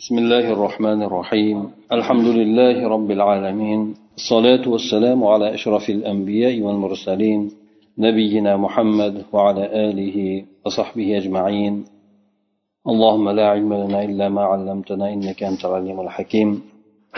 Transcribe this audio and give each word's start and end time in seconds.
بسم 0.00 0.18
الله 0.18 0.46
الرحمن 0.52 1.02
الرحيم. 1.02 1.58
الحمد 1.96 2.28
لله 2.38 2.76
رب 2.94 3.10
العالمين. 3.10 3.80
الصلاة 4.18 4.64
والسلام 4.68 5.24
على 5.24 5.54
أشرف 5.54 5.90
الأنبياء 5.96 6.54
والمرسلين. 6.60 7.40
نبينا 7.98 8.56
محمد 8.56 9.14
وعلى 9.32 9.64
آله 9.88 10.18
وصحبه 10.64 11.08
أجمعين. 11.20 11.74
اللهم 12.90 13.26
لا 13.38 13.46
علم 13.54 13.72
لنا 13.82 13.98
إلا 14.08 14.26
ما 14.28 14.42
علمتنا 14.52 15.12
إنك 15.14 15.42
أنت 15.42 15.62
العليم 15.64 15.98
الحكيم. 16.00 16.48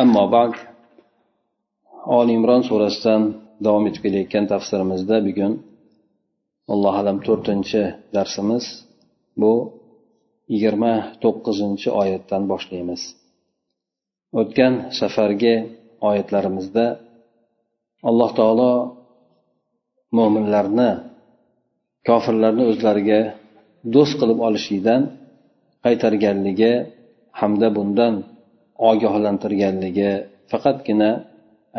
أما 0.00 0.22
بعد 0.36 0.52
آل 2.20 2.28
عمران 2.36 2.62
سورة 2.62 2.88
davom 3.64 3.86
etib 3.88 4.00
kelayotgan 4.04 4.44
tafsirimizda 4.52 5.16
bugun 5.26 5.52
alloh 6.72 6.94
alam 7.00 7.16
to'rtinchi 7.26 7.82
darsimiz 8.16 8.64
bu 9.40 9.52
yigirma 10.52 10.94
to'qqizinchi 11.22 11.88
oyatdan 12.00 12.42
boshlaymiz. 12.52 13.02
O'tgan 14.40 14.72
safargi 14.98 15.54
oyatlarimizda 16.08 16.84
alloh 18.08 18.30
taolo 18.38 18.72
mo'minlarni 20.16 20.90
kofirlarni 22.08 22.64
o'zlariga 22.72 23.20
do'st 23.94 24.14
qilib 24.20 24.38
olishlikdan 24.48 25.00
qaytarganligi 25.84 26.72
hamda 27.40 27.68
bundan 27.76 28.14
ogohlantirganligi 28.90 30.10
faqatgina 30.50 31.10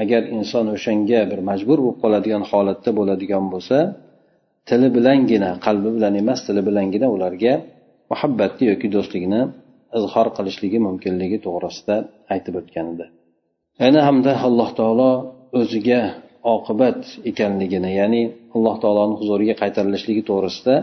agar 0.02 0.22
inson 0.38 0.66
o'shanga 0.76 1.22
bir 1.32 1.40
majbur 1.50 1.78
bo'lib 1.86 1.98
qoladigan 2.04 2.44
holatda 2.52 2.90
bo'ladigan 3.00 3.46
bo'lsa 3.54 3.78
tili 4.70 4.88
bilangina 4.98 5.50
qalbi 5.66 5.90
bilan 5.96 6.14
emas 6.22 6.40
tili 6.48 6.62
bilangina 6.68 7.08
ularga 7.16 7.54
muhabbatni 8.12 8.64
yoki 8.72 8.88
do'stlikni 8.96 9.42
izhor 10.00 10.28
qilishligi 10.38 10.80
mumkinligi 10.88 11.38
to'g'risida 11.46 11.96
aytib 12.34 12.54
o'tgan 12.62 12.86
edi. 12.94 13.06
Yana 13.84 14.00
hamda 14.08 14.32
alloh 14.48 14.70
taolo 14.80 15.12
o'ziga 15.60 16.02
oqibat 16.56 17.00
ekanligini 17.30 17.92
ya'ni 18.00 18.22
alloh 18.56 18.76
taoloni 18.84 19.16
huzuriga 19.20 19.56
qaytarilishligi 19.62 20.24
to'g'risida 20.30 20.76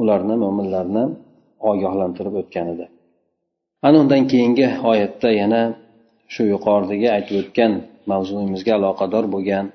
ularni 0.00 0.34
mo'minlarni 0.44 1.04
ogohlantirib 1.70 2.34
o'tgan 2.42 2.66
edi. 2.74 2.86
Ana 3.86 3.96
undan 4.02 4.22
keyingi 4.32 4.66
oyatda 4.92 5.28
yana 5.42 5.62
shu 6.32 6.42
yuqoridagi 6.52 7.08
aytib 7.16 7.36
o'tgan 7.42 7.72
mavzuyimizga 8.10 8.72
aloqador 8.78 9.24
bo'lgan 9.34 9.66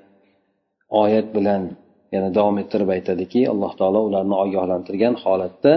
oyat 1.03 1.27
bilan 1.35 1.61
yana 2.13 2.29
davom 2.37 2.57
ettirib 2.63 2.89
aytadiki 2.95 3.41
alloh 3.53 3.71
taolo 3.79 3.99
ularni 4.09 4.35
ogohlantirgan 4.43 5.13
holatda 5.23 5.73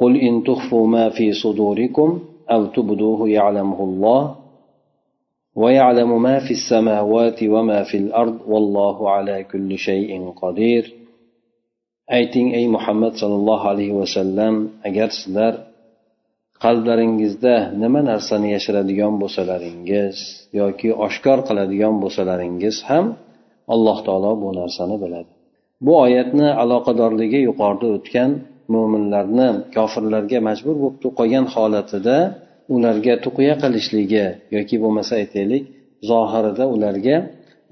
قل 0.00 0.16
إن 0.16 0.44
تخفوا 0.44 0.86
ما 0.86 1.08
في 1.08 1.32
صدوركم 1.32 2.20
أو 2.50 2.66
تبدوه 2.66 3.28
يعلمه 3.28 3.80
الله 3.84 4.36
ويعلم 5.54 6.22
ما 6.22 6.38
في 6.38 6.50
السماوات 6.50 7.42
وما 7.42 7.82
في 7.82 7.96
الأرض 7.96 8.38
والله 8.46 9.10
على 9.10 9.44
كل 9.44 9.78
شيء 9.78 10.30
قدير 10.42 11.06
ayting 12.06 12.54
ey 12.54 12.66
muhammad 12.70 13.12
sollallohu 13.20 13.66
alayhi 13.72 13.94
vasallam 14.02 14.54
agar 14.88 15.08
sizlar 15.18 15.54
qalblaringizda 16.64 17.56
nima 17.82 18.00
narsani 18.10 18.48
yashiradigan 18.56 19.14
bo'lsalaringiz 19.22 20.16
yoki 20.60 20.88
oshkor 21.06 21.38
qiladigan 21.48 21.94
bo'lsalaringiz 22.02 22.76
ham 22.88 23.06
alloh 23.74 23.98
taolo 24.06 24.32
bu 24.42 24.48
narsani 24.60 24.96
biladi 25.02 25.30
bu 25.84 25.92
oyatni 26.04 26.48
aloqadorligi 26.62 27.40
yuqorida 27.48 27.86
o'tgan 27.96 28.30
mo'minlarni 28.73 29.47
kofirlarga 29.75 30.39
majbur 30.49 30.75
bo'lib 30.83 31.11
qolgan 31.19 31.45
holatida 31.53 32.17
ularga 32.75 33.13
tuqya 33.25 33.53
qilishligi 33.63 34.25
yoki 34.55 34.75
bo'lmasa 34.83 35.13
aytaylik 35.21 35.63
zohirida 36.09 36.65
ularga 36.75 37.17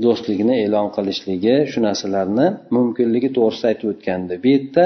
do'stligini 0.04 0.56
e'lon 0.66 0.88
qilishligi 0.98 1.56
shu 1.72 1.80
narsalarni 1.88 2.48
mumkinligi 2.76 3.30
to'g'risida 3.38 3.68
aytib 3.72 3.88
o'tgandi. 3.94 4.34
Bu 4.44 4.47
yerda 4.56 4.86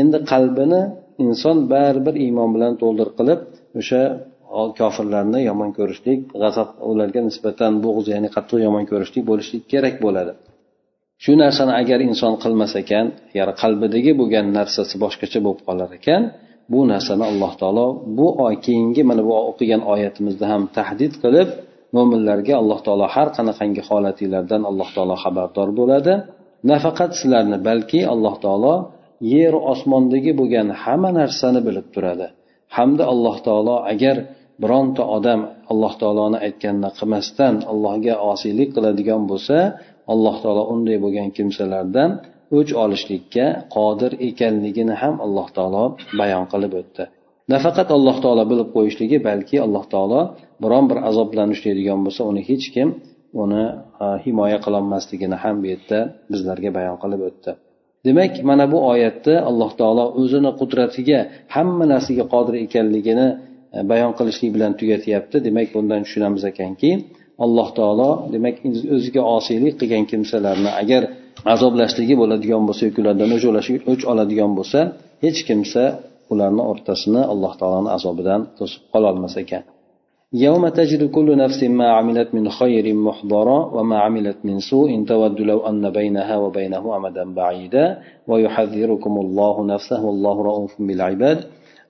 endi 0.00 0.18
qalbini 0.32 0.82
inson 1.26 1.56
baribir 1.72 2.14
iymon 2.26 2.50
bilan 2.54 2.72
to'ldir 2.82 3.08
qilib 3.18 3.40
o'sha 3.80 4.02
kofirlarni 4.80 5.40
yomon 5.48 5.70
ko'rishlik 5.78 6.20
g'azab 6.42 6.68
ularga 6.90 7.20
nisbatan 7.28 7.72
bo'g'iz 7.84 8.06
ya'ni 8.14 8.28
qattiq 8.36 8.58
yomon 8.66 8.84
ko'rishlik 8.90 9.24
bo'lishlik 9.30 9.62
kerak 9.72 9.96
bo'ladi. 10.04 10.32
Shu 11.24 11.32
narsani 11.42 11.72
agar 11.82 11.98
inson 12.08 12.34
qilmas 12.42 12.72
ekan 12.82 13.06
ya'ni 13.38 13.52
qalbidagi 13.62 14.12
bo'lgan 14.20 14.46
narsasi 14.58 14.94
boshqacha 15.04 15.38
bo'lib 15.44 15.60
qolar 15.68 15.90
ekan 15.98 16.22
bu 16.72 16.80
narsani 16.92 17.24
alloh 17.30 17.52
taolo 17.60 17.86
bu 18.18 18.26
oy 18.46 18.54
keyingi 18.66 19.02
mana 19.10 19.22
bu 19.28 19.32
o'qigan 19.50 19.82
oyatimizda 19.92 20.44
ham 20.52 20.62
tahdid 20.76 21.12
qilib 21.22 21.48
mo'minlarga 21.96 22.54
alloh 22.62 22.78
taolo 22.86 23.06
har 23.14 23.28
qanaqangi 23.36 23.82
holatinglardan 23.88 24.62
alloh 24.70 24.88
taolo 24.96 25.14
xabardor 25.24 25.68
bo'ladi. 25.78 26.14
Nafaqat 26.70 27.10
sizlarni 27.20 27.58
balki 27.68 28.00
alloh 28.14 28.34
taolo 28.44 28.74
yer 29.34 29.54
osmondagi 29.72 30.32
bo'lgan 30.40 30.68
hamma 30.82 31.10
narsani 31.20 31.60
bilib 31.66 31.86
turadi. 31.94 32.26
Hamda 32.76 33.04
alloh 33.12 33.36
taolo 33.46 33.76
agar 33.92 34.16
bironta 34.62 35.02
odam 35.16 35.40
alloh 35.72 35.92
taoloni 36.02 36.38
aytganini 36.46 36.90
qilmasdan 36.98 37.54
allohga 37.72 38.14
osiylik 38.32 38.68
qiladigan 38.76 39.22
bo'lsa 39.30 39.56
alloh 40.12 40.36
taolo 40.42 40.62
unday 40.74 40.96
bo'lgan 41.04 41.28
kimsalardan 41.36 42.10
o'ch 42.58 42.72
olishlikka 42.84 43.46
qodir 43.76 44.12
ekanligini 44.28 44.94
ham 45.02 45.14
alloh 45.24 45.48
taolo 45.56 45.84
bayon 46.20 46.44
qilib 46.52 46.72
o'tdi. 46.80 47.04
Nafaqat 47.52 47.88
alloh 47.96 48.16
taolo 48.24 48.42
bilib 48.52 48.68
qo'yishligi 48.76 49.18
balki 49.28 49.56
alloh 49.66 49.84
taolo 49.94 50.20
biron 50.62 50.84
bir 50.90 50.98
azob 51.10 51.28
bilan 51.32 51.48
ushlaydigan 51.54 52.00
bo'lsa 52.06 52.22
uni 52.30 52.42
hech 52.50 52.66
kim 52.74 52.88
uni 53.42 53.64
himoya 54.24 54.58
qilolmasligini 54.64 55.36
ham 55.42 55.56
bu 55.62 55.66
yerda 55.72 55.98
bizlarga 56.32 56.70
bayon 56.78 56.96
qilib 57.02 57.22
o'tdi. 57.28 57.52
Demak 58.06 58.32
mana 58.48 58.64
bu 58.72 58.78
oyatda 58.92 59.34
alloh 59.50 59.70
taolo 59.80 60.04
o'zini 60.20 60.50
qudratiga 60.60 61.18
hamma 61.54 61.84
narsaga 61.92 62.24
qodir 62.34 62.54
ekanligini 62.66 63.28
e, 63.76 63.78
bayon 63.90 64.12
qilishlik 64.18 64.50
bilan 64.56 64.72
tugatyapti. 64.80 65.36
Demak 65.46 65.68
bundan 65.76 66.00
tushunamiz 66.06 66.42
ekanki 66.52 66.90
alloh 67.45 67.67
taolo 67.79 68.09
demak 68.33 68.55
o'ziga 68.95 69.21
osiylik 69.37 69.73
qilgan 69.81 70.03
kimsalarni 70.11 70.71
agar 70.81 71.03
azoblashligi 71.53 72.15
bo'ladigan 72.21 72.63
bo'lsa 72.67 72.81
yoki 72.87 72.99
ulardan 73.03 73.29
o'ch 73.91 74.03
oladigan 74.11 74.51
bo'lsa 74.57 74.79
hech 75.23 75.39
kimsa 75.49 75.83
ularni 76.33 76.63
o'rtasini 76.71 77.21
alloh 77.33 77.53
taoloni 77.59 77.89
azobidan 77.97 78.41
to'sib 78.57 78.81
qololmas 78.93 79.35
ekan 79.43 79.63
يوم 80.33 80.63
تجد 80.79 81.01
كل 81.15 81.37
نفس 81.43 81.63
ما 81.79 81.87
عملت 81.97 82.29
من 82.37 82.45
خير 82.49 82.85
محضرا 83.07 83.59
وما 83.75 83.97
عملت 84.05 84.37
من 84.43 84.59
سوء 84.59 85.03
تود 85.11 85.41
لو 85.41 85.59
أن 85.69 85.83
بينها 85.89 86.35
وبينه 86.37 86.83
أمدا 86.97 87.33
بعيدا 87.39 87.85
ويحذركم 88.29 89.13
الله 89.23 89.65
نفسه 89.73 89.99
والله 90.05 90.35
رؤوف 90.49 90.73
بالعباد 90.87 91.39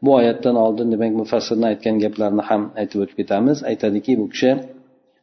bu 0.02 0.14
oyatdan 0.14 0.56
oldin 0.56 0.92
demak 0.92 1.12
mufassirni 1.22 1.66
aytgan 1.72 1.96
gaplarni 2.04 2.44
ham 2.50 2.62
aytib 2.82 2.98
o'tib 3.04 3.16
ketamiz 3.22 3.58
aytadiki 3.72 4.14
bu 4.22 4.26
kishi 4.34 4.52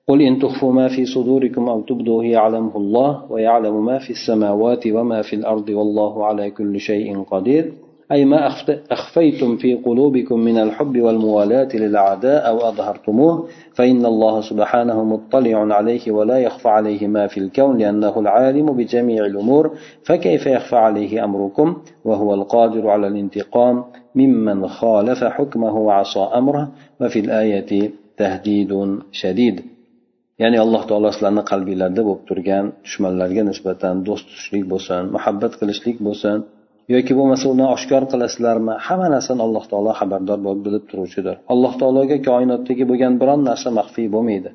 قل 0.09 0.21
إن 0.21 0.39
تخفوا 0.39 0.73
ما 0.73 0.87
في 0.87 1.05
صدوركم 1.05 1.69
أو 1.69 1.81
تبدوه 1.81 2.25
يعلمه 2.25 2.77
الله 2.77 3.31
ويعلم 3.31 3.85
ما 3.85 3.99
في 3.99 4.09
السماوات 4.09 4.87
وما 4.87 5.21
في 5.21 5.35
الأرض 5.35 5.69
والله 5.69 6.25
على 6.25 6.51
كل 6.51 6.79
شيء 6.79 7.23
قدير. 7.23 7.73
أي 8.11 8.25
ما 8.25 8.47
أخفيتم 8.91 9.57
في 9.57 9.75
قلوبكم 9.75 10.39
من 10.39 10.57
الحب 10.57 11.01
والموالاة 11.01 11.69
للأعداء 11.73 12.47
أو 12.47 12.57
أظهرتموه 12.57 13.47
فإن 13.73 14.05
الله 14.05 14.41
سبحانه 14.41 15.03
مطلع 15.03 15.75
عليه 15.75 16.11
ولا 16.11 16.37
يخفى 16.37 16.69
عليه 16.69 17.07
ما 17.07 17.27
في 17.27 17.39
الكون 17.39 17.77
لأنه 17.77 18.19
العالم 18.19 18.65
بجميع 18.65 19.25
الأمور 19.25 19.71
فكيف 20.03 20.45
يخفى 20.47 20.75
عليه 20.75 21.23
أمركم 21.23 21.77
وهو 22.05 22.33
القادر 22.33 22.89
على 22.89 23.07
الانتقام 23.07 23.83
ممن 24.15 24.67
خالف 24.67 25.23
حكمه 25.23 25.77
وعصى 25.77 26.19
أمره 26.19 26.71
وفي 27.01 27.19
الآية 27.19 27.91
تهديد 28.17 28.97
شديد. 29.11 29.78
Ya'ni 30.41 30.57
alloh 30.65 30.83
taolo 30.89 31.09
sizlarni 31.15 31.43
qalbinglarda 31.51 32.01
bo'lib 32.07 32.23
turgan 32.29 32.65
dushmanlarga 32.85 33.43
nisbatan 33.51 33.95
do'st 34.07 34.25
tutishlik 34.29 34.65
bo'lsin 34.73 35.01
muhabbat 35.15 35.53
qilishlik 35.59 35.97
bo'lsin 36.07 36.37
yoki 36.93 37.13
bo'lmasa 37.19 37.45
uni 37.53 37.65
oshkor 37.75 38.03
qilasizlarmi? 38.11 38.73
Hamma 38.87 39.07
narsani 39.15 39.41
alloh 39.47 39.65
taolo 39.71 39.91
xabardor 39.99 40.39
bo'lib 40.45 40.61
bilib 40.67 40.83
turuvchidir. 40.91 41.35
Alloh 41.53 41.73
taologa 41.81 42.17
koinotdagi 42.29 42.83
bo'lgan 42.91 43.13
biron 43.21 43.41
narsa 43.49 43.69
maxfiy 43.79 44.07
bo'lmaydi. 44.15 44.51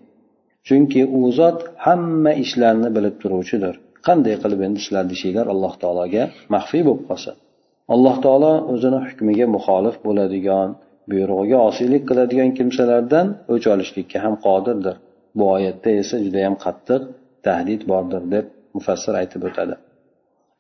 Chunki 0.67 1.03
u 1.19 1.21
zot 1.39 1.59
hamma 1.87 2.33
ishlarni 2.45 2.89
bilib 2.97 3.17
turuvchidir. 3.23 3.75
Qanday 4.07 4.35
qilib 4.43 4.61
endi 4.67 4.81
sizlarni 4.85 5.13
ishinglar 5.19 5.47
alloh 5.55 5.75
taologa 5.83 6.23
maxfiy 6.55 6.83
bo'lib 6.89 7.05
qolsa. 7.11 7.33
Alloh 7.95 8.17
taolo 8.25 8.53
o'zini 8.73 9.01
hukmiga 9.07 9.47
muxolif 9.57 9.97
bo'ladigan 10.07 10.69
buyrug'iga 11.11 11.59
osiylik 11.69 12.03
qiladigan 12.11 12.51
kimsalardan 12.59 13.27
o'ch 13.55 13.67
olishlikka 13.75 14.19
ham 14.25 14.35
qodirdir. 14.47 14.97
Bu 15.37 15.45
oyatda 15.57 15.91
esa 16.03 16.17
judayam 16.27 16.55
qattiq 16.65 17.03
tahdid 17.47 17.81
bordir 17.91 18.23
deb 18.35 18.47
mufassir 18.77 19.15
aytib 19.23 19.43
o'tadi. 19.49 19.75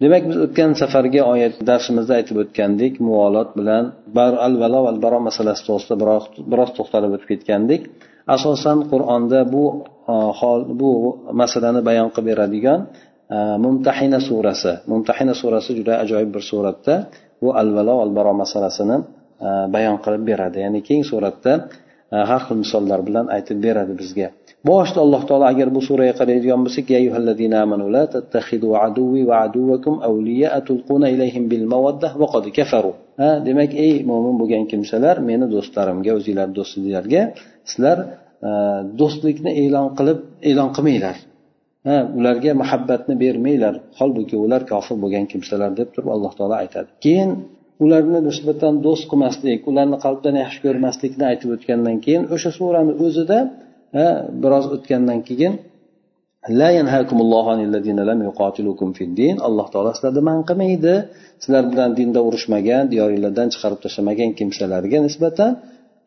Demak 0.02 0.22
biz 0.30 0.38
o'tgan 0.44 0.70
safargi 0.80 1.20
oyat 1.32 1.54
darsimizda 1.68 2.14
aytib 2.18 2.36
o'tgandik 2.42 2.94
muvolot 3.06 3.50
bilan 3.58 3.84
bar 4.16 4.32
al 4.46 4.54
valo 4.62 4.80
val 4.86 4.98
baro 5.04 5.18
masalasi 5.28 5.62
to'g'risida 5.68 5.96
biroz 6.52 6.70
to'xtalib 6.78 7.10
o'tib 7.16 7.28
ketgandik. 7.32 7.82
Asosan 8.36 8.78
qur'onda 8.90 9.40
bu 9.54 9.64
e, 10.12 10.14
hol 10.40 10.60
bu 10.80 10.90
masalani 11.42 11.80
bayon 11.88 12.08
qilib 12.14 12.26
beradigan 12.30 12.80
e, 13.34 13.38
mumtahina 13.64 14.20
surasi 14.28 14.72
mumtahina 14.92 15.34
surasi 15.42 15.70
juda 15.78 15.94
ajoyib 16.04 16.30
bir 16.36 16.42
suratda 16.50 16.94
bu 17.42 17.48
al 17.60 17.68
valo 17.76 17.94
al 18.04 18.12
baro 18.18 18.32
masalasini 18.42 18.96
e, 19.46 19.48
bayon 19.74 19.96
qilib 20.04 20.22
beradi. 20.30 20.56
Ya'ni 20.64 20.80
keng 20.88 21.02
suratda 21.10 21.52
har 22.30 22.40
xil 22.46 22.56
misollar 22.64 23.00
bilan 23.08 23.26
aytib 23.36 23.58
beradi 23.66 23.92
bizga. 24.02 24.28
Boshida 24.70 25.00
alloh 25.04 25.22
taolo 25.28 25.46
agar 25.52 25.68
bu 25.76 25.80
suraga 25.88 26.14
qaraydigan 26.20 26.60
bo'lsak 26.66 26.84
demak 33.48 33.70
ey 33.86 33.94
mo'min 34.10 34.34
bo'lgan 34.40 34.64
kimsalar 34.72 35.16
meni 35.30 35.46
do'stlarimga 35.54 36.12
o'zinglar 36.18 36.48
do'stinglarga 36.58 37.22
sizlar 37.70 37.98
e, 38.48 38.50
do'stlikni 39.00 39.50
e'lon 39.62 39.88
qilib 39.98 40.18
e'lon 40.50 40.70
qilmanglar. 40.76 41.16
Ha 41.88 41.96
ularga 42.18 42.52
muhabbatni 42.62 43.14
bermanglar. 43.24 43.74
Holbuki 43.98 44.36
ular 44.44 44.62
kofir 44.72 44.96
bo'lgan 45.04 45.24
kimsalar 45.32 45.70
deb 45.78 45.88
turib 45.94 46.10
alloh 46.14 46.32
taolo 46.38 46.54
aytadi. 46.62 46.88
Keyin 47.04 47.30
ularni 47.84 48.20
nisbatan 48.28 48.74
do'st 48.86 49.04
qilmaslik 49.10 49.60
ularni 49.70 49.98
qalbdan 50.04 50.34
yaxshi 50.42 50.60
ko'rmaslikni 50.66 51.24
aytib 51.30 51.48
o'tgandan 51.56 51.96
keyin 52.04 52.22
o'sha 52.34 52.50
surani 52.58 52.92
o'zida 53.06 53.38
biroz 54.42 54.66
o'tgandan 54.74 55.20
keyin 55.28 55.54
alloh 59.48 59.66
taolo 59.72 59.90
sizlarni 59.96 60.22
man 60.28 60.38
qilmaydi. 60.48 60.94
Sizlar 61.42 61.64
bilan 61.72 61.90
dinda 61.98 62.20
urushmagan 62.28 62.84
diyoringlardan 62.92 63.48
chiqarib 63.54 63.80
tashlamagan 63.84 64.30
kimsalarga 64.38 64.98
nisbatan 65.06 65.50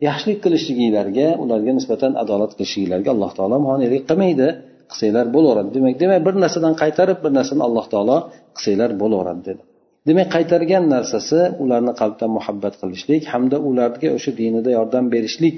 yaxshilik 0.08 0.40
qilishliginglarga 0.46 1.28
ularga 1.44 1.72
nisbatan 1.80 2.12
adolat 2.24 2.52
qilishliginglarga 2.58 3.10
alloh 3.16 3.32
taolo 3.38 3.58
monelik 3.70 4.04
qilmaydi. 4.10 4.48
Qilsanglar 4.92 5.26
bo'laveradi. 5.36 5.70
Demak 5.78 5.96
demak 6.04 6.22
bir 6.28 6.36
narsadan 6.44 6.74
qaytarib 6.82 7.20
bir 7.24 7.32
narsani 7.38 7.62
alloh 7.68 7.86
taolo 7.94 8.18
qilsanglar 8.56 8.92
bo'laveradi 9.02 9.42
dedi. 9.50 9.62
Demak 10.08 10.28
qaytargan 10.36 10.84
narsasi 10.96 11.40
ularni 11.64 11.94
qalbdan 12.02 12.30
muhabbat 12.38 12.74
qilishlik 12.82 13.22
hamda 13.34 13.58
ularga 13.70 14.08
o'sha 14.18 14.32
dinida 14.42 14.70
yordam 14.78 15.06
berishlik 15.14 15.58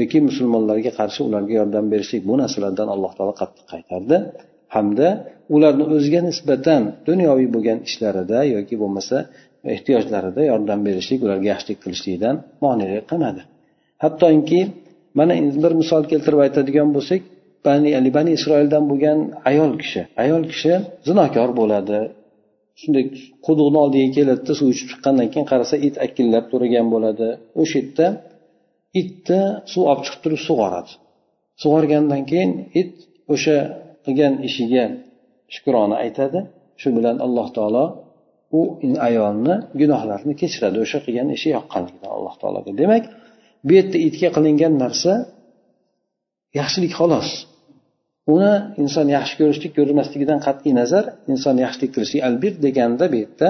yoki 0.00 0.18
musulmonlarga 0.28 0.90
qarshi 1.00 1.20
ularga 1.28 1.54
yordam 1.60 1.84
berishlik 1.92 2.22
bu 2.28 2.34
narsalardan 2.42 2.88
alloh 2.94 3.12
taolo 3.16 3.34
qattiq 3.40 3.64
qaytardi. 3.72 4.16
Hamda 4.76 5.08
ularni 5.54 5.84
o'ziga 5.94 6.20
nisbatan 6.28 6.82
dunyoviy 7.08 7.48
bo'lgan 7.54 7.78
ishlarida 7.88 8.38
yoki 8.54 8.74
bo'lmasa 8.82 9.16
ehtiyojlarida 9.74 10.42
yordam 10.50 10.80
berishlik 10.88 11.20
ularga 11.26 11.46
yaxshilik 11.52 11.78
qilishlikdan 11.84 12.34
monelik 12.64 13.04
qilmadi 13.10 13.42
hattoki 14.04 14.60
mana 15.18 15.34
bir 15.64 15.72
misol 15.80 16.02
keltirib 16.10 16.40
aytadigan 16.46 16.88
bo'lsak 16.96 17.20
bani 17.66 18.14
bani 18.16 18.30
isroildan 18.38 18.84
bo'lgan 18.90 19.18
ayol 19.50 19.72
kishi. 19.82 20.00
Ayol 20.22 20.42
kishi 20.50 20.72
zinokor 21.08 21.50
bo'ladi. 21.60 21.98
Shunday 22.80 23.04
quduqni 23.46 23.78
oldiga 23.84 24.08
keladida 24.16 24.52
suv 24.58 24.68
ichib 24.74 24.88
chiqqandan 24.92 25.26
keyin 25.32 25.46
qarasa 25.52 25.74
it 25.86 25.94
akillab 26.06 26.44
turgan 26.52 26.86
bo'ladi. 26.94 27.28
O'sha 27.62 27.76
yerda 27.80 28.06
itni 29.00 29.42
suv 29.72 29.82
olib 29.90 30.02
chiqib 30.06 30.20
turib 30.24 30.40
sug'oradi 30.48 30.92
sug'organdan 31.62 32.22
keyin 32.30 32.52
it 32.80 32.92
o'sha 33.34 33.56
qilgan 34.04 34.34
ishiga 34.48 34.84
shukrona 35.54 35.96
aytadi. 36.04 36.40
Shu 36.80 36.88
bilan 36.96 37.16
alloh 37.26 37.48
taolo 37.56 37.84
u 38.58 38.60
ayolni 39.08 39.54
gunohlarini 39.80 40.34
kechiradi. 40.42 40.76
O'sha 40.84 40.98
qilgan 41.04 41.28
ishi 41.36 41.48
yoqqanligidan 41.56 42.10
alloh 42.16 42.34
taologa. 42.40 42.70
Demak 42.82 43.04
bu 43.66 43.72
yerda 43.78 43.98
itga 44.08 44.28
qilingan 44.36 44.74
narsa 44.84 45.12
yaxshilik 46.60 46.92
xolos. 47.00 47.28
Uni 48.34 48.52
inson 48.82 49.06
yaxshi 49.16 49.34
ko'rishlik 49.40 49.72
ko'rmasligidan 49.78 50.38
qat'iy 50.46 50.72
nazar 50.80 51.04
inson 51.32 51.56
yaxshilik 51.64 51.90
qilishlik. 51.94 52.20
Albir 52.28 52.52
deganda 52.66 53.04
bu 53.12 53.16
yerda 53.22 53.48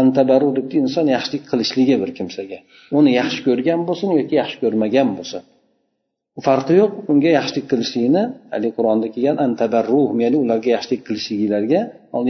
antabaru 0.00 0.48
debdi 0.58 0.76
inson 0.84 1.06
yaxshilik 1.16 1.44
qilishligi 1.50 1.96
bir 2.02 2.10
kimsaga. 2.18 2.58
Uni 2.98 3.10
yaxshi 3.20 3.40
ko'rgan 3.48 3.80
bo'lsin 3.88 4.10
yoki 4.18 4.34
yaxshi 4.42 4.56
ko'rmagan 4.62 5.08
bo'lsin. 5.18 5.42
Farqi 6.46 6.74
yo'q 6.80 6.92
unga 7.12 7.30
yaxshilik 7.38 7.66
qilishlikni 7.70 8.22
haligi 8.54 8.72
qur'onda 8.78 9.08
kelgan 9.14 9.36
antabarruh 9.46 10.08
ya'ni 10.24 10.36
ularga 10.44 10.70
yaxshilik 10.76 11.02
qilishligilarga 11.08 11.80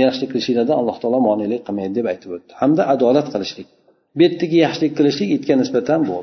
yaxshilik 0.04 0.30
qilishinglarda 0.32 0.74
alloh 0.80 0.96
taolo 1.02 1.18
monelik 1.28 1.60
qilmaydi 1.66 1.94
deb 1.98 2.06
aytib 2.12 2.30
o'tdi. 2.36 2.52
Hamda 2.60 2.82
adolat 2.94 3.26
qilishlik. 3.34 3.68
Bu 4.16 4.20
yerdagi 4.26 4.56
yaxshilik 4.66 4.92
qilishlik 4.98 5.28
itga 5.36 5.54
nisbatan 5.62 6.00
bu. 6.10 6.18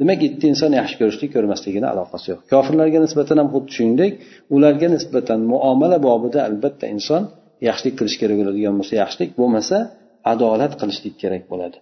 Demak 0.00 0.20
itni 0.28 0.46
inson 0.52 0.72
yaxshi 0.80 0.96
ko'rishlik 1.00 1.30
ko'rmasligini 1.36 1.86
aloqasi 1.92 2.26
yo'q. 2.32 2.40
Kofirlarga 2.52 2.98
nisbatan 3.06 3.36
ham 3.40 3.48
xuddi 3.54 3.70
shuningdek 3.76 4.12
ularga 4.56 4.88
nisbatan 4.96 5.40
muomala 5.52 5.98
bobida 6.08 6.40
albatta 6.48 6.86
inson 6.94 7.22
yaxshilik 7.68 7.94
qilish 7.98 8.16
kerak 8.20 8.36
bo'ladigan 8.40 8.74
bo'lsa 8.80 8.94
yaxshilik 9.02 9.30
bo'lmasa 9.40 9.76
adolat 10.32 10.72
qilishlik 10.80 11.14
kerak 11.22 11.44
bo'ladi. 11.52 11.78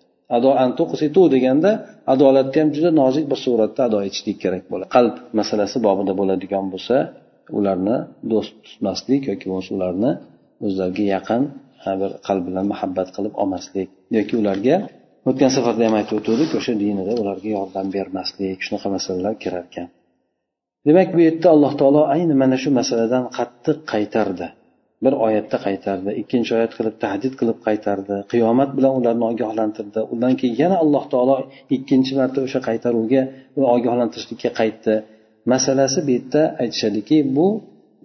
Deganda 1.34 1.70
adolatni 2.14 2.58
ham 2.62 2.68
juda 2.76 2.90
nozik 3.00 3.24
bir 3.30 3.38
suratda 3.44 3.80
ado 3.88 3.98
etishlik 4.08 4.38
kerak 4.44 4.64
bo'ladi. 4.70 4.88
Qalb 4.96 5.14
masalasi 5.38 5.76
bobida 5.86 6.12
bo'ladigan 6.20 6.66
bo'lsa 6.74 6.96
ularni 7.58 7.96
do'st 8.32 8.54
tutmaslik 8.66 9.22
yoki 9.30 9.46
bo'lmasa 9.50 9.70
ularni 9.78 10.10
o'zlariga 10.66 11.04
yaqin 11.16 11.42
bir 12.00 12.10
qalb 12.26 12.42
bilan 12.48 12.66
muhabbat 12.72 13.08
qilib 13.16 13.34
olmaslik 13.42 13.88
yoki 14.16 14.34
ularga 14.42 14.76
o'tgan 15.28 15.50
safarda 15.56 15.82
ham 15.86 15.94
aytib 16.00 16.14
o'tgandik 16.20 16.50
o'sha 16.58 16.72
dinida 16.82 17.12
ularga 17.22 17.48
yordam 17.58 17.86
bermaslik 17.96 18.58
shunaqa 18.66 18.88
masalalar 18.96 19.34
kirar 19.42 19.64
ekan 19.70 19.88
demak 20.86 21.08
bu 21.14 21.20
yerda 21.26 21.48
alloh 21.54 21.72
taolo 21.80 22.02
ayni 22.14 22.34
mana 22.42 22.56
shu 22.62 22.70
masaladan 22.80 23.24
qattiq 23.38 23.78
qaytardi. 23.92 24.46
Bir 25.04 25.14
oyatda 25.26 25.56
qaytardi 25.66 26.10
ikkinchi 26.20 26.50
oyat 26.58 26.72
qilib 26.78 26.96
tahdid 27.04 27.34
qilib 27.40 27.58
qaytardi 27.66 28.16
qiyomat 28.32 28.70
bilan 28.76 28.92
ularni 29.00 29.24
ogohlantirdi. 29.32 30.00
Undan 30.12 30.32
keyin 30.40 30.56
yana 30.62 30.76
alloh 30.84 31.04
taolo 31.12 31.36
ikkinchi 31.76 32.12
marta 32.20 32.38
o'sha 32.46 32.60
qaytaruvga 32.68 33.22
ogohlantirishlikka 33.76 34.50
qaytdi. 34.60 34.94
Masalasi 35.52 35.98
bu 36.06 36.10
yerda 36.16 36.42
aytishadiki 36.62 37.16
bu 37.36 37.46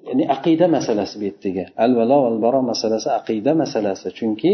ya'ni 0.07 0.23
aqida 0.35 0.65
masalasi 0.77 1.13
bu 1.19 1.23
yerdagi 1.29 1.63
al 1.83 1.91
valo 1.99 2.17
baro 2.45 2.59
masalasi 2.71 3.09
aqida 3.19 3.51
masalasi. 3.63 4.07
Chunki 4.17 4.51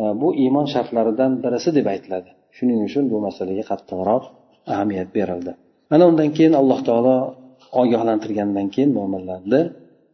e, 0.00 0.02
bu 0.20 0.28
iymon 0.42 0.66
shartlaridan 0.74 1.32
birisi 1.44 1.70
deb 1.78 1.86
aytiladi. 1.94 2.30
Shuning 2.56 2.80
uchun 2.88 3.04
bu 3.12 3.16
masalaga 3.26 3.64
qattiqroq 3.70 4.24
ahamiyat 4.72 5.08
berildi. 5.16 5.52
Mana 5.90 6.04
undan 6.10 6.30
keyin 6.36 6.54
alloh 6.60 6.80
taolo 6.88 7.16
ogohlantirgandan 7.80 8.66
keyin 8.74 8.90
mo'minlarni 8.98 9.60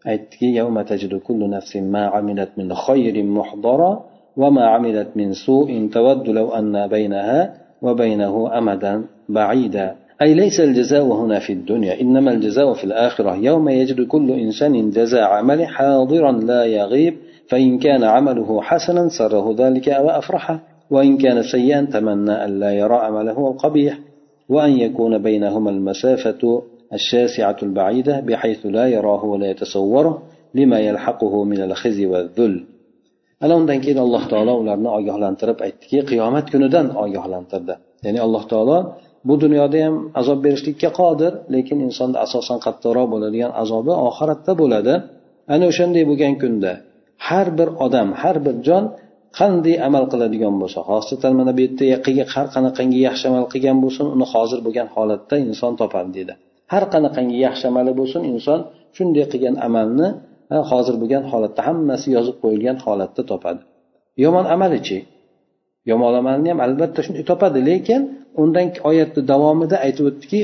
aytdiki 0.07 0.43
يوم 0.43 0.83
تجد 0.83 1.15
كل 1.15 1.51
نفس 1.51 1.77
ما 1.77 2.07
عملت 2.07 2.49
من 2.57 2.75
خير 2.75 3.23
محضرا 3.23 4.05
وما 4.37 4.65
عملت 4.67 5.09
من 5.17 5.33
سوء 5.33 5.89
تود 5.93 6.29
لو 6.29 6.49
أن 6.51 6.87
بينها 6.87 7.55
وبينه 7.83 8.59
أمدا 8.59 9.05
بعيدا. 9.29 9.95
أي 10.23 10.35
ليس 10.35 10.61
الجزاء 10.61 11.03
هنا 11.03 11.39
في 11.39 11.53
الدنيا 11.53 12.01
إنما 12.01 12.33
الجزاء 12.33 12.73
في 12.73 12.85
الآخرة. 12.85 13.37
يوم 13.37 13.69
يجد 13.69 14.01
كل 14.07 14.31
إنسان 14.31 14.91
جزاء 14.91 15.23
عمله 15.23 15.67
حاضرا 15.67 16.33
لا 16.33 16.65
يغيب 16.65 17.15
فإن 17.49 17.79
كان 17.79 18.05
عمله 18.05 18.63
حسنا 18.63 19.09
سره 19.09 19.55
ذلك 19.59 19.87
وأفرحه 19.89 20.61
وإن 20.91 21.19
كان 21.19 21.43
سيئا 21.43 21.81
تمنى 21.93 22.45
أن 22.45 22.61
لا 22.61 22.71
يرى 22.71 22.95
عمله 22.95 23.51
القبيح. 23.51 23.99
وأن 24.49 24.71
يكون 24.71 25.19
بينهما 25.19 25.71
المسافة 25.71 26.63
الشاسعة 26.94 27.58
البعيدة 27.64 28.20
بحيث 28.20 28.66
لا 28.66 28.86
يراه 28.88 29.26
ولا 29.26 29.48
يتصوره 29.54 30.22
لما 30.56 30.80
يلحقه 30.80 31.44
من 31.44 31.62
الخزي 31.62 32.06
والذل 32.06 32.56
ana 33.46 33.54
undan 33.60 33.78
keyin 33.84 34.00
alloh 34.06 34.24
taolo 34.32 34.54
ularni 34.62 34.90
ogohlantirib 35.00 35.58
aytdiki 35.66 36.00
qiyomat 36.10 36.46
kunidan 36.54 36.86
ogohlantirdi 37.04 37.74
ya'ni 38.06 38.20
alloh 38.26 38.44
taolo 38.52 38.78
bu 39.28 39.34
dunyoda 39.44 39.78
ham 39.86 39.96
azob 40.20 40.40
berishlikka 40.46 40.90
qodir 41.00 41.32
lekin 41.54 41.78
insonda 41.88 42.18
asosan 42.26 42.58
qattiqroq 42.66 43.08
bo'ladigan 43.14 43.52
azobi 43.64 43.94
oxiratda 44.10 44.52
bo'ladi 44.62 44.94
ana 45.54 45.66
o'shanday 45.72 46.04
bo'lgan 46.10 46.34
kunda 46.42 46.72
har 47.28 47.48
bir 47.58 47.70
odam 47.86 48.08
har 48.22 48.38
bir 48.46 48.56
jon 48.68 48.84
qanday 49.40 49.76
amal 49.88 50.04
qiladigan 50.12 50.56
bo'lsa 50.62 50.80
xosatan 50.90 51.34
mana 51.40 51.52
bu 51.58 51.62
yerda 51.92 52.24
har 52.36 52.48
qanaqangi 52.56 53.00
yaxshi 53.08 53.26
amal 53.32 53.46
qilgan 53.54 53.78
bo'lsin 53.84 54.06
uni 54.16 54.26
hozir 54.34 54.60
bo'lgan 54.66 54.88
holatda 54.96 55.36
inson 55.48 55.74
topadi 55.82 56.12
dedi 56.20 56.34
har 56.73 56.85
qanaqangi 56.93 57.37
yaxshi 57.47 57.65
amali 57.71 57.93
bo'lsin 58.01 58.23
inson 58.33 58.61
shunday 58.97 59.25
qilgan 59.33 59.57
amalni 59.67 60.09
hozir 60.71 60.95
bo'lgan 61.03 61.25
holatda 61.31 61.61
hammasi 61.69 62.09
yozib 62.17 62.37
qo'yilgan 62.43 62.77
holatda 62.85 63.23
topadi. 63.31 63.63
Yomon 64.25 64.47
amalichi 64.55 64.99
yomon 65.91 66.15
amalni 66.21 66.49
ham 66.53 66.61
albatta 66.67 67.01
shunday 67.07 67.25
topadi 67.31 67.61
lekin 67.71 68.01
undan 68.43 68.67
oyatni 68.91 69.23
davomida 69.33 69.77
aytib 69.87 70.05
o'tdiki 70.11 70.39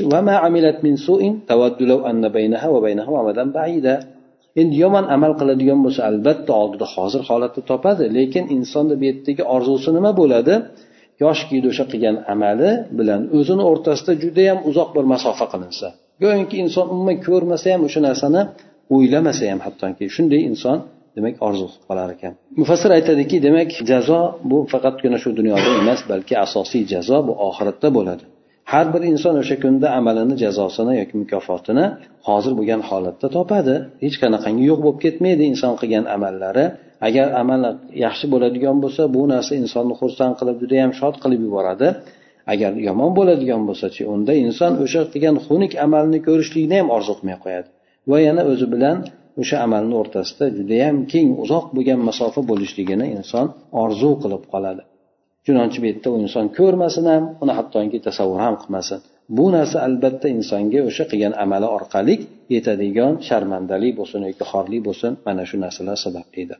endi 4.61 4.75
yomon 4.83 5.05
amal 5.15 5.33
qiladigan 5.39 5.79
bo'lsa 5.85 6.01
albatta 6.09 6.51
oldida 6.61 6.85
hozir 6.95 7.21
holatda 7.29 7.61
topadi 7.71 8.05
lekin 8.17 8.43
insonni 8.55 8.95
bu 8.99 9.03
yerdagi 9.09 9.43
orzusi 9.55 9.89
nima 9.97 10.11
bo'ladi? 10.21 10.55
Yoshki 11.23 11.57
o'sha 11.71 11.85
qilgan 11.91 12.15
amali 12.33 12.69
bilan 12.99 13.21
o'zini 13.37 13.63
o'rtasida 13.71 14.13
judayam 14.23 14.59
uzoq 14.69 14.89
bir 14.95 15.05
masofa 15.13 15.45
qilinsa. 15.53 15.87
Go'yoki 16.23 16.57
inson 16.63 16.85
umuman 16.93 17.17
ko'rmasa 17.27 17.67
ham 17.73 17.81
o'sha 17.87 18.01
narsani 18.07 18.41
o'ylamasa 18.95 19.43
ham 19.51 19.59
hattoki 19.65 20.05
shunday 20.15 20.41
inson 20.51 20.77
demak 21.15 21.35
orzu 21.47 21.65
qilib 21.71 21.85
qolar 21.89 22.09
ekan. 22.15 22.33
Mufassir 22.61 22.91
aytadiki 22.97 23.37
demak 23.47 23.69
jazo 23.91 24.19
bu 24.51 24.57
faqatgina 24.71 25.17
shu 25.23 25.29
dunyoda 25.39 25.69
emas 25.81 26.01
balki 26.11 26.33
asosiy 26.45 26.83
jazo 26.93 27.17
bu 27.27 27.33
oxiratda 27.47 27.89
bo'ladi. 27.97 28.23
Har 28.71 28.85
bir 28.93 29.01
inson 29.13 29.35
o'sha 29.41 29.55
kunda 29.63 29.87
amalini 29.99 30.35
jazosini 30.43 30.93
yoki 31.01 31.15
mukofotini 31.21 31.85
hozir 32.27 32.53
bo'lgan 32.59 32.81
holatda 32.89 33.27
topadi. 33.37 33.75
Hech 34.03 34.15
qanaqangi 34.23 34.63
yo'q 34.69 34.79
bo'lib 34.85 34.99
ketmaydi 35.05 35.43
inson 35.51 35.73
qilgan 35.81 36.05
amallari. 36.15 36.65
Agar 37.07 37.27
amali 37.41 37.69
yaxshi 38.05 38.25
bo'ladigan 38.33 38.77
bo'lsa 38.83 39.01
bu 39.15 39.21
narsa 39.33 39.51
insonni 39.61 39.93
xursand 40.01 40.33
qilib 40.39 40.57
judayam 40.63 40.91
shod 40.99 41.15
qilib 41.23 41.41
yuboradi. 41.47 41.87
Agar 42.53 42.71
yomon 42.87 43.11
bo'ladigan 43.17 43.61
bo'lsachi 43.69 44.01
unda 44.13 44.33
inson 44.45 44.73
o'sha 44.83 45.01
qilgan 45.13 45.35
xunuk 45.45 45.73
amalni 45.85 46.19
ko'rishlikni 46.27 46.75
ham 46.81 46.89
orzu 46.97 47.13
qilmay 47.19 47.37
qo'yadi. 47.43 47.67
Va 48.11 48.17
yana 48.27 48.41
o'zi 48.51 48.67
bilan 48.73 48.97
o'sha 49.41 49.57
amalni 49.65 49.95
o'rtasida 50.01 50.45
judayam 50.57 50.97
keng 51.11 51.29
uzoq 51.43 51.65
bo'lgan 51.75 51.99
masofa 52.09 52.41
bo'lishligini 52.51 53.05
inson 53.17 53.45
orzu 53.83 54.11
qilib 54.21 54.43
qoladi. 54.53 54.83
Chunonchi 55.45 55.77
bu 55.81 55.85
yerda 55.91 56.07
u 56.13 56.15
inson 56.25 56.45
ko'rmasin 56.57 57.05
ham 57.13 57.23
uni 57.43 57.53
hattoki 57.57 57.99
tasavvur 58.07 58.39
ham 58.45 58.55
qilmasin. 58.61 58.99
Bu 59.37 59.45
narsa 59.55 59.77
albatta 59.87 60.27
insonga 60.37 60.79
o'sha 60.89 61.03
qilgan 61.11 61.33
amali 61.43 61.67
orqali 61.77 62.15
yetadigan 62.55 63.13
sharmandalik 63.27 63.93
bo'lsin 63.99 64.21
yoki 64.29 64.45
xorlik 64.51 64.81
bo'lsin 64.87 65.11
mana 65.27 65.43
shu 65.49 65.55
narsalar 65.65 65.97
sabablidir 66.05 66.59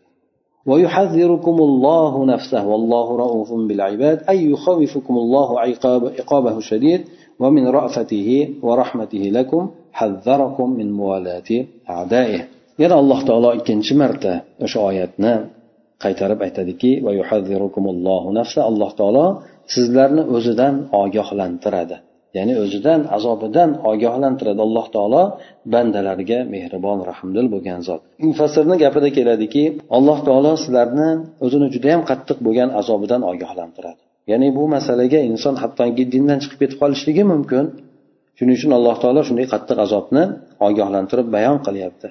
ويحذركم 0.68 1.56
الله 1.68 2.24
نفسه 2.24 2.66
والله 2.66 3.16
رؤوف 3.16 3.52
بالعباد 3.52 4.18
أي 4.28 4.50
يخوفكم 4.50 5.14
الله 5.16 5.60
عقاب 5.60 6.02
عقابه 6.18 6.58
الشديد 6.58 7.00
ومن 7.40 7.64
رأفته 7.66 8.28
ورحمته 8.62 9.18
لكم 9.38 9.70
حذركم 9.92 10.70
من 10.70 10.92
موالاة 10.92 11.50
أعدائه 11.90 12.40
yana 12.82 12.94
alloh 13.02 13.20
taolo 13.28 13.50
ikkinchi 13.58 13.94
marta 14.02 14.32
o'sha 14.64 14.80
oyatni 14.90 15.34
qaytarib 16.04 16.40
aytadiki 16.46 16.90
alloh 18.70 18.90
taolo 19.00 19.26
sizlarni 19.74 20.22
o'zidan 20.36 20.74
ogohlantiradi 21.02 21.96
Ya'ni 22.37 22.53
o'zidan 22.63 23.01
azobidan 23.17 23.69
ogohlantiradi 23.91 24.61
alloh 24.67 24.85
taolo 24.95 25.23
bandalariga 25.73 26.39
mehribon 26.53 26.99
rahmdil 27.09 27.45
bo'lgan 27.53 27.79
zot. 27.87 28.01
Mufassirni 28.29 28.75
gapida 28.83 29.09
keladiki 29.17 29.63
alloh 29.97 30.19
taolo 30.27 30.51
sizlarni 30.63 31.09
o'zini 31.45 31.67
judayam 31.75 32.01
qattiq 32.09 32.37
bo'lgan 32.45 32.69
azobidan 32.79 33.21
ogohlantiradi. 33.31 34.01
Ya'ni 34.31 34.47
bu 34.57 34.63
masalaga 34.75 35.19
inson 35.31 35.55
hattoki 35.61 36.03
dindan 36.13 36.37
chiqib 36.43 36.59
ketib 36.63 36.77
qolishligi 36.83 37.23
mumkin. 37.33 37.65
Shuning 38.37 38.55
uchun 38.59 38.71
alloh 38.77 38.95
taolo 39.03 39.21
shunday 39.27 39.47
qattiq 39.53 39.77
azobni 39.85 40.23
ogohlantirib 40.67 41.27
bayon 41.35 41.57
qilyapti. 41.67 42.07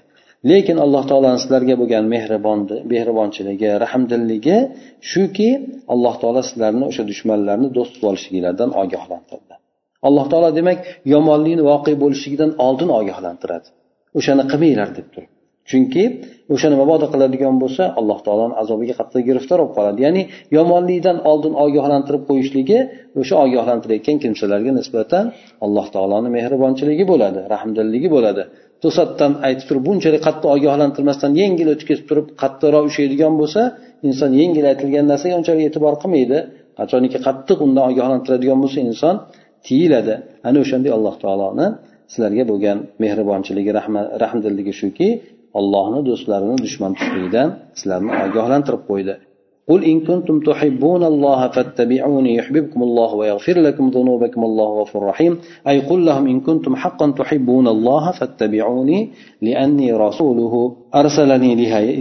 Lekin 0.50 0.76
alloh 0.84 1.02
taoloni 1.10 1.38
sizlarga 1.42 1.74
bo'lgan 1.80 2.04
mehribon 2.14 2.60
mehribonchiligi 2.92 3.70
rahmdilligi 3.84 4.56
shuki 5.10 5.50
alloh 5.94 6.14
taolo 6.22 6.40
sizlarni 6.48 6.84
o'sha 6.90 7.02
dushmanlarni 7.10 7.68
do'st 7.76 7.92
qilib 7.94 8.10
olishligilardan 8.10 8.70
ogohlantirdi. 8.82 9.54
Alloh 10.06 10.26
taolo 10.32 10.50
demak 10.58 10.78
yomonlikni 11.14 11.62
voqe 11.70 11.92
bo'lishligidan 12.02 12.50
oldin 12.66 12.90
ogohlantiradi. 13.00 13.68
O'shani 14.18 14.44
qilmanglar 14.52 14.90
deb 14.98 15.08
turib. 15.14 15.30
Chunki 15.70 16.04
o'shani 16.54 16.76
mabodo 16.82 17.06
qiladigan 17.12 17.56
bo'lsa 17.62 17.82
alloh 18.00 18.18
taoloni 18.26 18.54
azobiga 18.62 18.94
qattiq 19.00 19.22
giriftor 19.28 19.58
bo'lib 19.60 19.74
qoladi. 19.76 19.98
Ya'ni 20.06 20.22
yomonlikdan 20.56 21.16
oldin 21.30 21.54
ogohlantirib 21.64 22.22
qo'yishligi 22.28 22.78
o'sha 23.20 23.34
ogohlantirayotgan 23.44 24.16
kimsalarga 24.24 24.72
nisbatan 24.80 25.24
alloh 25.64 25.86
taoloni 25.94 26.28
mehribonchiligi 26.36 27.04
bo'ladi 27.12 27.40
rahmdilligi 27.54 28.08
bo'ladi. 28.16 28.42
To'satdan 28.82 29.32
aytib 29.46 29.66
turib 29.68 29.82
bunchalik 29.88 30.20
qattiq 30.26 30.48
ogohlantirmasdan 30.56 31.32
yengil 31.42 31.68
o'tib 31.74 31.86
ketib 31.90 32.06
turib 32.10 32.26
qattiqroq 32.42 32.84
ushlaydigan 32.90 33.34
bo'lsa 33.40 33.62
inson 34.08 34.30
yengil 34.40 34.64
aytilgan 34.72 35.04
narsaga 35.12 35.34
unchalik 35.40 35.64
e'tibor 35.68 35.94
qilmaydi. 36.02 36.38
Qachoniki 36.80 37.18
qattiq 37.26 37.58
undan 37.66 37.84
ogohlantiradigan 37.90 38.58
bo'lsa 38.64 38.78
inson 38.90 39.14
tiyiladi 39.66 40.14
ana 40.48 40.58
o'shanday 40.64 40.92
alloh 40.98 41.14
taoloni 41.24 41.66
sizlarga 42.12 42.44
bo'lgan 42.50 42.78
mehribonchiligi 43.02 43.70
rahmdilligi 44.24 44.74
shuki 44.80 45.08
ollohni 45.58 46.00
do'stlarini 46.08 46.56
dushman 46.64 46.92
tutishligidan 46.96 47.48
sizlarni 47.78 48.12
ogohlantirib 48.26 48.82
qo'ydi. 48.90 49.14
قل 49.68 49.84
إن 49.84 50.00
كنتم 50.00 50.40
تحبون 50.40 51.02
الله 51.04 51.48
فاتبعوني 51.48 52.30
يحببكم 52.38 52.80
الله 52.82 53.14
ويغفر 53.14 53.56
لكم 53.66 53.84
ذنوبكم 53.96 54.44
الله 54.44 54.68
غفور 54.80 55.02
رحيم. 55.02 55.38
أي 55.68 55.80
قل 55.80 56.00
لهم 56.08 56.26
إن 56.26 56.40
كنتم 56.40 56.76
حقا 56.76 57.06
تحبون 57.10 57.66
الله 57.68 58.04
فاتبعوني 58.18 58.98
لأني 59.42 59.92
رسوله. 59.92 60.54
أرسلني 60.94 61.50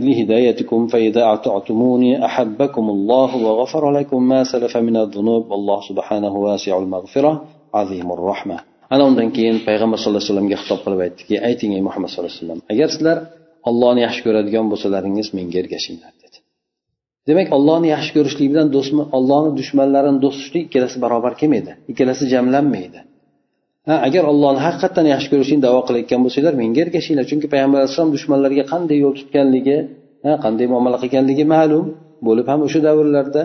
لهدايتكم 0.08 0.88
فإذا 0.88 1.34
أطعتموني 1.34 2.26
أحبكم 2.26 2.90
الله 2.90 3.30
وغفر 3.46 3.92
لكم 3.92 4.20
ما 4.32 4.44
سلف 4.44 4.78
من 4.78 4.96
الذنوب 4.98 5.52
والله 5.52 5.80
سبحانه 5.90 6.34
واسع 6.46 6.78
المغفرة. 6.78 7.34
عظيم 7.74 8.12
الرحمة. 8.12 8.58
ana 8.94 9.04
undan 9.10 9.30
keyin 9.38 9.58
payg'ambar 9.68 9.98
sallallohu 10.00 10.24
alayhi 10.24 10.32
vasallamga 10.32 10.58
xitob 10.62 10.80
qilib 10.86 11.00
aytdiki 11.06 11.36
ayting 11.50 11.72
ey 11.78 11.82
muhammad 11.88 12.10
sallallohu 12.10 12.32
alayhi 12.32 12.44
vasallam 12.44 12.62
agar 12.74 12.88
sizlar 12.96 13.18
ollohni 13.70 14.02
yaxshi 14.06 14.22
ko'radigan 14.28 14.66
bo'lsalaringiz 14.72 15.28
menga 15.38 15.58
ergashinglar. 15.64 16.12
Demak 17.30 17.48
ollohni 17.58 17.88
yaxshi 17.96 18.12
ko'rishlik 18.18 18.48
bilan 18.54 18.68
ollohni 19.18 19.52
dushmanlarini 19.60 20.20
do'st 20.24 20.38
tutishlik 20.40 20.64
ikkalasi 20.68 20.98
barobar 21.04 21.34
kelmaydi 21.42 21.72
ikkalasi 21.92 22.24
jamlanmaydi. 22.34 23.00
Ha 23.88 23.96
agar 24.08 24.24
ollohni 24.32 24.60
haqiqatdan 24.68 25.06
yaxshi 25.14 25.28
ko'rishlikni 25.34 25.64
davo 25.68 25.80
qilayotgan 25.88 26.20
bo'lsanglar 26.26 26.54
menga 26.62 26.80
ergashinglar. 26.86 27.26
Chunki 27.32 27.48
payg'ambar 27.54 27.78
alayhissalom 27.82 28.12
dushmanlarga 28.16 28.64
qanday 28.74 28.98
yo'l 29.04 29.14
tutganligi 29.20 29.78
qanday 30.44 30.68
muomala 30.74 30.98
qilganligi 31.04 31.46
ma'lum 31.56 31.86
bo'lib 32.28 32.48
ham 32.52 32.60
o'sha 32.68 32.80
davrlarda. 32.88 33.44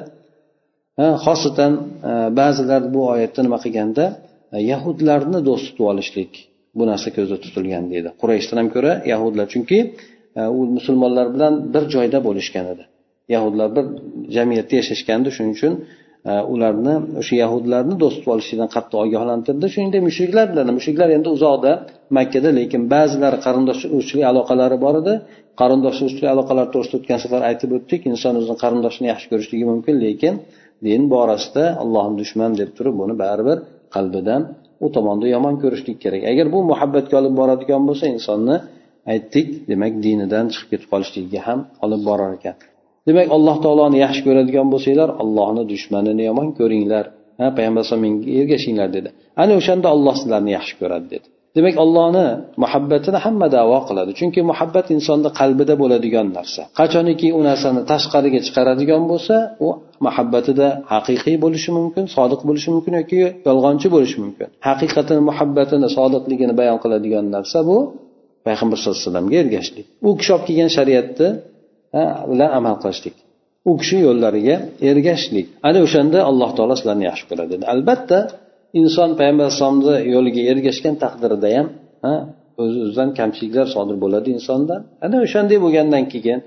Xosatan 1.24 1.72
e, 2.10 2.12
ba'zilar 2.40 2.82
bu 2.94 3.00
oyatda 3.14 3.40
nima 3.46 3.58
qilganda 3.64 4.04
e, 4.54 4.56
yahudlarni 4.72 5.40
do'st 5.48 5.64
tutib 5.68 5.84
olishlik 5.92 6.32
bu 6.78 6.84
narsa 6.90 7.08
ko'zda 7.16 7.36
tutilgan 7.44 7.84
deydi. 7.92 8.08
Qurayshdan 8.20 8.56
ham 8.60 8.68
ko'ra 8.74 8.92
yahudlar. 9.12 9.46
Chunki 9.54 9.78
e, 10.38 10.42
u 10.58 10.60
musulmonlar 10.76 11.26
bilan 11.34 11.54
bir 11.74 11.84
joyda 11.94 12.18
bo'lishgan 12.26 12.66
edi. 12.72 12.84
Yahudlar 13.34 13.68
bir 13.76 13.84
jamiyatda 14.36 14.74
yashashgandi 14.80 15.28
shuning 15.36 15.54
uchun 15.58 15.72
e, 16.30 16.32
ularni 16.54 16.94
o'sha 17.20 17.34
yahudlarni 17.44 17.94
do'st 18.02 18.16
tutib 18.18 18.30
olishlikdan 18.34 18.70
qattiq 18.76 18.98
ogohlantirdi. 19.04 19.66
Shuningdek 19.74 20.02
mushriklar 20.08 20.46
bilan 20.52 20.66
mushriklar 20.78 21.08
endi 21.16 21.28
uzoqda 21.36 21.72
makkada 22.18 22.50
lekin 22.58 22.82
ba'zilari 22.94 23.38
qarindosh 23.46 23.80
urug'chilik 23.94 24.24
aloqalari 24.32 24.76
bor 24.84 24.94
edi. 25.02 25.14
Qarindosh 25.60 25.98
urug'chilik 26.02 26.30
aloqalari 26.34 26.68
to'g'risida 26.74 26.96
o'tgan 27.00 27.18
safar 27.24 27.40
aytib 27.50 27.70
o'tdik 27.78 28.00
inson 28.12 28.34
o'zini 28.40 28.56
qarindoshini 28.64 29.06
yaxshi 29.12 29.26
ko'rishligi 29.32 29.64
mumkin 29.72 29.94
lekin 30.04 30.34
din 30.86 31.02
borasida 31.14 31.64
allohni 31.82 32.16
dushman 32.22 32.50
deb 32.60 32.70
turib 32.76 32.94
buni 33.00 33.14
baribir 33.22 33.58
qalbidan 33.94 34.42
u 34.84 34.86
tomonda 34.96 35.26
yomon 35.34 35.54
ko'rishlik 35.62 35.98
kerak. 36.04 36.22
Agar 36.32 36.46
bu 36.54 36.58
muhabbatga 36.70 37.14
olib 37.20 37.34
boradigan 37.40 37.82
bo'lsa 37.88 38.04
insonni 38.14 38.56
aytdik 39.12 39.48
demak 39.70 39.92
dinidan 40.04 40.44
chiqib 40.52 40.68
ketib 40.72 40.88
qolishligiga 40.92 41.40
ham 41.48 41.58
olib 41.84 42.02
borar 42.08 42.32
ekan. 42.38 42.56
Demak 43.08 43.28
alloh 43.36 43.56
taoloni 43.64 43.98
yaxshi 44.04 44.22
ko'radigan 44.26 44.66
bo'lsanglar 44.72 45.08
allohni 45.22 45.62
dushmanini 45.72 46.22
yomon 46.30 46.48
ko'ringlar. 46.58 47.04
Ha 47.40 47.46
payg'ambar 47.56 47.80
alayhisalom 47.82 48.02
menga 48.06 48.30
ergashinglar 48.40 48.88
dedi. 48.96 49.08
Ana 49.42 49.52
o'shanda 49.60 49.88
olloh 49.96 50.14
sizlarni 50.20 50.50
yaxshi 50.58 50.74
ko'radi 50.80 51.06
dedi. 51.14 51.26
Demak 51.56 51.76
ollohni 51.84 52.26
muhabbatini 52.62 53.18
hamma 53.24 53.46
davo 53.56 53.78
qiladi. 53.88 54.10
Chunki 54.18 54.40
muhabbat 54.50 54.86
insonni 54.96 55.30
qalbida 55.40 55.74
bo'ladigan 55.82 56.26
narsa. 56.36 56.62
Qachoniki 56.80 57.28
u 57.38 57.40
narsani 57.48 57.80
tashqariga 57.92 58.40
chiqaradigan 58.46 59.02
bo'lsa 59.10 59.36
u 59.66 59.68
muhabbatida 60.06 60.68
haqiqiy 60.92 61.36
bo'lishi 61.44 61.70
mumkin 61.78 62.04
sodiq 62.16 62.40
bo'lishi 62.48 62.68
mumkin 62.74 62.92
yoki 63.00 63.18
yolg'onchi 63.48 63.88
bo'lishi 63.94 64.18
mumkin. 64.24 64.48
Haqiqatini 64.68 65.22
muhabbatini 65.30 65.88
sodiqligini 65.96 66.54
bayon 66.60 66.78
qiladigan 66.84 67.26
narsa 67.36 67.58
bu 67.68 67.76
payg'ambar 68.46 68.76
sallallohu 68.78 68.98
alayhi 68.98 69.08
vasallamga 69.08 69.36
ergashishlik 69.44 69.86
u 70.06 70.10
kishi 70.18 70.30
olib 70.34 70.44
kelgan 70.48 70.70
shariatni 70.76 71.28
bilan 72.30 72.50
amal 72.58 72.76
qilishlik. 72.82 73.16
U 73.70 73.72
kishi 73.80 73.96
yo'llariga 74.06 74.56
ergashishlik. 74.90 75.46
Ana 75.68 75.78
o'shanda 75.86 76.18
alloh 76.30 76.50
taolo 76.56 76.74
sizlarni 76.80 77.04
yaxshi 77.10 77.24
ko'radi. 77.30 77.54
Albatta 77.74 78.18
inson 78.80 79.10
payg'ambar 79.18 79.44
alayhisalomni 79.46 79.94
yo'liga 80.14 80.42
ergashgan 80.52 80.94
taqdirida 81.04 81.48
ham 81.56 81.66
o'z 82.62 82.74
o'zidan 82.84 83.08
kamchiliklar 83.18 83.66
sodir 83.74 83.96
bo'ladi 84.04 84.28
insonda. 84.36 84.74
Ana 85.04 85.16
o'shanday 85.26 85.58
bo'lgandan 85.64 86.04
keyin 86.12 86.40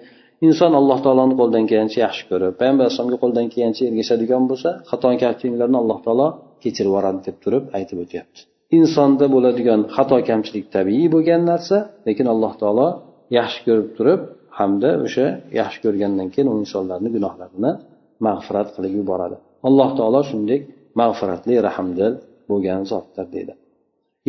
inson 0.47 0.71
alloh 0.79 0.97
taoloni 1.05 1.35
qo'ldan 1.41 1.63
kelgancha 1.69 1.99
yaxshi 2.05 2.23
ko'rib 2.31 2.53
payg'ambar 2.59 2.83
alayhisalomga 2.85 3.17
qo'ldan 3.23 3.45
kelgancha 3.53 3.83
ergashadigan 3.89 4.43
bo'lsa 4.51 4.69
xato 4.89 5.07
kamchiliklarni 5.23 5.77
alloh 5.83 5.99
taolo 6.05 6.27
kechirib 6.63 6.89
yuboradi 6.91 7.19
deb 7.27 7.37
turib 7.43 7.63
aytib 7.77 7.97
o'tyapti. 8.03 8.39
Insonda 8.77 9.25
bo'ladigan 9.35 9.81
xato 9.95 10.17
kamchilik 10.29 10.65
tabiiy 10.75 11.07
bo'lgan 11.15 11.41
narsa 11.51 11.77
lekin 12.07 12.25
alloh 12.33 12.53
taolo 12.61 12.87
yaxshi 13.37 13.59
ko'rib 13.67 13.89
turib 13.97 14.21
hamda 14.59 14.89
o'sha 15.05 15.25
yaxshi 15.59 15.79
ko'rgandan 15.85 16.27
keyin 16.33 16.47
u 16.53 16.55
insonlarni 16.63 17.09
gunohlarini 17.15 17.71
mag'firat 18.27 18.69
qilib 18.75 18.93
yuboradi. 18.99 19.35
Alloh 19.67 19.89
taolo 19.99 20.21
shunday 20.29 20.59
mag'firatli 21.01 21.55
rahmdil 21.67 22.13
bo'lgan 22.49 22.81
zotdir 22.91 23.27
deydi. 23.35 23.53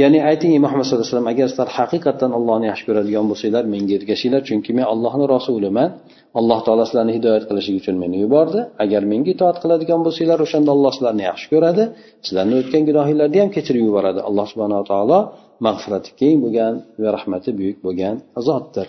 Ya'ni 0.02 0.18
ayting 0.30 0.52
muhammad 0.64 0.84
sallallohu 0.84 1.04
alayhi 1.04 1.14
vasallam 1.14 1.32
agar 1.34 1.46
sizlar 1.52 1.68
haqiqatdan 1.78 2.30
allohni 2.38 2.66
yaxshi 2.70 2.84
ko'radigan 2.88 3.24
bo'lsanglar 3.30 3.64
menga 3.74 3.94
ergashinglar. 3.98 4.42
Chunki 4.48 4.70
men 4.78 4.86
allohni 4.92 5.24
rasuliman. 5.36 5.90
Alloh 6.38 6.58
taolo 6.66 6.84
sizlarni 6.88 7.12
hidoyat 7.18 7.44
qilishlik 7.48 7.76
uchun 7.80 7.96
meni 8.02 8.16
yubordi. 8.24 8.60
Agar 8.84 9.02
menga 9.12 9.30
itoat 9.36 9.56
qiladigan 9.62 10.00
bo'lsanglar 10.06 10.38
o'shanda 10.46 10.70
alloh 10.76 10.92
sizlarni 10.96 11.24
yaxshi 11.30 11.46
ko'radi. 11.52 11.84
Sizlarni 12.26 12.54
o'tgan 12.60 12.82
gunohinglarni 12.88 13.38
ham 13.42 13.50
kechirib 13.56 13.82
yuboradi. 13.88 14.20
Alloh 14.28 14.46
subhanava 14.52 14.84
taolo 14.92 15.18
mag'firati 15.66 16.10
keng 16.20 16.36
bo'lgan 16.44 16.74
va 17.02 17.08
rahmati 17.16 17.50
buyuk 17.58 17.78
bo'lgan 17.86 18.14
zotdir. 18.48 18.86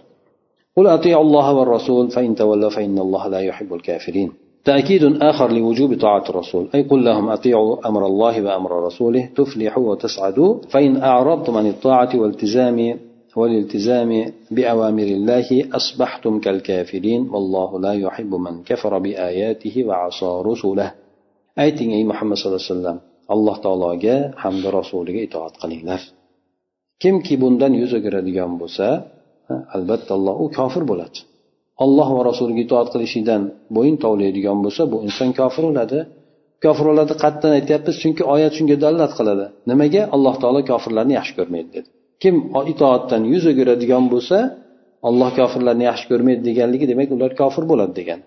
قل 0.77 0.87
أطيعوا 0.87 1.23
الله 1.23 1.53
والرسول 1.53 2.09
فإن 2.09 2.35
تولوا 2.35 2.69
فإن 2.69 2.99
الله 2.99 3.27
لا 3.27 3.39
يحب 3.39 3.73
الكافرين. 3.73 4.31
تأكيد 4.65 5.03
آخر 5.21 5.51
لوجوب 5.51 5.99
طاعة 5.99 6.25
الرسول. 6.29 6.69
أي 6.75 6.81
قل 6.83 7.05
لهم 7.05 7.29
أطيعوا 7.29 7.87
أمر 7.87 8.05
الله 8.05 8.41
وأمر 8.41 8.71
رسوله 8.87 9.29
تفلحوا 9.35 9.89
وتسعدوا 9.89 10.51
فإن 10.69 10.97
أعرضتم 10.97 11.57
عن 11.57 11.67
الطاعة 11.67 12.09
والالتزام 12.15 12.99
والالتزام 13.35 14.11
بأوامر 14.51 15.03
الله 15.17 15.47
أصبحتم 15.73 16.39
كالكافرين. 16.39 17.29
والله 17.33 17.79
لا 17.79 17.93
يحب 17.93 18.31
من 18.35 18.63
كفر 18.63 18.99
بآياته 18.99 19.75
وعصى 19.87 20.41
رسله. 20.45 20.91
ayting 21.57 21.89
ey 21.97 22.03
muhammad 22.11 22.37
sallallohu 22.37 22.61
alayhi 22.61 22.73
vasallam 22.73 22.97
alloh 23.33 23.55
taologa 23.65 24.15
hamda 24.43 24.69
rasuliga 24.79 25.21
itoat 25.27 25.53
qilinglar 25.61 26.01
kimki 27.01 27.33
bundan 27.41 27.73
yuz 27.81 27.91
o'giradigan 27.97 28.51
bo'lsa 28.61 28.87
albatta 29.75 30.11
alloh 30.17 30.35
u 30.43 30.45
kofir 30.57 30.83
bo'ladi. 30.91 31.17
Alloh 31.83 32.07
va 32.17 32.21
rasuliga 32.29 32.61
itoat 32.65 32.87
qilishidan 32.93 33.41
bo'yin 33.75 33.95
tovlaydigan 34.03 34.57
bo'lsa 34.65 34.81
bu 34.91 34.97
inson 35.07 35.29
kofir 35.39 35.63
bo'ladi. 35.69 35.99
Kofir 36.63 36.85
bo'ladi 36.91 37.13
qatdan 37.23 37.51
aytyapmiz 37.59 37.95
chunki 38.03 38.23
oyat 38.33 38.53
shunga 38.57 38.75
dalolat 38.83 39.13
qiladi. 39.19 39.45
Nimaga? 39.69 40.01
Alloh 40.15 40.35
taolo 40.41 40.61
kofirlarni 40.71 41.13
yaxshi 41.19 41.33
ko'rmaydi 41.39 41.69
dedi. 41.77 41.87
Kim 42.23 42.35
itoatdan 42.73 43.21
yuz 43.33 43.43
o'giradigan 43.51 44.03
bo'lsa 44.13 44.37
alloh 45.09 45.29
kofirlarni 45.39 45.83
yaxshi 45.89 46.05
ko'rmaydi 46.11 46.41
deganligi 46.49 46.85
demak 46.91 47.09
ular 47.15 47.31
kofir 47.41 47.63
bo'ladi 47.71 47.93
degan. 47.99 48.19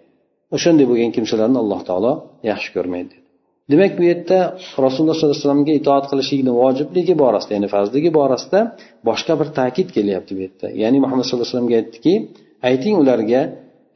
O'shanday 0.56 0.86
bo'lgan 0.90 1.10
kimsalarni 1.16 1.58
alloh 1.62 1.80
taolo 1.88 2.12
yaxshi 2.50 2.70
ko'rmaydi 2.76 3.14
demak 3.72 3.92
bu 3.98 4.02
yerda 4.10 4.38
rasululloh 4.84 5.16
sollallohu 5.18 5.36
alayhi 5.36 5.44
vasallamga 5.44 5.72
itoat 5.80 6.04
qilishlikni 6.10 6.52
vojibligi 6.62 7.14
borasida 7.22 7.52
ya'ni 7.56 7.68
farzligi 7.74 8.10
borasida 8.18 8.60
boshqa 9.08 9.32
bir 9.40 9.48
ta'kid 9.58 9.88
kelyapti 9.96 10.32
bu 10.36 10.40
yerda. 10.46 10.66
Ya'ni 10.82 10.98
muhammad 11.04 11.24
sallallohu 11.26 11.46
alayhi 11.46 11.56
vasallamga 11.56 11.76
aytdiki 11.82 12.14
ayting 12.70 12.94
ularga 13.02 13.42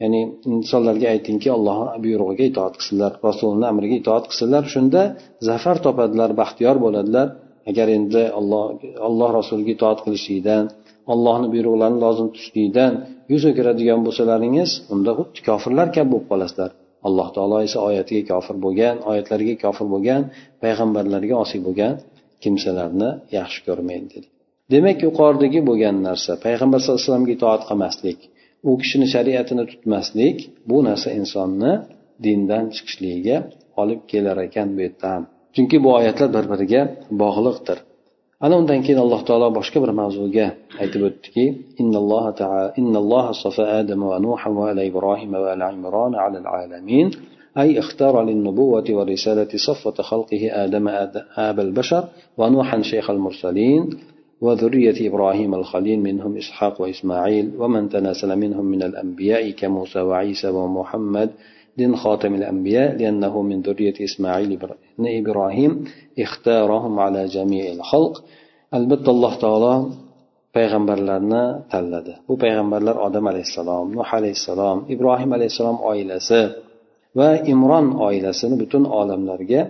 ya'ni 0.02 0.20
insonlarga 0.56 1.06
aytingki 1.14 1.48
alloh 1.56 1.78
buyrug'iga 2.04 2.44
itoat 2.52 2.74
qilsinlar 2.78 3.12
rasulini 3.28 3.66
amriga 3.72 3.96
itoat 4.02 4.24
qilsinlar. 4.30 4.62
Shunda 4.74 5.02
zafar 5.48 5.76
topadilar 5.86 6.30
baxtiyor 6.40 6.76
bo'ladilar. 6.84 7.26
Agar 7.70 7.86
endi 7.98 8.22
alloh 8.38 8.62
alloh 9.08 9.30
rasuliga 9.38 9.72
itoat 9.76 9.98
qilishlikdan 10.04 10.64
allohni 11.12 11.46
buyruqlarini 11.54 11.98
lozim 12.04 12.26
tutishlikdan 12.34 12.92
yuz 13.32 13.42
o'giradigan 13.50 14.00
bo'lsalaringiz 14.06 14.70
unda 14.94 15.10
xuddi 15.18 15.40
kofirlar 15.48 15.86
kabi 15.96 16.08
bo'lib 16.12 16.28
qolasizlar. 16.32 16.70
Alloh 17.06 17.28
taolo 17.36 17.56
esa 17.66 17.78
oyatiga 17.88 18.22
kofir 18.32 18.56
bo'lgan 18.64 18.96
oyatlariga 19.10 19.54
kofir 19.64 19.86
bo'lgan 19.94 20.22
payg'ambarlarga 20.62 21.34
osiy 21.44 21.60
bo'lgan 21.66 21.94
kimsalarni 22.42 23.10
yaxshi 23.38 23.60
ko'rmaydi 23.66 24.06
dedi. 24.14 24.26
Demak 24.72 24.98
yuqoridagi 25.06 25.60
bo'lgan 25.68 25.96
narsa 26.08 26.32
payg'ambar 26.46 26.78
sallallohu 26.80 27.00
alayhi 27.00 27.10
vasallamga 27.10 27.32
itoat 27.38 27.62
qilmaslik 27.68 28.18
u 28.68 28.70
kishini 28.80 29.06
shariatini 29.14 29.64
tutmaslik 29.72 30.36
bu 30.70 30.76
narsa 30.88 31.08
insonni 31.20 31.72
dindan 32.24 32.64
chiqishligiga 32.74 33.36
olib 33.82 34.00
kelar 34.10 34.36
ekan 34.46 34.68
bu 34.76 34.80
yerda 34.86 35.06
ham 35.14 35.24
chunki 35.54 35.76
bu 35.84 35.90
oyatlar 35.98 36.30
bir 36.36 36.44
biriga 36.52 36.82
bog'liqdir. 37.22 37.78
Ana 38.44 38.54
undan 38.60 38.80
keyin 38.84 39.00
alloh 39.04 39.20
taolo 39.28 39.48
boshqa 39.58 39.78
bir 39.84 39.92
mavzuga 40.00 40.46
aytib 40.82 41.02
o'tdiki 41.08 41.44
innalloha 42.82 43.30
safa 43.44 43.64
adam 43.80 44.00
va 44.10 44.16
nuha 44.26 44.48
va 44.58 44.64
ala 44.70 44.82
ibrohim 44.90 45.30
va 45.44 45.48
ala 45.54 45.66
imron 45.76 46.12
ala 46.24 46.40
أي 47.62 47.78
اختار 47.78 48.14
للنبوة 48.28 48.84
والرسالة 48.90 49.48
صفة 49.68 50.02
خلقه 50.02 50.64
آدم 50.64 50.88
آب 51.48 51.60
البشر 51.60 52.04
ونوحا 52.38 52.82
شيخ 52.82 53.10
المرسلين 53.10 53.82
وذرية 54.40 55.08
إبراهيم 55.08 55.54
الخليل 55.54 56.00
منهم 56.00 56.36
إسحاق 56.36 56.80
وإسماعيل 56.80 57.50
ومن 57.58 57.88
تناسل 57.88 58.36
منهم 58.36 58.64
من 58.64 58.82
الأنبياء 58.82 59.50
كموسى 59.50 60.00
وعيسى 60.00 60.48
ومحمد 60.48 61.30
دين 61.77 61.95
خاتم 61.95 62.35
الأنبياء 62.35 62.97
لأنه 62.97 63.41
من 63.41 63.61
ذرية 63.61 63.93
إسماعيل 64.03 64.51
بن 64.97 65.05
إبراهيم 65.19 65.71
اختارهم 66.19 66.99
على 66.99 67.25
جميع 67.25 67.71
الخلق 67.71 68.23
البت 68.73 69.09
الله 69.09 69.33
تعالى 69.35 69.73
payg'ambarlarni 70.55 71.43
tanladi 71.73 72.13
bu 72.27 72.33
payg'ambarlar 72.43 72.95
odam 73.07 73.25
alayhissalom 73.31 73.87
nuh 73.97 74.09
alayhissalom 74.17 74.77
ibrohim 74.93 75.29
alayhissalom 75.37 75.77
oilasi 75.91 76.41
va 77.19 77.29
imron 77.53 77.87
oilasini 78.07 78.55
butun 78.61 78.83
olamlarga 78.99 79.61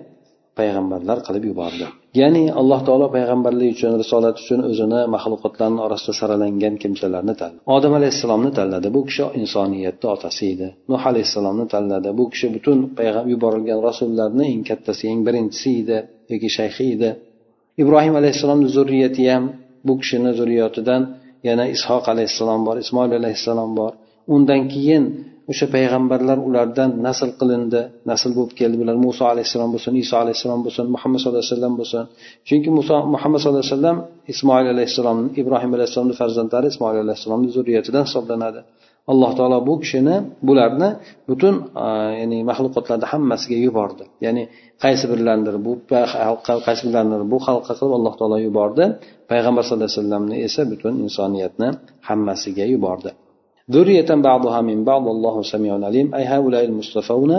payg'ambarlar 0.57 1.17
qilib 1.27 1.43
yubordi 1.49 1.85
Ya'ni 2.20 2.44
alloh 2.60 2.80
taolo 2.88 3.06
payg'ambarlik 3.16 3.70
uchun 3.76 3.92
risolat 4.02 4.36
uchun 4.42 4.60
o'zini 4.70 5.00
maxluqotlarni 5.14 5.80
orasida 5.86 6.12
saralangan 6.20 6.74
kimsalarni 6.82 7.34
tanladi. 7.40 7.62
Odam 7.76 7.92
alayhissalomni 7.98 8.50
tanladi. 8.58 8.88
Bu 8.96 9.00
kishi 9.08 9.24
insoniyatni 9.40 10.06
otasi 10.14 10.44
edi. 10.54 10.68
Nuh 10.90 11.02
alayhissalomni 11.10 11.66
tanladi. 11.74 12.08
Bu 12.18 12.24
kishi 12.32 12.46
butun 12.54 12.78
yuborilgan 13.32 13.80
rasullarni 13.88 14.44
eng 14.54 14.62
kattasi 14.70 15.04
eng 15.12 15.20
birinchisi 15.26 15.70
edi 15.82 15.96
yoki 16.32 16.48
shayxi 16.58 16.84
edi. 16.94 17.10
Ibrohim 17.82 18.14
alayhissalomni 18.20 18.68
zurriyati 18.76 19.22
ham 19.32 19.44
bu 19.86 19.92
kishini 20.00 20.30
zurriyotidan 20.38 21.02
yana 21.48 21.64
ishoq 21.76 22.04
alayhissalom 22.12 22.60
bor 22.66 22.76
ismoil 22.84 23.12
alayhissalom 23.20 23.70
bor. 23.80 23.92
Undan 24.34 24.62
keyin 24.72 25.04
o'sha 25.50 25.66
payg'ambarlar 25.74 26.38
ulardan 26.48 26.90
nasl 27.06 27.30
qilindi 27.40 27.80
nasl 28.10 28.30
bo'lib 28.36 28.52
keldi 28.60 28.76
bular. 28.80 28.96
Muso 29.06 29.24
alayhissalom 29.32 29.70
bo'lsin 29.74 29.92
iso 30.04 30.14
alayhissalom 30.24 30.60
bo'lsin 30.66 30.84
muhammad 30.94 31.18
sallallohu 31.22 31.44
alayhi 31.44 31.54
vasallam 31.56 31.74
bo'lsin. 31.80 32.02
Chunki 32.48 32.70
muso 32.78 32.96
muhammad 33.14 33.38
sallallohu 33.42 33.64
alayhi 33.64 33.76
vasallam 33.76 33.98
ismoil 34.32 34.66
alayhissalom 34.74 35.18
ibrohim 35.40 35.70
alayhissalomni 35.76 36.14
farzandlari 36.20 36.66
ismoil 36.72 36.96
alayhissalomni 37.04 37.48
zurriyatidan 37.56 38.02
hisoblanadi. 38.08 38.60
Alloh 39.12 39.30
taolo 39.38 39.58
bu 39.68 39.74
kishini 39.82 40.16
bularni 40.48 40.88
butun 41.28 41.54
ya'ni 42.20 42.38
maxluqotlarni 42.50 43.06
hammasiga 43.12 43.56
yubordi. 43.66 44.04
Ya'ni 44.24 44.42
qaysi 44.84 45.04
birlaridir 45.12 45.56
bu 45.66 45.72
qaysi 46.66 46.82
birlaridir 46.86 47.22
bu 47.32 47.36
xalqqa 47.46 47.72
qilib 47.78 47.94
alloh 47.98 48.14
taolo 48.20 48.38
yubordi. 48.48 48.84
Payg'ambar 49.30 49.62
sallallohu 49.66 49.88
alayhi 49.88 50.00
vasallamni 50.00 50.36
esa 50.46 50.62
butun 50.72 50.92
insoniyatni 51.06 51.68
hammasiga 52.08 52.64
yubordi. 52.74 53.10
ذرية 53.71 54.09
بعضها 54.29 54.61
من 54.61 54.83
بعض 54.83 55.07
والله 55.07 55.35
سميع 55.41 55.73
عليم 55.85 56.15
أي 56.15 56.23
هؤلاء 56.33 56.63
المصطفون 56.65 57.31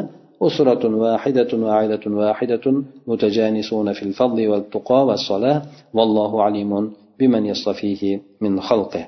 أسرة 0.42 0.96
واحدة 0.96 1.50
وعائلة 1.62 2.04
واحدة 2.06 2.64
متجانسون 3.06 3.92
في 3.92 4.02
الفضل 4.02 4.48
والتقى 4.48 5.06
والصلاة 5.06 5.62
والله 5.94 6.42
عليم 6.42 6.92
بمن 7.18 7.46
يصطفيه 7.46 8.20
من 8.40 8.60
خلقه 8.60 9.06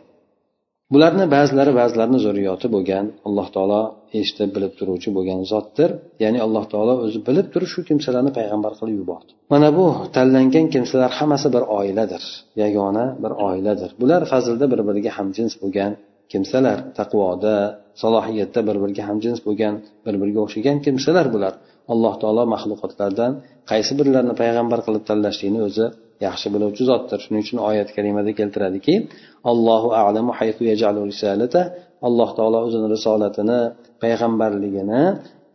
bularni 0.94 1.24
ba'zilari 1.36 1.72
ba'zilarini 1.80 2.18
zurriyoti 2.26 2.66
bo'lgan 2.74 3.04
alloh 3.28 3.46
taolo 3.54 3.80
eshitib 4.20 4.50
bilib 4.56 4.72
turuvchi 4.78 5.10
bo'lgan 5.16 5.40
zotdir 5.52 5.90
ya'ni 6.22 6.38
alloh 6.46 6.64
taolo 6.72 6.94
o'zi 7.04 7.18
bilib 7.28 7.46
turib 7.52 7.68
shu 7.74 7.80
kimsalarni 7.88 8.32
payg'ambar 8.38 8.72
qilib 8.78 8.96
yubordi 9.00 9.30
mana 9.52 9.68
bu 9.78 9.86
tanlangan 10.16 10.66
kimsalar 10.74 11.10
hammasi 11.18 11.48
bir 11.54 11.62
oiladir 11.78 12.22
yagona 12.62 13.04
bir 13.22 13.32
oiladir 13.48 13.90
bular 14.00 14.22
fazilda 14.32 14.64
bir 14.72 14.80
biriga 14.88 15.10
hamjins 15.18 15.54
bo'lgan 15.62 15.92
kimsalar 16.31 16.77
taqvoda 16.99 17.55
salohiyatda 18.01 18.59
bir 18.67 18.75
biriga 18.83 19.03
hamjins 19.09 19.39
bo'lgan 19.47 19.73
bir 20.05 20.15
biriga 20.21 20.39
o'xshagan 20.45 20.77
kimsalar 20.85 21.25
bular. 21.35 21.53
Alloh 21.93 22.13
taolo 22.21 22.43
maxluqotlardan 22.53 23.31
qaysi 23.71 23.93
birlarini 23.99 24.35
payg'ambar 24.41 24.79
qilib 24.87 25.03
tanlashlikni 25.09 25.59
o'zi 25.67 25.85
yaxshi 26.27 26.47
biluvchi 26.53 26.83
zotdir. 26.89 27.19
Shuning 27.25 27.41
uchun 27.45 27.59
oyat 27.69 27.89
karimada 27.95 28.31
keltiradiki 28.39 28.95
allohu 29.51 29.89
alamu 30.03 30.31
haytu 30.39 30.61
yajalu 30.71 30.99
risalata 31.11 31.61
alloh 32.07 32.29
taolo 32.37 32.59
o'zini 32.67 32.87
risolatini 32.95 33.59
payg'ambarligini 34.03 35.01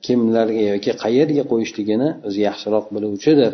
kimlarga 0.06 0.62
yoki 0.72 0.90
qayerga 1.04 1.42
qo'yishligini 1.52 2.08
o'zi 2.28 2.40
yaxshiroq 2.48 2.86
biluvchidir. 2.94 3.52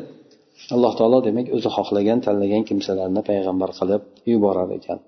Alloh 0.75 0.93
taolo 0.99 1.19
demak 1.29 1.47
o'zi 1.57 1.69
xohlagan 1.77 2.19
tanlagan 2.27 2.63
kimsalarni 2.69 3.21
payg'ambar 3.31 3.71
qilib 3.79 4.03
yuborar 4.33 4.71
ekan. 4.79 4.99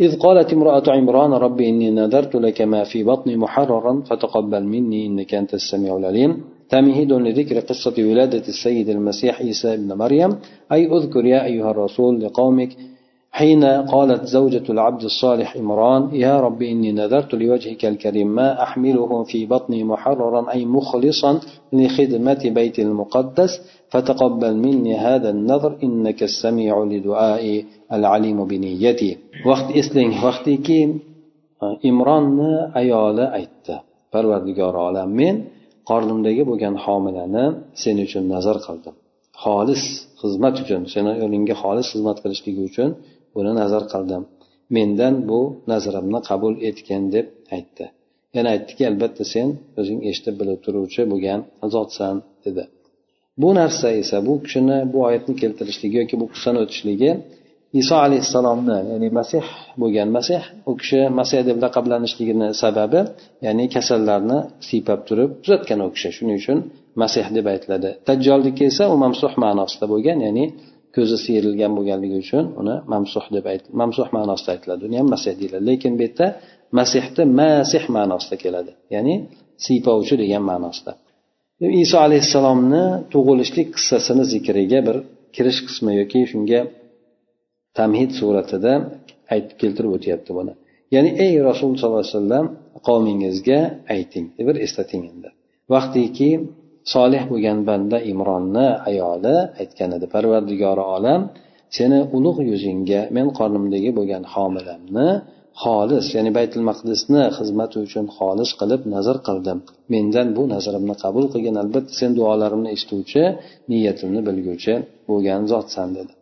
إذ 0.00 0.18
قالت 0.18 0.52
امرأة 0.52 0.82
عمران 0.88 1.32
رب 1.32 1.60
إني 1.60 1.90
نذرت 1.90 2.34
لك 2.34 2.62
ما 2.62 2.84
في 2.84 3.04
بطني 3.04 3.36
محررا 3.36 4.02
فتقبل 4.10 4.64
مني 4.64 5.06
إنك 5.06 5.34
أنت 5.34 5.54
السميع 5.54 5.96
العليم. 5.96 6.44
تمهيد 6.68 7.12
لذكر 7.12 7.58
قصة 7.58 7.94
ولادة 7.98 8.42
السيد 8.48 8.88
المسيح 8.88 9.40
عيسى 9.40 9.74
ابن 9.74 9.92
مريم. 9.92 10.36
أي 10.72 10.86
أذكر 10.86 11.24
يا 11.24 11.44
أيها 11.44 11.70
الرسول 11.70 12.20
لقومك 12.24 12.68
حين 13.32 13.64
قالت 13.64 14.24
زوجة 14.24 14.62
العبد 14.70 15.02
الصالح 15.02 15.56
عمران 15.56 16.14
يا 16.14 16.40
رب 16.40 16.62
إني 16.62 16.92
نذرت 16.92 17.34
لوجهك 17.34 17.84
الكريم 17.84 18.34
ما 18.34 18.62
أحمله 18.62 19.22
في 19.24 19.46
بطني 19.46 19.84
محررا 19.84 20.52
أي 20.52 20.64
مخلصا 20.64 21.40
لخدمة 21.72 22.42
بيت 22.44 22.78
المقدس. 22.78 23.60
فتقبل 23.88 24.56
مني 24.56 24.96
هذا 24.96 25.30
النذر 25.30 25.78
إنك 25.82 26.22
السميع 26.22 26.84
لدعائي. 26.84 27.64
alimu 28.16 28.44
bi 28.50 28.56
vaqt 29.48 29.68
eslang 29.80 30.12
vaqtiki 30.24 30.80
e, 31.64 31.66
imronni 31.90 32.52
ayoli 32.80 33.26
aytdi. 33.38 33.74
Parvardigori 34.12 34.78
olam 34.88 35.10
men 35.20 35.36
qornimdagi 35.90 36.42
bo'lgan 36.50 36.74
homilani 36.84 37.44
sen 37.82 37.96
uchun 38.06 38.24
nazar 38.34 38.56
qildim. 38.66 38.94
Xolis 39.42 39.84
xizmat 40.20 40.54
uchun 40.62 40.82
seni 40.94 41.12
yo'lingga 41.22 41.54
xolis 41.62 41.86
xizmat 41.92 42.18
qilishligi 42.24 42.62
uchun 42.70 42.90
buni 43.34 43.52
nazar 43.60 43.82
qildim. 43.92 44.22
Mendan 44.76 45.14
bu 45.28 45.40
nazarimni 45.72 46.20
qabul 46.28 46.54
etgin 46.68 47.02
deb 47.14 47.26
aytdi. 47.56 47.84
Yana 48.36 48.48
aytdiki 48.54 48.82
albatta 48.90 49.24
sen 49.34 49.48
o'zing 49.80 49.98
eshitib 50.10 50.34
bilib 50.40 50.58
turuvchi 50.64 51.02
bo'lgan 51.12 51.40
zotsan 51.74 52.14
dedi. 52.44 52.64
Bu 53.42 53.48
narsa 53.60 53.88
esa 54.02 54.16
bu 54.26 54.34
kishini 54.44 54.78
bu 54.92 54.98
oyatni 55.08 55.34
keltirishligi 55.42 55.96
yoki 56.02 56.16
bu 56.20 56.26
qissani 56.32 56.58
o'tishligi 56.64 57.10
iso 57.80 57.94
alayhissalomni 58.06 58.78
ya'ni 58.92 59.08
masih 59.18 59.44
bo'lgan 59.80 60.08
masih 60.16 60.40
u 60.70 60.72
kishi 60.80 61.00
masih 61.18 61.40
deb 61.48 61.58
laqablanishligini 61.64 62.48
sababi 62.62 63.00
ya'ni 63.46 63.64
kasallarni 63.74 64.38
siypab 64.68 65.00
turib 65.08 65.30
tuzatgan 65.42 65.80
u 65.86 65.88
kishi. 65.94 66.08
Shuning 66.16 66.38
uchun 66.42 66.58
masih 67.02 67.26
deb 67.36 67.46
aytiladi. 67.52 67.90
Tajjoldiki 68.08 68.64
esa 68.70 68.84
u 68.92 68.96
mamsuh 69.04 69.32
ma'nosida 69.44 69.86
bo'lgan 69.92 70.18
ya'ni 70.26 70.44
ko'zi 70.96 71.16
siyrilgan 71.24 71.72
bo'lganligi 71.78 72.16
uchun 72.24 72.44
uni 72.60 72.74
mamsuh 72.92 73.24
deb 73.36 73.44
ayt 73.52 73.64
mamsuh 73.80 74.08
ma'nosida 74.16 74.50
aytiladi. 74.54 74.82
Uni 74.88 74.96
ham 75.00 75.08
masih 75.14 75.32
deyiladi. 75.40 75.64
Lekin 75.70 75.92
bu 75.98 76.02
yerda 76.06 76.26
masihni 76.78 77.24
masih 77.40 77.84
ma'nosida 77.96 78.36
keladi 78.44 78.72
ya'ni 78.94 79.14
siypovchi 79.64 80.14
degan 80.22 80.42
ma'nosida. 80.50 80.92
Iso 81.84 81.96
alayhissalomni 82.06 82.82
tug'ilishlik 83.12 83.68
qissasini 83.76 84.24
zikriga 84.32 84.80
bir 84.86 84.96
kirish 85.36 85.60
qismi 85.66 85.92
yoki 86.00 86.20
shunga 86.32 86.60
tamhid 87.78 88.10
suratida 88.20 88.72
aytib 89.34 89.56
keltirib 89.62 89.92
o'tyapti 89.96 90.30
buni. 90.38 90.52
Ya'ni 90.94 91.10
ey 91.24 91.32
rasululloh 91.48 91.78
sollallohu 91.82 92.04
alayhi 92.04 92.16
vasallam 92.18 92.46
qavmingizga 92.88 93.60
ayting 93.94 94.26
bir 94.48 94.56
eslating 94.66 95.02
endi. 95.12 95.28
Vaqtiki 95.74 96.30
solih 96.94 97.22
bo'lgan 97.30 97.58
banda 97.68 97.98
imronni 98.12 98.68
ayoli 98.90 99.36
aytgan 99.62 99.90
edi 99.96 100.06
parvardigori 100.14 100.84
olam 100.96 101.20
seni 101.76 101.98
ulug' 102.16 102.40
yuzingga 102.50 103.00
men 103.16 103.26
qornimdagi 103.38 103.90
bo'lgan 103.98 104.24
homilamni 104.34 105.08
xolis 105.62 106.06
ya'ni 106.16 106.30
baytul 106.38 106.64
maqdisni 106.70 107.22
xizmati 107.36 107.76
uchun 107.86 108.06
xolis 108.16 108.50
qilib 108.60 108.82
nazr 108.94 109.16
qildim. 109.28 109.58
Mendan 109.92 110.28
bu 110.36 110.42
nazrimni 110.54 110.94
qabul 111.04 111.24
qilgin 111.32 111.56
albatta 111.62 111.92
sen 112.00 112.10
duolarimni 112.18 112.68
eshituvchi 112.74 113.22
niyatimni 113.70 114.20
bilguvchi 114.28 114.74
bo'lgan 115.10 115.40
zotsan 115.52 115.88
dedi. 115.98 116.12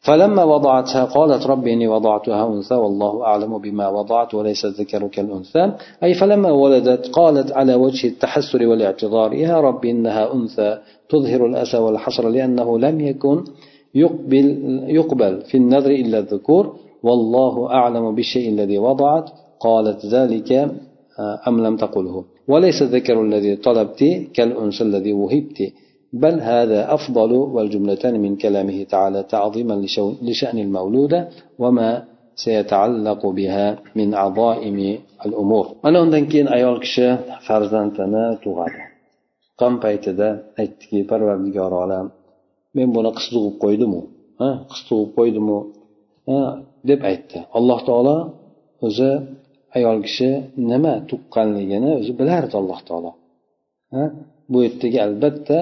فلما 0.00 0.44
وضعتها 0.44 1.04
قالت 1.04 1.46
رب 1.46 1.66
إني 1.66 1.88
وضعتها 1.88 2.48
أنثى 2.54 2.74
والله 2.74 3.24
أعلم 3.24 3.58
بما 3.58 3.88
وضعت 3.88 4.34
وليس 4.34 4.64
الذكر 4.64 5.06
كالأنثى 5.06 5.72
أي 6.02 6.14
فلما 6.14 6.50
ولدت 6.50 7.06
قالت 7.12 7.52
على 7.52 7.74
وجه 7.74 8.08
التحسر 8.08 8.66
والاعتذار 8.66 9.34
يا 9.34 9.60
رب 9.60 9.84
إنها 9.84 10.34
أنثى 10.34 10.78
تظهر 11.08 11.46
الأسى 11.46 11.78
والحسر 11.78 12.28
لأنه 12.28 12.78
لم 12.78 13.00
يكن 13.00 13.44
يقبل, 13.94 14.46
يقبل 14.88 15.40
في 15.40 15.56
النذر 15.56 15.90
إلا 15.90 16.18
الذكور 16.18 16.76
والله 17.02 17.70
أعلم 17.70 18.14
بالشيء 18.14 18.48
الذي 18.48 18.78
وضعت. 18.78 19.30
قالت 19.60 20.06
ذلك 20.06 20.52
أم 21.48 21.66
لم 21.66 21.76
تقله؟ 21.76 22.24
وليس 22.48 22.82
الذكر 22.82 23.22
الذي 23.22 23.56
طلبت 23.56 24.04
كالأنثى 24.34 24.84
الذي 24.84 25.12
وهبت. 25.12 25.72
بل 26.23 26.35
هذا 26.51 26.93
أفضل 26.93 27.31
والجملتان 27.55 28.15
من 28.25 28.35
كلامه 28.35 28.83
تعالى 28.83 29.23
تعظيما 29.23 29.75
لشأن 30.27 30.57
المولودة 30.65 31.29
وما 31.59 31.89
سيتعلق 32.35 33.21
بها 33.25 33.79
من 33.95 34.09
عظائم 34.13 34.97
الأمور 35.25 35.65
أنا 35.85 35.97
undan 36.03 36.23
keyin 36.31 36.47
ayol 36.57 36.77
kishi 36.83 37.07
farzandini 37.47 38.25
tug'adi 38.43 38.81
qon 39.59 39.73
paytida 39.83 40.27
aytdiki 40.61 40.99
parvardigor 41.11 41.71
olam 41.83 42.05
men 42.75 42.87
buni 42.95 43.11
qiz 43.17 43.25
tug'ib 43.33 43.55
qo'ydimu 43.63 44.01
qiz 44.71 44.81
tug'ib 44.89 45.09
qo'ydimu 45.17 45.57
deb 46.89 46.99
aytdi 47.11 47.37
alloh 47.57 47.79
taolo 47.87 48.17
o'zi 48.87 49.11
ayol 49.77 49.97
kishi 50.07 50.29
nima 50.71 50.93
tuqqanligini 51.09 51.91
o'zi 51.99 52.11
bilardi 52.19 52.55
alloh 52.61 52.79
taolo 52.89 53.11
bu 54.51 54.57
yerdagi 54.65 54.99
albatta 55.07 55.57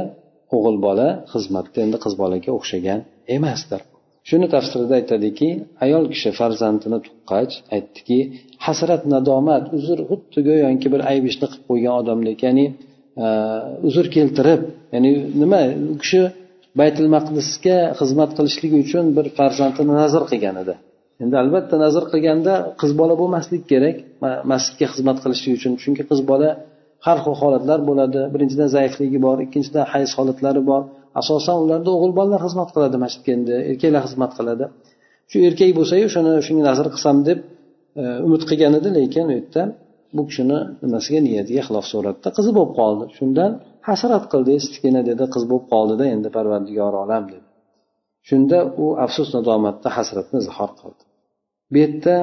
o'g'il 0.56 0.76
bola 0.86 1.08
xizmatda 1.32 1.78
endi 1.84 1.98
qiz 2.04 2.14
bolaga 2.22 2.50
o'xshagan 2.58 3.00
emasdir. 3.36 3.80
Shuni 4.28 4.46
tafsirida 4.54 4.94
aytadiki 5.00 5.48
ayol 5.84 6.04
kishi 6.12 6.30
farzandini 6.40 6.98
tuqqach 7.06 7.52
aytdiki 7.76 8.18
hasrat 8.66 9.02
nadomat 9.14 9.64
uzr 9.78 9.98
xuddi 10.10 10.40
go'yoki 10.48 10.88
bir 10.94 11.00
ayb 11.10 11.24
ishni 11.30 11.46
qilib 11.52 11.64
qo'ygan 11.70 11.94
odamdek 12.00 12.38
ya'ni 12.46 12.66
e, 13.24 13.26
uzr 13.88 14.06
keltirib 14.16 14.62
ya'ni 14.94 15.10
nima 15.42 15.62
u 15.92 15.94
kishi 16.02 16.20
baytul 16.80 17.08
maqdisga 17.16 17.78
xizmat 18.00 18.30
qilishligi 18.38 18.76
uchun 18.84 19.04
bir 19.16 19.26
farzandini 19.38 19.94
nazr 20.02 20.22
qilgan 20.30 20.56
edi. 20.62 20.74
Endi 21.22 21.36
albatta 21.42 21.76
nazr 21.84 22.04
qilganda 22.12 22.54
qiz 22.80 22.90
bola 23.00 23.14
bo'lmaslik 23.20 23.62
kerak 23.72 23.96
masjidga 24.52 24.86
xizmat 24.92 25.18
qilishlik 25.24 25.52
uchun 25.58 25.72
chunki 25.82 26.02
qiz 26.10 26.20
bola 26.30 26.50
har 27.06 27.18
xil 27.24 27.34
holatlar 27.40 27.80
bo'ladi. 27.88 28.20
Birinchidan 28.34 28.68
zaifligi 28.76 29.18
bor 29.26 29.36
ikkinchidan 29.46 29.84
hayz 29.92 30.10
holatlari 30.18 30.62
bor. 30.70 30.82
Asosan 31.20 31.56
ularda 31.64 31.90
o'g'il 31.96 32.12
bolalar 32.18 32.40
xizmat 32.46 32.68
qiladi 32.74 32.96
masjidga 33.04 33.30
endi 33.38 33.54
erkaklar 33.70 34.02
xizmat 34.06 34.32
qiladi. 34.38 34.64
Shu 35.30 35.36
erkak 35.48 35.70
bo'lsayu 35.78 36.06
shuni 36.14 36.32
shunga 36.46 36.64
nazr 36.70 36.86
qilsam 36.94 37.16
deb 37.28 37.38
e, 38.00 38.02
umid 38.26 38.42
qilgan 38.50 38.72
edi 38.78 38.88
lekin 38.98 39.24
u 39.30 39.32
yerda 39.38 39.62
bu 40.16 40.22
kishini 40.28 40.58
nimasiga 40.82 41.20
niyatiga 41.26 41.62
xilof 41.68 41.86
suratda 41.92 42.28
qizi 42.36 42.50
bo'lib 42.56 42.72
qoldi. 42.80 43.04
Shundan 43.18 43.50
hasrat 43.88 44.24
qildi 44.32 44.50
eskigina 44.58 45.00
dedi 45.10 45.24
qiz 45.34 45.44
bo'lib 45.50 45.66
qoldida 45.72 46.04
endi 46.14 46.28
parvardigor 46.36 46.94
olam 47.04 47.24
dedi. 47.32 47.46
Shunda 48.28 48.58
u 48.82 48.86
afsus 49.04 49.28
nadomatda 49.36 49.88
hasratni 49.96 50.38
izhor 50.44 50.70
qildi. 50.80 51.02
Bu 51.72 51.76
yerda 51.82 52.16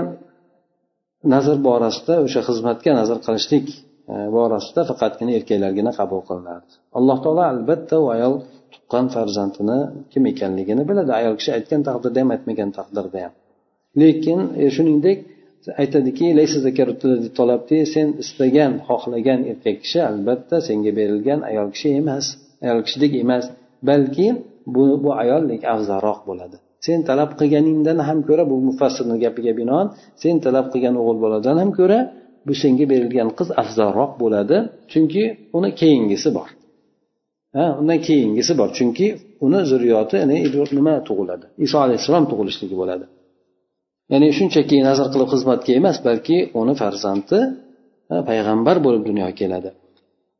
nazr 1.34 1.58
borasida 1.68 2.16
o'sha 2.26 2.42
xizmatga 2.50 2.92
nazr 3.00 3.18
qilishlik 3.26 3.68
E, 4.14 4.16
borasida 4.36 4.82
faqatgina 4.90 5.32
erkaklargina 5.40 5.92
qabul 6.00 6.22
qilinardi. 6.30 6.74
Alloh 6.98 7.18
taolo 7.24 7.44
albatta 7.52 7.96
u 8.04 8.06
ayol 8.16 8.36
tuqqan 8.74 9.06
farzandini 9.16 9.80
kim 10.12 10.24
ekanligini 10.32 10.84
biladi. 10.90 11.12
Ayol 11.20 11.36
kishi 11.40 11.52
aytgan 11.58 11.82
taqdirda 11.88 12.18
ham 12.24 12.30
aytmagan 12.36 12.70
taqdirda 12.78 13.18
ham. 13.26 13.34
Lekin 14.02 14.40
e, 14.62 14.64
shuningdek 14.76 15.20
aytadiki 15.82 16.28
sen 17.94 18.08
istagan 18.24 18.72
xohlagan 18.88 19.40
erkak 19.52 19.78
kishi 19.84 20.00
albatta 20.12 20.56
senga 20.68 20.92
berilgan 21.00 21.40
ayol 21.50 21.68
kishi 21.76 21.90
emas 22.02 22.26
ayol 22.66 22.82
kishidek 22.86 23.12
emas. 23.24 23.46
Balki 23.90 24.28
bu 24.76 24.84
bu 25.04 25.10
ayol 25.24 25.44
afzalroq 25.74 26.20
bo'ladi. 26.30 26.58
Sen 26.86 27.00
talab 27.10 27.32
qilganingdan 27.40 27.98
ham 28.08 28.20
ko'ra 28.28 28.44
bu 28.52 28.56
mufassirni 28.68 29.18
gapiga 29.26 29.54
binoan 29.60 29.88
sen 30.22 30.36
talab 30.46 30.66
qilgan 30.74 30.96
o'g'il 31.02 31.18
boladan 31.26 31.56
ham 31.62 31.72
ko'ra 31.80 32.00
bu 32.48 32.54
senga 32.62 32.86
berilgan 32.94 33.30
qiz 33.38 33.50
afzalroq 33.62 34.12
bo'ladi 34.22 34.58
chunki 34.92 35.24
uni 35.58 35.70
keyingisi 35.82 36.30
bor. 36.38 36.50
Ha 37.56 37.66
undan 37.80 38.00
keyingisi 38.08 38.54
bor 38.60 38.70
chunki 38.78 39.08
uni 39.46 39.60
zurriyoti 39.72 40.18
nima 40.78 40.96
tug'iladi 41.08 41.46
iso 41.66 41.78
alayhissalom 41.86 42.26
tug'ilishligi 42.32 42.76
bo'ladi. 42.82 43.06
Ya'ni 44.12 44.28
shunchaki 44.38 44.78
nazr 44.90 45.08
qilib 45.14 45.30
xizmatga 45.34 45.72
emas 45.80 45.98
balki 46.08 46.38
uni 46.62 46.74
farzandi 46.82 47.40
payg'ambar 48.30 48.78
bo'lib 48.86 49.04
dunyoga 49.10 49.36
keladi. 49.42 49.70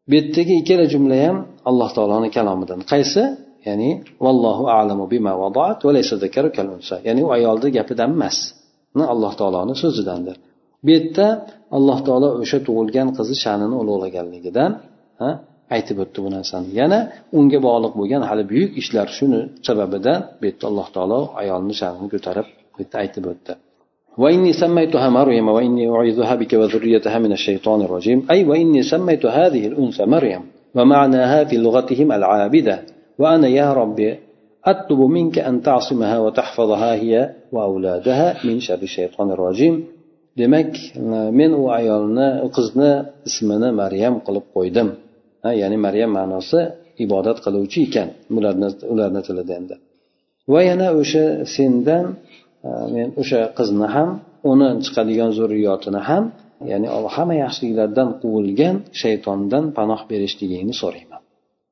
Bu 0.08 0.14
yerdagi 0.20 0.54
ikkala 0.62 0.86
jumla 0.94 1.18
ham 1.26 1.38
alloh 1.70 1.90
taoloni 1.98 2.30
kalomidan. 2.38 2.80
Qaysi? 2.92 3.24
Ya'ni 3.68 3.90
vallohu 4.26 4.64
alamu 4.80 5.06
bima 5.14 5.34
va 5.42 5.48
laysa 5.96 6.96
ya'ni 7.08 7.22
u 7.28 7.30
ayolni 7.38 7.70
gapidan 7.78 8.12
emas. 8.18 8.38
Alloh 9.14 9.34
taoloni 9.40 9.74
so'zidandir. 9.84 10.36
bu 10.85 10.91
yerda 10.97 11.27
alloh 11.77 11.99
taolo 12.07 12.29
o'sha 12.43 12.59
tug'ilgan 12.67 13.09
qizi 13.19 13.35
sha'nini 13.45 13.77
ulug'laganligidan 13.83 14.71
aytib 15.77 15.97
o'tdi 16.05 16.19
bu 16.25 16.29
narsani 16.37 16.69
yana 16.81 16.99
unga 17.39 17.59
bog'liq 17.67 17.93
bo'lgan 18.01 18.23
hali 18.29 18.43
buyuk 18.53 18.71
ishlar 18.81 19.07
shuni 19.19 19.41
sababidan 19.67 20.19
bu 20.39 20.45
yerda 20.49 20.65
alloh 20.71 20.87
taolo 20.97 21.21
ayolni 21.43 21.75
sha'nini 21.81 22.09
ko'tarib 22.15 22.47
bu 22.75 22.79
yerda 22.83 22.97
aytib 23.05 23.27
o'tdi 23.35 23.55
وإني 24.23 24.53
سميتها 24.53 25.09
مريم 25.09 25.47
وإني 25.49 25.85
أعيذها 25.97 26.35
بك 26.35 26.53
وذريتها 26.61 27.19
من 27.25 27.33
الشيطان 27.33 27.79
الرجيم 27.87 28.19
أي 28.31 28.45
وإني 28.45 28.83
سميت 28.83 29.25
هذه 29.27 29.67
الأنثى 29.67 30.05
مريم 30.15 30.43
ومعناها 30.77 31.45
في 31.45 31.57
لغتهم 31.57 32.13
العابدة 32.13 32.77
وأنا 33.19 33.49
يا 33.49 33.69
رب 33.73 33.99
أطلب 34.65 35.01
منك 35.01 35.39
أن 35.39 35.63
تعصمها 35.63 36.19
وتحفظها 36.19 36.95
هي 36.95 37.35
وأولادها 37.53 38.37
من 38.47 38.61
شر 38.61 38.83
الشيطان 38.83 39.31
الرجيم 39.31 39.75
demak 40.42 40.72
men 41.40 41.52
u 41.62 41.64
ayolni 41.80 42.30
u 42.46 42.48
qizni 42.58 42.92
ismini 43.30 43.70
maryam 43.82 44.16
qilib 44.26 44.46
qo'ydim. 44.56 44.90
Ha 45.44 45.50
ya'ni 45.62 45.78
maryam 45.86 46.12
ma'nosi 46.20 46.60
ibodat 47.06 47.38
qiluvchi 47.46 47.80
ekan 47.88 48.08
ularni 48.38 48.70
ularni 48.94 49.22
tilida 49.28 49.54
endi. 49.60 49.76
Va 50.54 50.62
yana 50.70 50.88
o'sha 51.02 51.26
sendan 51.56 52.06
e, 52.68 52.70
men 52.96 53.08
o'sha 53.22 53.42
qizni 53.58 53.88
ham 53.96 54.10
uni 54.52 54.70
chiqadigan 54.86 55.32
zurriyotini 55.38 56.02
ham 56.10 56.24
ya'ni 56.72 56.88
hamma 57.16 57.36
yaxshiliklardan 57.44 58.10
quvilgan 58.22 58.76
shaytondan 59.02 59.64
panoh 59.78 60.02
berishligingni 60.12 60.76
so'rayman. 60.82 61.22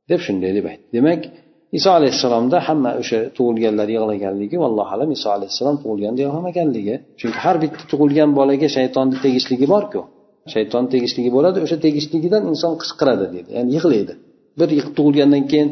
Deb 0.09 0.19
shunday 0.25 0.51
deb 0.57 0.65
aytdi. 0.71 0.85
Demak 0.97 1.21
iso 1.77 1.89
alayhissalomda 1.97 2.57
hamma 2.67 2.91
o'sha 3.01 3.19
tug'ilganlar 3.37 3.87
yig'laganligi 3.95 4.57
vallohu 4.63 4.91
alam 4.95 5.09
iso 5.17 5.27
alayhissalom 5.37 5.75
tug'ilganda 5.83 6.19
yig'lamaganligi. 6.25 6.95
Chunki 7.19 7.39
har 7.45 7.55
bitta 7.63 7.83
tug'ilgan 7.91 8.29
bolaga 8.39 8.67
shaytonni 8.77 9.17
tegishligi 9.25 9.67
borku. 9.73 10.01
Shayton 10.53 10.83
tegishligi 10.93 11.29
bo'ladi 11.37 11.57
o'sha 11.65 11.77
tegishligidan 11.85 12.43
inson 12.51 12.73
qichqiradi 12.81 13.25
deydi 13.33 13.49
ya'ni 13.57 13.71
yig'laydi. 13.77 14.13
Bir 14.59 14.69
tug'ilgandan 14.97 15.43
keyin 15.51 15.69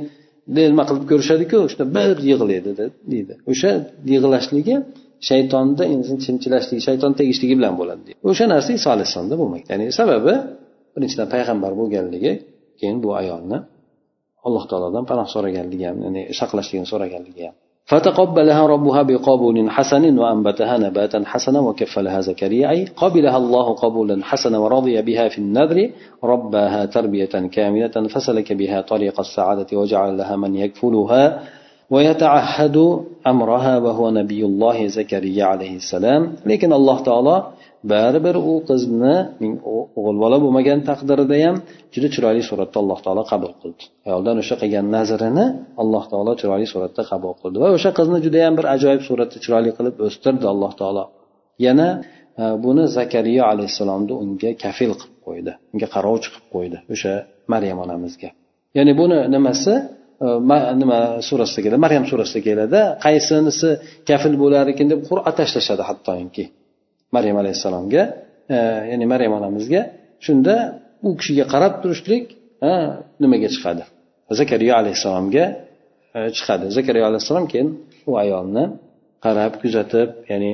nima 0.58 0.84
qilib 0.90 1.06
ko'rishadiku 1.12 1.58
shunda 1.72 1.86
bir 1.98 2.16
yig'laydi 2.32 2.72
deydi. 3.12 3.34
O'sha 3.52 3.72
yig'lashligi 4.14 4.76
shaytonni 5.30 5.86
chimchilashligi 6.26 6.82
shayton 6.88 7.12
tegishligi 7.20 7.56
bilan 7.60 7.74
bo'ladi 7.80 8.02
deydi. 8.08 8.18
O'sha 8.30 8.46
narsa 8.54 8.70
iso 8.80 8.88
alayhissalomda 8.96 9.36
bo'lmaydi 9.42 9.68
ya'ni 9.74 9.86
sababi 10.00 10.34
birinchidan 10.94 11.28
payg'ambar 11.34 11.72
bo'lganligi 11.80 12.32
keyin 12.80 12.98
bu 13.04 13.10
ayolni 13.22 13.58
alloh 14.48 14.64
taolodan 14.70 15.04
panoh 15.10 15.28
so'raganligi 15.34 15.86
ham 15.90 15.98
ya'ni 16.06 16.22
saqlashligini 16.40 16.88
so'raganligi 16.94 17.44
ham. 17.48 17.56
فتقبلها 17.86 18.68
ربها 18.68 19.02
بقبول 19.02 19.70
حسن 19.70 20.20
وأنبتها 20.20 20.78
نباتا 20.78 21.24
حسنا 21.26 21.60
وكفلها 21.60 22.22
زكريا 22.22 22.70
أي 22.70 22.86
قبلها 22.96 23.38
الله 23.38 23.74
قبولا 23.74 24.24
حسنا 24.24 24.58
ورضي 24.58 25.02
بها 25.02 25.30
في 25.30 25.38
النذر 25.38 25.90
رباها 26.24 26.86
تربية 26.86 27.26
كاملة 27.26 28.08
فسلك 28.14 28.54
بها 28.54 28.82
طريق 28.82 29.20
السعادة 29.20 29.78
وجعل 29.78 30.18
لها 30.18 30.36
من 30.36 30.56
يكفلها 30.56 31.44
ويتعهد 31.90 32.78
أمرها 33.28 33.78
وهو 33.78 34.10
نبي 34.10 34.46
الله 34.46 34.88
زكريا 34.88 35.46
عليه 35.46 35.76
السلام 35.76 36.36
لكن 36.46 36.74
الله 36.74 37.00
تعالى 37.00 37.44
baribir 37.90 38.36
u 38.52 38.54
qizni 38.70 39.16
o'g'il 40.00 40.18
bola 40.24 40.38
bo'lmagan 40.44 40.80
taqdirida 40.90 41.36
ham 41.46 41.56
juda 41.94 42.08
chiroyli 42.16 42.44
suratda 42.50 42.78
alloh 42.84 43.00
taolo 43.06 43.24
qabul 43.32 43.54
qildi. 43.62 43.84
Ayoldan 44.08 44.36
o'sha 44.42 44.56
qilgan 44.62 44.86
nazrini 44.98 45.46
alloh 45.82 46.04
taolo 46.12 46.32
chiroyli 46.42 46.68
suratda 46.74 47.02
qabul 47.12 47.34
qildi. 47.42 47.58
Va 47.64 47.70
o'sha 47.78 47.92
qizni 47.98 48.18
judayam 48.26 48.54
bir 48.60 48.66
ajoyib 48.76 49.02
suratda 49.10 49.38
chiroyli 49.44 49.72
qilib 49.78 49.96
o'stirdi 50.08 50.46
alloh 50.54 50.72
taolo. 50.82 51.04
Yana 51.66 51.88
e, 52.42 52.44
buni 52.66 52.84
zakariya 52.98 53.44
alayhissalomni 53.52 54.14
unga 54.24 54.52
kafil 54.64 54.92
qilib 55.00 55.18
qo'ydi. 55.28 55.52
Unga 55.74 55.88
qarovchi 55.96 56.28
qilib 56.34 56.48
qo'ydi 56.56 56.78
o'sha 56.94 57.14
maryam 57.54 57.78
onamizga. 57.86 58.30
Ya'ni 58.78 58.94
buni 59.02 59.18
nimasi 59.36 59.74
e, 60.26 60.28
nima 60.82 61.00
surasida 61.28 61.62
keladi 61.66 61.82
maryam 61.86 62.04
surasida 62.12 62.42
keladi 62.48 62.80
qaysinisi 63.06 63.70
kafil 64.10 64.34
bo'lar 64.44 64.66
ekan 64.74 64.88
deb 64.94 65.00
qur'a 65.10 65.32
tashlashadi 65.40 65.84
hattoki. 65.90 66.46
Maryam 67.16 67.38
alayhissalomga 67.42 68.02
e, 68.56 68.58
ya'ni 68.92 69.06
maryam 69.14 69.34
onamizga 69.40 69.82
shunda 70.26 70.56
u 71.08 71.10
kishiga 71.20 71.46
qarab 71.54 71.74
turishlik 71.84 72.26
nimaga 73.24 73.50
chiqadi? 73.56 73.84
Zakariya 74.40 74.74
alayhissalomga 74.82 75.44
e, 76.16 76.20
chiqadi. 76.38 76.66
Zakariya 76.78 77.06
alayhissalom 77.10 77.46
keyin 77.52 77.70
u 78.10 78.12
ayolni 78.24 78.64
qarab 79.26 79.54
kuzatib 79.62 80.10
ya'ni 80.32 80.52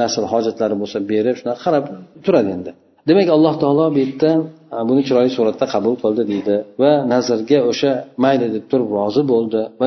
nasl 0.00 0.24
hojatlari 0.32 0.74
bo'lsa 0.82 0.98
berib 1.10 1.34
shunaqa 1.40 1.60
qarab 1.66 1.84
turadi 2.24 2.50
endi. 2.56 2.72
Demak 3.08 3.28
alloh 3.36 3.54
taolo 3.62 3.86
bu 3.94 3.98
yerda 4.04 4.30
e, 4.74 4.76
buni 4.88 5.02
chiroyli 5.08 5.32
suratda 5.38 5.66
qabul 5.74 5.94
qildi 6.02 6.22
deydi 6.32 6.56
va 6.82 6.92
nazrga 7.12 7.58
o'sha 7.70 7.90
mayli 8.24 8.46
deb 8.56 8.64
turib 8.70 8.88
rozi 8.98 9.22
bo'ldi 9.32 9.60
va 9.80 9.86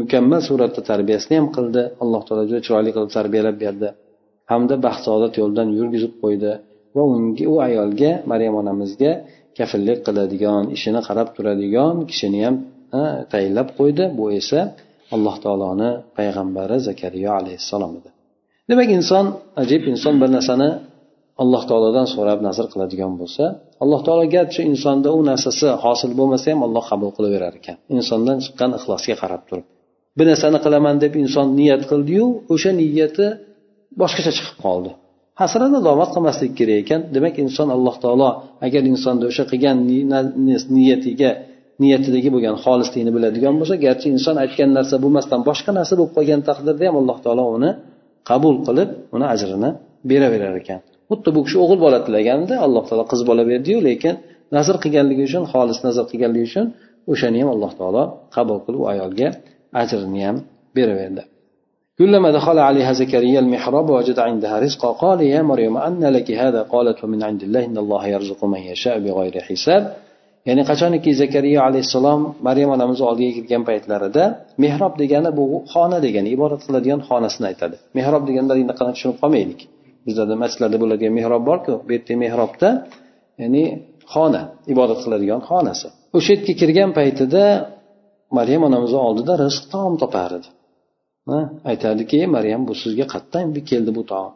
mukammal 0.00 0.40
suratda 0.48 0.80
tarbiyasini 0.90 1.34
ham 1.40 1.48
qildi. 1.56 1.82
Alloh 2.02 2.22
taolo 2.26 2.42
juda 2.48 2.60
chiroyli 2.66 2.90
qilib 2.94 3.10
tarbiyalab 3.18 3.56
berdi. 3.64 3.88
Hamda 4.50 4.74
baxt 4.86 5.02
saodat 5.06 5.34
yo'lidan 5.40 5.68
yurgizib 5.78 6.12
qo'ydi 6.22 6.52
va 6.96 7.02
unga 7.12 7.44
u 7.52 7.54
ayolga 7.68 8.10
maryam 8.30 8.54
onamizga 8.62 9.12
kafillik 9.58 9.98
qiladigan 10.06 10.64
ishini 10.76 11.00
qarab 11.08 11.28
turadigan 11.36 11.94
kishini 12.10 12.40
ham 12.46 12.56
tayinlab 13.32 13.68
qo'ydi. 13.78 14.04
Bu 14.18 14.24
esa 14.40 14.60
alloh 15.14 15.34
taoloni 15.44 15.90
payg'ambari 16.16 16.76
zakariya 16.88 17.30
alayhissalom 17.40 17.92
edi. 17.98 18.10
Demak 18.70 18.88
inson 18.98 19.26
ajib 19.62 19.82
inson 19.92 20.14
bir 20.20 20.30
narsani 20.36 20.70
alloh 21.42 21.62
taolodan 21.70 22.06
so'rab 22.14 22.40
nazr 22.48 22.66
qiladigan 22.72 23.12
bo'lsa 23.20 23.44
alloh 23.82 24.00
taolo 24.06 24.24
garchi 24.36 24.60
insonda 24.72 25.08
u 25.18 25.20
narsasi 25.30 25.66
hosil 25.84 26.10
bo'lmasa 26.18 26.46
ham 26.52 26.60
alloh 26.66 26.84
qabul 26.90 27.10
qilaverar 27.16 27.54
ekan. 27.60 27.76
Insondan 27.96 28.38
chiqqan 28.44 28.70
ixlosga 28.78 29.14
qarab 29.22 29.42
turib. 29.48 29.66
Bir 30.18 30.26
narsani 30.32 30.58
qilaman 30.64 30.96
deb 31.04 31.12
inson 31.22 31.46
niyat 31.58 31.82
qildiyu 31.90 32.24
o'sha 32.54 32.70
niyati 32.80 33.26
boshqacha 34.00 34.32
chiqib 34.36 34.56
qoldi. 34.64 34.90
Hasrat 35.40 35.70
nadomat 35.76 36.10
qilmaslik 36.14 36.52
kerak 36.58 36.78
ekan. 36.84 37.00
Demak 37.14 37.34
inson 37.44 37.68
alloh 37.76 37.96
taolo 38.04 38.30
agar 38.66 38.82
insonda 38.92 39.24
o'sha 39.30 39.44
qilgan 39.50 39.76
niyatiga 40.76 41.30
niyatidagi 41.82 42.28
bo'lgan 42.34 42.56
xolislikni 42.64 43.12
biladigan 43.16 43.54
bo'lsa 43.60 43.74
garchi 43.86 44.06
inson 44.16 44.36
aytgan 44.44 44.70
narsa 44.78 44.96
bo'lmasdan 45.04 45.40
boshqa 45.48 45.70
narsa 45.78 45.92
bo'lib 45.98 46.12
qolgan 46.16 46.40
taqdirda 46.48 46.84
ham 46.88 46.96
alloh 47.02 47.18
taolo 47.24 47.44
uni 47.56 47.70
qabul 48.30 48.54
qilib 48.66 48.88
uni 49.16 49.26
ajrini 49.34 49.70
beraverar 50.10 50.54
ekan. 50.62 50.80
Xuddi 51.10 51.30
bu 51.36 51.40
kishi 51.46 51.56
o'g'il 51.64 51.80
bola 51.84 51.98
tilaganda 52.06 52.54
alloh 52.66 52.84
taolo 52.88 53.04
qiz 53.12 53.20
bola 53.30 53.42
berdiyu 53.50 53.78
lekin 53.88 54.14
nazr 54.56 54.76
qilganligi 54.84 55.22
uchun 55.28 55.44
xolis 55.52 55.78
nazr 55.86 56.04
qilganligi 56.10 56.46
uchun 56.50 56.66
o'shani 57.12 57.38
ham 57.42 57.50
alloh 57.54 57.72
taolo 57.80 58.02
qabul 58.36 58.58
qilib 58.64 58.80
u 58.84 58.86
ayolga 58.92 59.28
ajrini 59.82 60.20
ham 60.26 60.36
beraverdi. 60.76 61.22
كلما 61.97 62.31
دخل 62.31 62.57
عليها 62.59 62.93
زكريا 62.93 63.39
المحراب 63.39 63.89
وجد 63.89 64.19
عندها 64.19 64.59
رزقا 64.59 64.91
قال 64.91 65.21
يا 65.21 65.41
مريم 65.41 65.77
أن 65.77 66.05
لك 66.15 66.31
هذا 66.31 66.61
قالت 66.73 67.03
ومن 67.03 67.23
عند 67.23 67.41
الله 67.43 67.65
إن 67.65 67.77
الله 67.77 68.07
يرزق 68.07 68.45
من 68.45 68.59
يشاء 68.59 68.99
بغير 68.99 69.41
حساب 69.41 69.83
ya'ni 70.47 70.63
qachoniki 70.69 71.11
zakariya 71.21 71.59
alayhissalom 71.67 72.21
maryam 72.47 72.69
onamizni 72.75 73.05
oldiga 73.11 73.31
kirgan 73.37 73.63
paytlarida 73.69 74.23
mehrob 74.63 74.93
degani 75.01 75.29
bu 75.37 75.43
xona 75.73 75.97
degani 76.05 76.29
ibodat 76.37 76.61
qiladigan 76.67 76.99
xonasini 77.09 77.45
aytadi 77.51 77.75
mehrob 77.97 78.23
deganda 78.29 78.53
qanaqa 78.79 78.95
tushunib 78.97 79.17
qolmaylik 79.23 79.61
bizlarda 80.07 80.35
masjidlarda 80.43 80.77
bo'ladigan 80.83 81.13
mehrob 81.19 81.43
borku 81.49 81.73
bu 81.87 81.91
yerda 81.95 82.13
mehrobda 82.23 82.69
ya'ni 83.41 83.63
xona 84.13 84.41
ibodat 84.73 84.99
qiladigan 85.05 85.41
xonasi 85.49 85.87
o'sha 86.17 86.31
yerga 86.35 86.53
kirgan 86.61 86.89
paytida 86.99 87.43
maryam 88.37 88.61
onamizni 88.69 88.99
oldida 89.07 89.33
rizq 89.43 89.63
taom 89.73 89.93
topar 90.03 90.31
edi 90.39 90.49
Aytadiki 91.70 92.18
maryam 92.36 92.62
bu 92.68 92.74
sizga 92.82 93.06
qayerdan 93.12 93.44
keldi 93.70 93.90
bu 93.98 94.02
taom. 94.12 94.32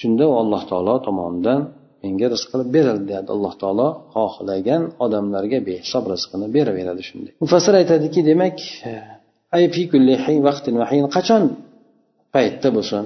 Shunda 0.00 0.24
u 0.32 0.34
alloh 0.42 0.62
taolo 0.70 0.94
tomonidan 1.06 1.60
menga 2.02 2.26
rizq 2.32 2.48
qilib 2.52 2.68
berildi 2.76 3.04
deyadi 3.10 3.30
alloh 3.36 3.54
taolo 3.62 3.88
xohlagan 4.14 4.82
odamlarga 5.04 5.58
behisob 5.68 6.04
rizqini 6.12 6.46
beraveradi 6.56 7.02
shunday. 7.08 7.32
Mufassir 7.44 7.74
aytadiki 7.80 8.20
demak 8.30 8.56
e, 8.90 8.92
qachon 11.16 11.42
paytda 12.34 12.68
bo'lsin? 12.76 13.04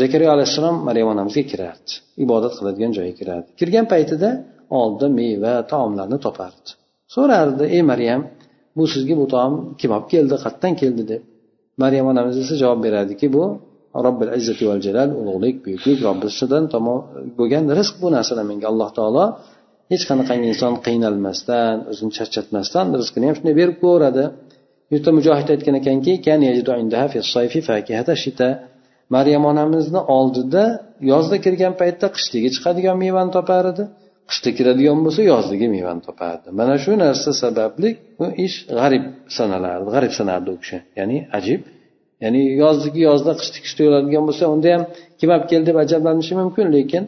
Zakariya 0.00 0.30
alayhissalom 0.36 0.76
maryam 0.88 1.08
onamizga 1.14 1.44
kirardi. 1.52 1.92
Ibodat 2.24 2.52
qiladigan 2.58 2.92
joyga 2.96 3.14
kirardi. 3.20 3.48
Kirgan 3.60 3.86
paytida 3.92 4.30
oldida 4.80 5.06
meva 5.20 5.54
taomlarni 5.72 6.18
topardi. 6.26 6.68
So'rardi 7.14 7.64
ey 7.76 7.82
maryam 7.92 8.22
bu 8.76 8.84
sizga 8.94 9.14
bu 9.20 9.26
taom 9.34 9.54
kim 9.80 9.90
olib 9.96 10.08
keldi 10.14 10.34
qayerdan 10.44 10.74
keldi? 10.82 11.02
deb. 11.12 11.22
Maryam 11.82 12.06
onamiz 12.12 12.36
esa 12.44 12.54
javob 12.62 12.80
beradiki 12.86 13.26
bu 13.36 13.44
robbil 14.06 14.28
izzati 14.38 14.64
val 14.70 14.80
jalal 14.86 15.10
ulug'lik 15.20 15.56
buyuklik 15.64 15.98
robbisidan 16.08 16.64
bo'lgan 17.38 17.64
rizq 17.78 17.94
bu 18.02 18.08
narsalar 18.16 18.44
menga 18.50 18.66
alloh 18.72 18.90
taolo 18.98 19.24
hech 19.92 20.04
qanaqangi 20.10 20.46
inson 20.52 20.72
qiynalmasdan 20.86 21.76
o'zini 21.90 22.12
charchatmasdan 22.18 22.86
rizqini 23.00 23.24
ham 23.28 23.34
shunday 23.38 23.54
berib 23.60 23.76
ko'radi 23.84 24.24
yurtda 24.92 25.10
mujohid 25.18 25.48
aytgan 25.54 25.74
ekanki 25.80 26.12
maryam 29.10 29.44
onamizni 29.52 30.00
oldida 30.16 30.64
yozda 31.12 31.36
kirgan 31.44 31.74
paytda 31.80 32.06
qishdagi 32.16 32.48
chiqadigan 32.54 32.96
mevani 33.04 33.30
topar 33.36 33.64
edi. 33.72 33.84
Qishda 34.30 34.50
kiradigan 34.58 34.98
bo'lsa 35.04 35.20
yozdagi 35.32 35.66
mevani 35.76 36.02
topardi. 36.08 36.48
Mana 36.60 36.74
shu 36.84 36.92
narsa 37.04 37.30
sababli 37.42 37.88
bu 38.18 38.26
ish 38.46 38.56
g'arib 38.78 39.04
sanalardi 39.36 39.88
g'arib 39.94 40.12
sanardi 40.18 40.48
u 40.54 40.56
kishi. 40.62 40.78
Ya'ni 40.98 41.18
ajib. 41.38 41.60
Ya'ni 42.24 42.42
yozdagi 42.62 43.00
yozda 43.08 43.32
qishda 43.40 43.58
qishda 43.64 43.82
bo'ladigan 43.86 44.22
bo'lsa 44.28 44.44
unda 44.54 44.68
ham 44.74 44.82
kim 45.18 45.28
olib 45.34 45.46
keldi 45.52 45.66
deb 45.70 45.76
ajablanishi 45.84 46.32
mumkin 46.40 46.66
lekin 46.76 47.02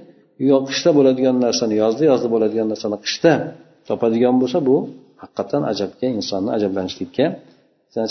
qishda 0.69 0.91
bo'ladigan 0.99 1.37
narsani 1.47 1.75
yozda 1.83 2.03
yozda 2.11 2.29
bo'ladigan 2.35 2.67
narsani 2.73 2.97
qishda 3.05 3.33
topadigan 3.89 4.35
bo'lsa 4.43 4.59
bu 4.69 4.77
haqiqatdan 5.23 5.63
ajabga 5.73 6.07
insonni 6.19 6.51
ajablanishlikka 6.57 7.27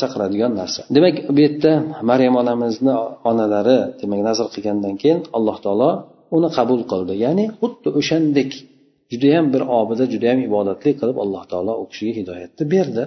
chaqiradigan 0.02 0.52
narsa. 0.62 0.82
Demak 0.96 1.16
bu 1.36 1.40
yerda 1.46 1.72
maryam 2.10 2.36
onamizni 2.42 2.94
onalari 3.30 3.78
demak 4.02 4.22
nazr 4.30 4.46
qilgandan 4.56 4.94
keyin 5.02 5.20
alloh 5.38 5.58
taolo 5.66 5.90
uni 6.38 6.50
qabul 6.58 6.82
qildi. 6.92 7.14
Ya'ni 7.26 7.46
xuddi 7.60 7.90
o'shandek 8.00 8.52
judayam 9.12 9.46
bir 9.54 9.62
obida 9.80 10.04
judayam 10.14 10.40
ibodatli 10.50 10.92
qilib 11.00 11.18
alloh 11.24 11.44
taolo 11.52 11.74
u 11.82 11.84
kishiga 11.92 12.14
hidoyatni 12.20 12.64
berdi. 12.74 13.04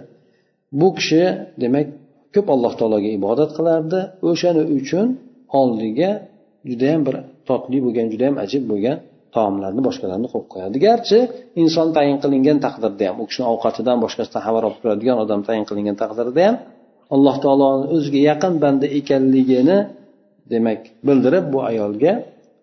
Bu 0.81 0.89
kishi 0.99 1.23
demak 1.63 1.87
ko'p 2.35 2.47
alloh 2.55 2.73
taologa 2.81 3.11
ibodat 3.19 3.51
qilardi. 3.59 3.99
O'shani 4.31 4.63
uchun 4.79 5.07
oldiga 5.61 6.11
judayam 6.71 7.01
bir 7.09 7.17
totli 7.49 7.79
bo'lgan 7.85 8.07
judayam 8.13 8.37
ajib 8.45 8.65
bo'lgan 8.71 8.97
taomlarni 9.37 9.81
boshqalarni 9.89 10.29
qo'yib 10.33 10.49
qo'yadi. 10.53 10.77
Garchi 10.87 11.19
inson 11.63 11.89
tayin 11.97 12.17
qilingan 12.23 12.59
taqdirda 12.67 13.05
ham 13.09 13.17
u 13.23 13.25
kishini 13.29 13.47
ovqatidan 13.55 13.97
boshqasidan 14.05 14.41
xabar 14.47 14.63
olib 14.69 14.79
turadigan 14.83 15.17
odam 15.25 15.41
tayin 15.49 15.65
qilingan 15.71 15.97
taqdirda 16.03 16.41
ham 16.49 16.57
alloh 17.15 17.37
taoloni 17.45 17.85
o'ziga 17.95 18.21
yaqin 18.31 18.55
banda 18.65 18.87
ekanligini 18.99 19.79
demak 20.53 20.81
bildirib 21.07 21.45
bu 21.53 21.59
ayolga 21.71 22.13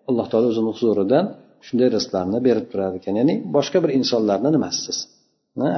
alloh 0.08 0.26
taolo 0.30 0.46
o'zini 0.52 0.70
huzuridan 0.76 1.24
shunday 1.66 1.88
rizqlarni 1.96 2.38
berib 2.48 2.66
turar 2.72 2.92
ekan 2.98 3.14
ya'ni 3.20 3.34
boshqa 3.56 3.78
bir 3.84 3.90
insonlarni 3.98 4.50
nimasisiz 4.56 4.98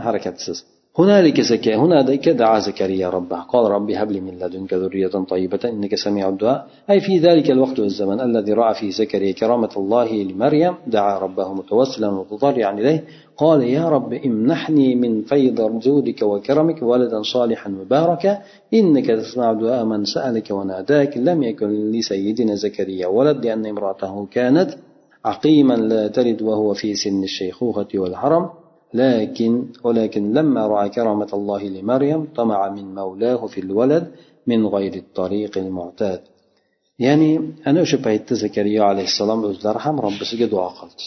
harakatsiz. 0.06 0.58
هنالك 0.98 1.40
زكى 1.40 1.74
هنالك 1.74 2.28
دعا 2.28 2.58
زكريا 2.58 3.08
ربه 3.08 3.40
قال 3.40 3.70
ربي 3.70 3.96
هب 3.96 4.10
لي 4.12 4.20
من 4.20 4.38
لدنك 4.38 4.74
ذرية 4.74 5.06
طيبة 5.06 5.60
إنك 5.64 5.94
سميع 5.94 6.28
الدعاء 6.28 6.66
أي 6.90 7.00
في 7.00 7.18
ذلك 7.18 7.50
الوقت 7.50 7.78
والزمن 7.80 8.20
الذي 8.20 8.52
رأى 8.52 8.74
فيه 8.74 8.90
زكريا 8.90 9.32
كرامة 9.32 9.70
الله 9.76 10.22
لمريم 10.22 10.74
دعا 10.86 11.18
ربه 11.18 11.52
متوسلا 11.52 12.10
متضرعا 12.10 12.72
إليه 12.72 13.04
قال 13.36 13.62
يا 13.62 13.88
رب 13.88 14.12
امنحني 14.12 14.94
من 14.94 15.22
فيض 15.22 15.78
جودك 15.78 16.22
وكرمك 16.22 16.82
ولدا 16.82 17.22
صالحا 17.22 17.70
مباركا 17.70 18.38
إنك 18.74 19.06
تسمع 19.06 19.52
دعاء 19.52 19.84
من 19.84 20.04
سألك 20.04 20.50
وناداك 20.50 21.16
لم 21.16 21.42
يكن 21.42 21.90
لسيدنا 21.90 22.54
زكريا 22.54 23.06
ولد 23.06 23.46
لأن 23.46 23.66
امرأته 23.66 24.26
كانت 24.30 24.70
عقيما 25.28 25.76
لا 25.92 26.02
تلد 26.16 26.40
وهو 26.48 26.68
في 26.80 26.88
سن 27.02 27.22
الشيخوخة 27.30 27.92
والهرم 28.02 28.44
لكن 28.94 29.52
ولكن 29.84 30.22
لما 30.36 30.62
رأى 30.72 30.88
كرامة 30.96 31.30
الله 31.38 31.62
لمريم 31.76 32.20
طمع 32.38 32.60
من 32.76 32.86
مولاه 33.00 33.40
في 33.52 33.60
الولد 33.60 34.04
من 34.50 34.60
غير 34.74 34.94
الطريق 34.94 35.52
المعتاد 35.64 36.20
ya'ni 37.04 37.30
ana 37.68 37.80
o'sha 37.84 37.98
paytda 38.06 38.34
zakariya 38.44 38.82
alayhissalom 38.92 39.40
o'zlari 39.48 39.80
ham 39.86 39.96
robbisiga 40.06 40.46
duo 40.54 40.68
qildi 40.78 41.04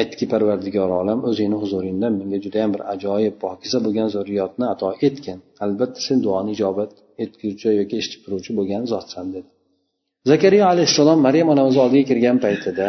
aytdiki 0.00 0.26
parvardigor 0.32 0.90
olam 1.00 1.18
o'zingni 1.30 1.56
huzuringdan 1.62 2.12
menga 2.20 2.38
judayam 2.44 2.70
bir 2.74 2.82
ajoyib 2.94 3.34
pokiza 3.44 3.78
bo'lgan 3.86 4.08
zurriyotni 4.14 4.66
ato 4.74 4.88
etgin 5.06 5.38
albatta 5.64 6.00
sen 6.06 6.18
duoni 6.26 6.50
ijobat 6.56 6.92
etguvchi 7.24 7.68
yoki 7.80 7.94
eshitib 8.00 8.20
turuvchi 8.24 8.52
bo'lgan 8.58 8.82
zotsan 8.92 9.26
dedi 9.34 9.48
zakariya 10.30 10.64
alayhissalom 10.72 11.18
maryam 11.26 11.48
onamizni 11.54 11.80
oldiga 11.84 12.04
kirgan 12.10 12.36
paytida 12.44 12.86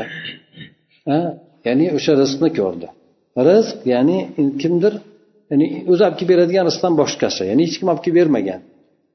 ya'ni 1.68 1.86
o'sha 1.98 2.14
rizqni 2.22 2.50
ko'rdi. 2.60 2.88
Rizq 3.50 3.78
ya'ni 3.94 4.18
kimdir 4.62 4.94
ya'ni 5.52 5.66
o'zi 5.92 6.02
olib 6.08 6.18
kelib 6.20 6.30
beradigan 6.34 6.66
rizqdan 6.70 6.94
boshqasi 7.02 7.42
ya'ni 7.50 7.62
hech 7.68 7.76
kim 7.80 7.88
olib 7.92 8.02
kelib 8.06 8.18
bermagan. 8.22 8.62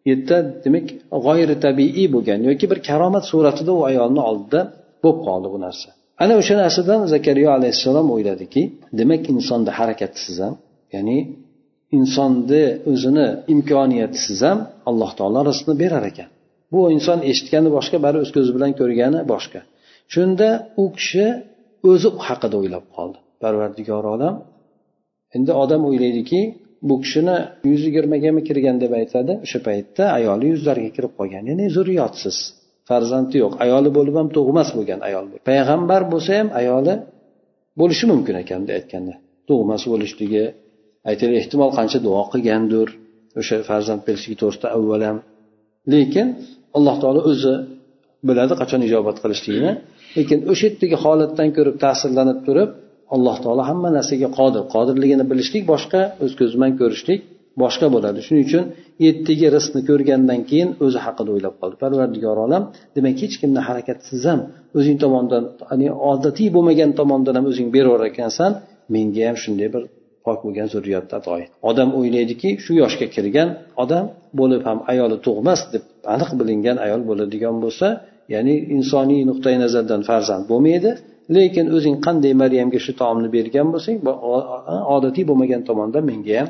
Yerda 0.09 0.37
demak 0.65 0.87
g'oyri 1.27 1.57
tabiiy 1.67 2.07
bo'lgan 2.15 2.41
yoki 2.49 2.67
bir 2.71 2.79
karomat 2.89 3.25
suratida 3.31 3.73
u 3.79 3.81
ayolni 3.91 4.23
oldida 4.31 4.61
bo'lib 5.03 5.21
qoldi 5.27 5.49
bu 5.55 5.59
narsa. 5.67 5.89
Ana 6.23 6.35
o'sha 6.41 6.55
narsadan 6.63 7.01
zakariya 7.15 7.51
alayhissalom 7.59 8.07
o'yladiki 8.15 8.63
demak 9.01 9.23
insonda 9.35 9.71
harakatsiz 9.79 10.37
ham 10.45 10.55
ya'ni 10.95 11.19
insonni 11.99 12.65
o'zini 12.93 13.27
imkoniyatisiz 13.55 14.41
ham 14.49 14.59
alloh 14.89 15.11
taolo 15.19 15.41
rizqni 15.51 15.75
berar 15.83 16.05
ekan. 16.13 16.29
Bu 16.73 16.81
inson 16.95 17.19
eshitgani 17.31 17.71
boshqa 17.77 17.97
bari 18.07 18.17
o'z 18.25 18.31
ko'zi 18.37 18.51
bilan 18.57 18.73
ko'rgani 18.81 19.21
boshqa. 19.33 19.61
Shunda 20.15 20.49
u 20.83 20.85
kishi 20.99 21.27
o'zi 21.91 22.09
haqida 22.27 22.57
o'ylab 22.61 22.87
qoldi. 22.97 23.19
Parvardigor 23.43 24.05
olam 24.15 24.35
endi 25.37 25.53
odam 25.63 25.83
o'ylaydiki 25.89 26.41
bu 26.89 26.95
kishini 27.03 27.37
yuz 27.71 27.83
yigirmagami 27.89 28.41
kirgan 28.49 28.77
deb 28.83 28.93
aytadi 29.01 29.33
o'sha 29.45 29.59
paytda 29.69 30.05
ayoli 30.19 30.47
yuzlariga 30.53 30.91
kirib 30.97 31.13
qolgan 31.19 31.45
ya'ni 31.51 31.67
zurriyotsiz. 31.77 32.37
Farzandi 32.89 33.37
yo'q 33.45 33.55
ayoli 33.65 33.91
bo'lib 33.99 34.15
ham 34.21 34.29
tug'mas 34.37 34.69
bo'lgan 34.77 35.01
ayol 35.09 35.25
payg'ambar 35.51 36.03
bo'lsa 36.13 36.31
ham 36.39 36.49
ayoli 36.61 36.95
bo'lishi 37.81 38.05
mumkin 38.13 38.35
ekan 38.43 38.59
bunday 38.61 38.77
aytganda. 38.81 39.15
Tug'mas 39.49 39.83
bo'lishligi 39.93 40.45
aytaylik 41.11 41.37
ehtimol 41.43 41.71
qancha 41.79 41.99
duo 42.07 42.23
qilgandir 42.33 42.89
o'sha 43.41 43.57
farzand 43.69 44.01
berishligi 44.07 44.37
to'g'risida 44.43 44.69
avval 44.77 45.03
ham. 45.09 45.19
Lekin 45.93 46.27
alloh 46.79 46.97
taolo 47.03 47.21
o'zi 47.31 47.55
biladi 48.29 48.55
qachon 48.61 48.81
ijobat 48.89 49.17
qilishligini 49.23 49.73
lekin 50.19 50.39
o'sha 50.53 50.65
yerdagi 50.69 50.97
holatdan 51.05 51.49
ko'rib 51.57 51.77
ta'sirlanib 51.85 52.39
turib 52.47 52.71
alloh 53.15 53.37
taolo 53.45 53.63
hamma 53.71 53.89
narsaga 53.99 54.29
qodir. 54.39 54.63
Qodirligini 54.75 55.25
bilishlik 55.31 55.65
boshqa 55.73 56.01
o'z 56.25 56.33
ko'z 56.41 56.51
bilan 56.57 56.73
ko'rishlik 56.81 57.21
boshqa 57.63 57.87
bo'ladi. 57.95 58.19
Shuning 58.27 58.45
uchun 58.49 58.65
yettigi 59.07 59.47
rizqni 59.57 59.81
ko'rgandan 59.91 60.41
keyin 60.51 60.69
o'zi 60.85 60.99
haqida 61.07 61.31
o'ylab 61.35 61.55
qoldi. 61.61 61.77
Parvardigor 61.85 62.37
olam 62.47 62.63
demak 62.97 63.17
hech 63.23 63.35
kimni 63.41 63.61
harakatsiz 63.69 64.23
ham 64.31 64.41
o'zing 64.79 64.97
tomonidan 65.03 65.45
odatiy 66.13 66.49
bo'lmagan 66.57 66.91
tomondan 67.01 67.35
ham 67.39 67.47
o'zing 67.51 67.69
beraverar 67.77 68.07
ekansan 68.13 68.51
menga 68.95 69.23
ham 69.29 69.37
shunday 69.45 69.69
bir 69.75 69.83
pok 70.27 70.39
bo'lgan 70.45 70.69
zurriyatni 70.75 71.15
ato 71.21 71.33
et 71.43 71.51
odam 71.71 71.89
o'ylaydiki 71.99 72.51
shu 72.65 72.73
yoshga 72.83 73.07
kirgan 73.15 73.49
odam 73.83 74.05
bo'lib 74.41 74.63
ham 74.69 74.79
ayoli 74.93 75.17
tug'mas 75.27 75.61
deb 75.75 75.85
aniq 76.15 76.31
bilingan 76.41 76.77
ayol 76.87 77.03
bo'ladigan 77.11 77.57
bo'lsa 77.65 77.87
ya'ni 78.35 78.55
insoniy 78.77 79.23
nuqtai 79.31 79.57
nazardan 79.65 80.03
farzand 80.11 80.45
bo'lmaydi 80.53 80.91
lekin 81.37 81.67
o'zing 81.77 81.97
qanday 82.07 82.33
maryamga 82.43 82.79
shu 82.87 82.93
taomni 83.01 83.29
bergan 83.37 83.67
bo'lsang 83.75 83.97
odatiy 84.97 85.25
bo'lmagan 85.31 85.63
tomondan 85.69 86.05
menga 86.11 86.35
ham 86.41 86.49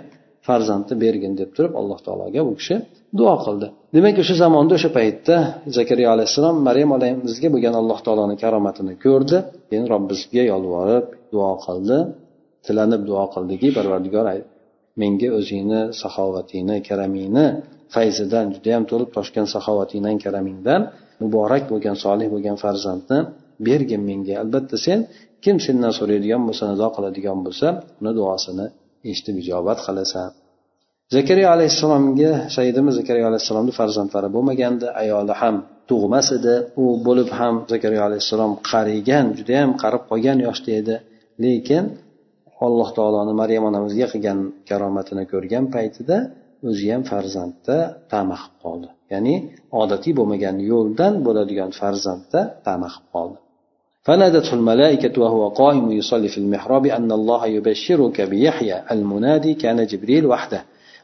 farzandni 0.48 0.94
bergin 1.04 1.33
deb 1.40 1.50
turib 1.57 1.72
alloh 1.81 1.98
taologa 2.07 2.40
u 2.50 2.52
kishi 2.61 2.76
duo 3.18 3.35
qildi. 3.44 3.66
Demak 3.96 4.16
o'sha 4.22 4.35
zamonda 4.44 4.72
o'sha 4.78 4.90
paytda 4.98 5.37
zakariya 5.76 6.09
alayhissalom 6.14 6.57
maryam 6.68 6.90
onamizga 6.96 7.48
bo'lgan 7.54 7.74
alloh 7.81 7.98
taoloni 8.07 8.37
karomatini 8.42 8.94
ko'rdi. 9.04 9.38
Keyin 9.68 9.87
robbisiga 9.92 10.42
yolvorib 10.52 11.07
duo 11.35 11.52
qildi. 11.66 11.98
Tilanib 12.66 13.03
duo 13.09 13.25
qildiki 13.35 13.68
parvardigor 13.77 14.27
menga 15.01 15.29
o'zingni 15.38 15.81
saxovatingni 16.03 16.77
karamingni 16.88 17.47
fayzidan 17.94 18.47
judayam 18.55 18.85
to'lib 18.90 19.11
toshgan 19.16 19.47
saxovatingdan 19.55 20.16
karamingdan 20.25 20.81
muborak 21.23 21.62
bo'lgan 21.71 21.97
solih 22.05 22.27
bo'lgan 22.35 22.57
farzandni 22.64 23.18
bergin 23.66 24.03
menga. 24.11 24.35
Albatta 24.42 24.77
sen 24.87 24.99
kim 25.44 25.57
sendan 25.66 25.92
so'raydigan 25.99 26.42
bo'lsa 26.49 26.64
nido 26.73 26.88
qiladigan 26.97 27.38
bo'lsa 27.47 27.66
uni 28.01 28.12
duosini 28.18 28.66
eshitib 29.11 29.37
ijobat 29.42 29.79
qilasan. 29.87 30.31
Zakariya 31.16 31.49
alayhissalomga 31.57 32.33
saidimiz 32.57 32.94
zakariya 33.01 33.27
alayhissalomni 33.31 33.73
farzandlari 33.81 34.29
bo'lmagandi. 34.37 34.87
Ayoli 35.03 35.35
ham 35.40 35.57
tug'mas 35.90 36.29
edi. 36.38 36.55
U 36.83 36.85
bo'lib 37.07 37.31
ham 37.38 37.55
zakariya 37.73 38.03
alayhissalom 38.09 38.53
qarigan 38.71 39.25
judayam 39.38 39.71
qarib 39.83 40.03
qolgan 40.11 40.38
yoshda 40.47 40.71
edi. 40.81 40.94
Lekin 41.44 41.85
alloh 42.66 42.88
taoloni 42.99 43.33
maryam 43.40 43.64
onamizga 43.71 44.07
qilgan 44.12 44.38
karomatini 44.68 45.25
ko'rgan 45.33 45.64
paytida 45.75 46.16
o'zi 46.68 46.87
ham 46.92 47.03
farzandda 47.11 47.77
tama 48.12 48.37
qilib 48.42 48.57
qoldi. 48.64 48.88
Ya'ni 49.12 49.35
odatiy 49.83 50.12
bo'lmagan 50.18 50.57
yo'ldan 50.71 51.14
bo'ladigan 51.27 51.71
farzandda 51.81 52.40
tama 52.66 52.88
qilib 52.94 53.11
qoldi. 53.16 53.38
فنادته 54.09 54.53
الملائكة 54.55 55.14
وهو 55.23 55.49
قائم 55.49 55.92
يصلي 55.92 56.29
في 56.29 56.38
المحراب 56.38 56.87
أن 56.87 57.12
الله 57.12 57.47
يبشرك 57.47 58.21
بيحيى 58.21 58.77
المنادي 58.94 59.55
كان 59.55 59.87
جبريل 59.87 60.27
وحده 60.27 60.61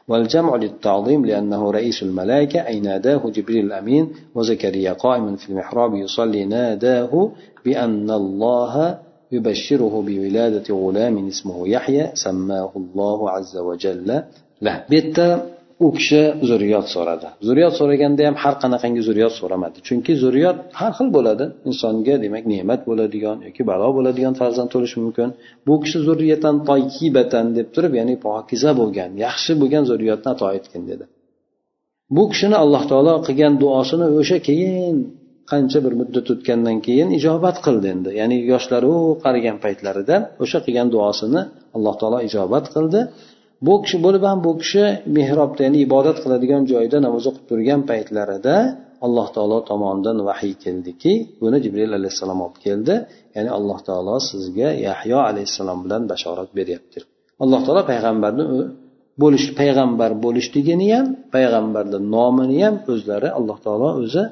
والجمع 0.07 0.55
للتعظيم 0.55 1.25
لأنه 1.25 1.71
رئيس 1.71 2.03
الملائكة 2.03 2.59
أي 2.67 2.79
ناداه 2.79 3.21
جبريل 3.29 3.65
الأمين 3.65 4.09
وزكريا 4.35 4.93
قائم 4.93 5.35
في 5.35 5.49
المحراب 5.49 5.95
يصلي 5.95 6.45
ناداه 6.45 7.31
بأن 7.65 8.11
الله 8.11 8.97
يبشره 9.32 9.94
بولادة 10.08 10.68
غلام 10.82 11.16
اسمه 11.32 11.68
يحيى 11.68 12.04
سماه 12.24 12.72
الله 12.82 13.18
عز 13.30 13.54
وجل 13.68 14.08
له 14.62 14.74
بيت 14.90 15.18
u 15.86 15.88
kishi 15.96 16.22
zurriyot 16.48 16.86
so'radi 16.94 17.28
zurriyot 17.46 17.74
so'raganda 17.80 18.22
ham 18.28 18.36
har 18.42 18.54
qanaqangi 18.62 19.02
zurriyot 19.08 19.34
so'ramadi 19.40 19.78
chunki 19.88 20.12
zurriyot 20.22 20.58
har 20.80 20.92
xil 20.98 21.08
bo'ladi 21.16 21.44
insonga 21.68 22.14
demak 22.24 22.44
ne'mat 22.52 22.80
bo'ladigan 22.88 23.36
yoki 23.46 23.62
balo 23.70 23.88
bo'ladigan 23.96 24.34
farzand 24.40 24.70
bo'lishi 24.74 24.96
mumkin 25.04 25.28
bu 25.66 25.74
kishi 25.82 25.98
zurriyatan 26.08 26.54
toykibatan 26.68 27.46
deb 27.56 27.68
turib 27.74 27.92
ya'ni 27.98 28.14
pokiza 28.26 28.70
bo'lgan 28.80 29.10
yaxshi 29.24 29.52
bo'lgan 29.60 29.84
zurriyotni 29.90 30.28
ato 30.34 30.46
etgin 30.58 30.82
dedi 30.90 31.04
bu 32.16 32.22
kishini 32.32 32.56
alloh 32.64 32.82
taolo 32.90 33.14
qilgan 33.26 33.52
duosini 33.62 34.06
o'sha 34.20 34.38
keyin 34.48 34.96
qancha 35.51 35.79
bir 35.85 35.93
muddat 35.99 36.27
o'tgandan 36.33 36.77
keyin 36.87 37.09
ijobat 37.19 37.57
qildi 37.65 37.87
endi. 37.95 38.09
Ya'ni 38.19 38.37
yoshlari 38.53 38.93
qarigan 39.25 39.57
paytlarida 39.65 40.15
o'sha 40.43 40.59
qilgan 40.65 40.87
duosini 40.95 41.41
alloh 41.75 41.95
taolo 42.01 42.19
ijobat 42.29 42.65
qildi. 42.75 42.99
Bu 43.65 43.73
kishi 43.83 43.97
bo'lib 44.05 44.23
ham 44.29 44.39
bu 44.45 44.51
kishi 44.61 44.83
mehrobda 45.17 45.61
ya'ni 45.67 45.79
ibodat 45.87 46.17
qiladigan 46.23 46.61
joyda 46.71 46.97
namoz 47.05 47.23
o'qib 47.29 47.45
turgan 47.49 47.81
paytlarida 47.89 48.55
alloh 49.05 49.27
taolo 49.35 49.57
tomonidan 49.69 50.17
vahiy 50.29 50.53
keldiki 50.63 51.13
buni 51.41 51.57
jibril 51.65 51.91
alayhissalom 51.99 52.39
olib 52.45 52.57
keldi. 52.65 52.95
Ya'ni 53.35 53.49
alloh 53.57 53.79
taolo 53.87 54.15
sizga 54.29 54.69
yahyo 54.87 55.17
alayhissalom 55.29 55.79
bilan 55.85 56.01
bashorat 56.11 56.49
beryapti 56.59 56.99
alloh 57.43 57.61
taolo 57.65 57.81
payg'ambarni 57.91 58.45
bo'lish 59.21 59.47
payg'ambar 59.59 60.11
bo'lishligini 60.25 60.87
ham 60.95 61.07
payg'ambarni 61.35 61.99
nomini 62.15 62.57
ham 62.65 62.75
o'zlari 62.93 63.29
alloh 63.37 63.57
taolo 63.65 63.89
o'zi 64.03 64.23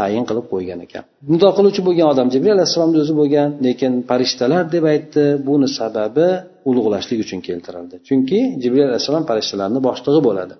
tayin 0.00 0.24
qilib 0.28 0.46
qo'ygan 0.52 0.80
ekan. 0.86 1.04
Nido 1.32 1.48
qiluvchi 1.56 1.80
bo'lgan 1.88 2.06
odam 2.12 2.28
jibril 2.34 2.52
alayhissalomni 2.56 2.98
o'zi 3.04 3.14
bo'lgan 3.20 3.48
lekin 3.66 3.92
farishtalar 4.10 4.62
deb 4.74 4.84
aytdi 4.92 5.24
buni 5.48 5.68
sababi 5.78 6.28
ulug'lashlik 6.68 7.18
uchun 7.24 7.40
keltirildi. 7.48 7.94
Chunki 8.08 8.38
jibril 8.62 8.86
alayhissalom 8.90 9.24
farishtalarni 9.30 9.80
boshlig'i 9.88 10.20
bo'ladi. 10.28 10.54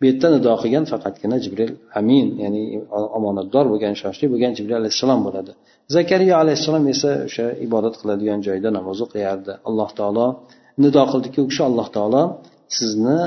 Bu 0.00 0.04
yerda 0.08 0.28
nido 0.36 0.52
qilgan 0.62 0.84
faqatgina 0.92 1.36
jibril 1.44 1.72
amin 2.00 2.26
ya'ni 2.44 2.62
omonatdor 3.18 3.64
bo'lgan 3.72 3.92
ishonchli 3.96 4.26
bo'lgan 4.32 4.52
jibril 4.58 4.76
alayhissalom 4.82 5.20
bo'ladi. 5.26 5.52
Zakariya 5.96 6.34
alayhissalom 6.42 6.84
esa 6.94 7.10
o'sha 7.28 7.46
ibodat 7.66 7.94
qiladigan 8.00 8.40
joyda 8.46 8.68
namoz 8.78 8.98
o'qiyardi. 9.06 9.52
Alloh 9.68 9.90
taolo 9.98 10.26
nido 10.84 11.02
qildiki 11.12 11.38
u 11.44 11.46
kishi 11.50 11.62
alloh 11.70 11.88
taolo 11.96 12.22
sizni 12.78 13.20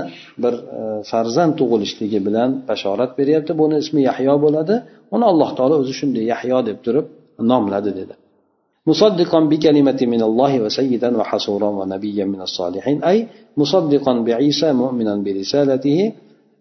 bir 0.43 0.53
e, 0.79 0.81
farzand 1.11 1.53
tug'ilishligi 1.59 2.19
bilan 2.27 2.49
bashorat 2.69 3.11
beryapti. 3.19 3.51
Buni 3.61 3.75
ismi 3.83 4.01
yahyo 4.09 4.35
bo'ladi. 4.45 4.75
Uni 5.15 5.25
alloh 5.31 5.49
taolo 5.57 5.75
o'zi 5.81 5.93
shunday 5.99 6.25
yahyo 6.31 6.59
deb 6.67 6.77
turib 6.85 7.05
nomladi 7.51 7.91
dedi. 7.99 8.15
مصدقا 8.87 9.39
بكلمة 9.39 9.99
من 10.01 10.21
الله 10.21 10.61
وسيدا 10.61 11.17
وحصورا 11.17 11.69
ونبيا 11.79 12.25
من 12.25 12.41
الصالحين 12.41 13.03
أي 13.03 13.27
مصدقا 13.57 14.13
بعيسى 14.27 14.73
مؤمنا 14.73 15.15
برسالته 15.15 15.99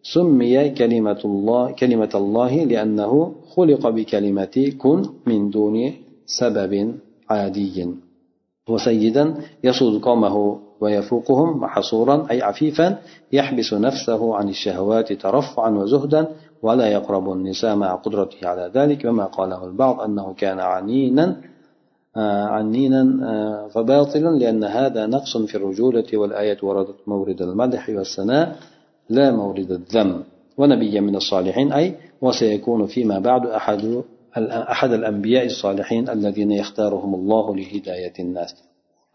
سمي 0.03 0.70
كلمة 0.70 1.20
الله 1.24 1.70
كلمة 1.70 2.12
الله 2.14 2.53
لأنه 2.64 3.12
خلق 3.55 3.88
بكلمة 3.88 4.57
كن 4.78 5.03
من 5.26 5.50
دون 5.50 5.76
سبب 6.26 6.72
عادي 7.30 7.76
وسيدا 8.68 9.34
يسود 9.64 10.03
قومه 10.03 10.59
ويفوقهم 10.80 11.61
محصورا 11.61 12.26
أي 12.30 12.42
عفيفا 12.42 12.98
يحبس 13.32 13.74
نفسه 13.74 14.36
عن 14.36 14.48
الشهوات 14.48 15.12
ترفعا 15.12 15.70
وزهدا 15.70 16.28
ولا 16.62 16.86
يقرب 16.86 17.32
النساء 17.32 17.76
مع 17.76 17.94
قدرته 17.94 18.48
على 18.48 18.70
ذلك 18.74 19.04
وما 19.04 19.24
قاله 19.24 19.64
البعض 19.64 20.00
أنه 20.00 20.34
كان 20.34 20.60
عنينا 20.60 21.36
آه، 22.16 22.44
عنينا 22.44 23.02
آه، 23.30 23.68
فباطلا 23.68 24.38
لأن 24.38 24.64
هذا 24.64 25.06
نقص 25.06 25.36
في 25.36 25.54
الرجولة 25.54 26.04
والآية 26.14 26.58
وردت 26.62 26.96
مورد 27.06 27.42
المدح 27.42 27.88
والثناء 27.88 28.56
لا 29.08 29.30
مورد 29.30 29.70
الذم 29.70 30.22
ونبيا 30.58 31.00
من 31.00 31.16
الصالحين 31.16 31.72
أي 31.72 31.94
وسيكون 32.22 32.86
فيما 32.86 33.18
بعد 33.18 33.46
أحد 33.46 34.02
أحد 34.74 34.92
الأنبياء 34.92 35.46
الصالحين 35.46 36.08
الذين 36.08 36.52
يختارهم 36.52 37.14
الله 37.14 37.56
لهداية 37.56 38.12
الناس. 38.20 38.54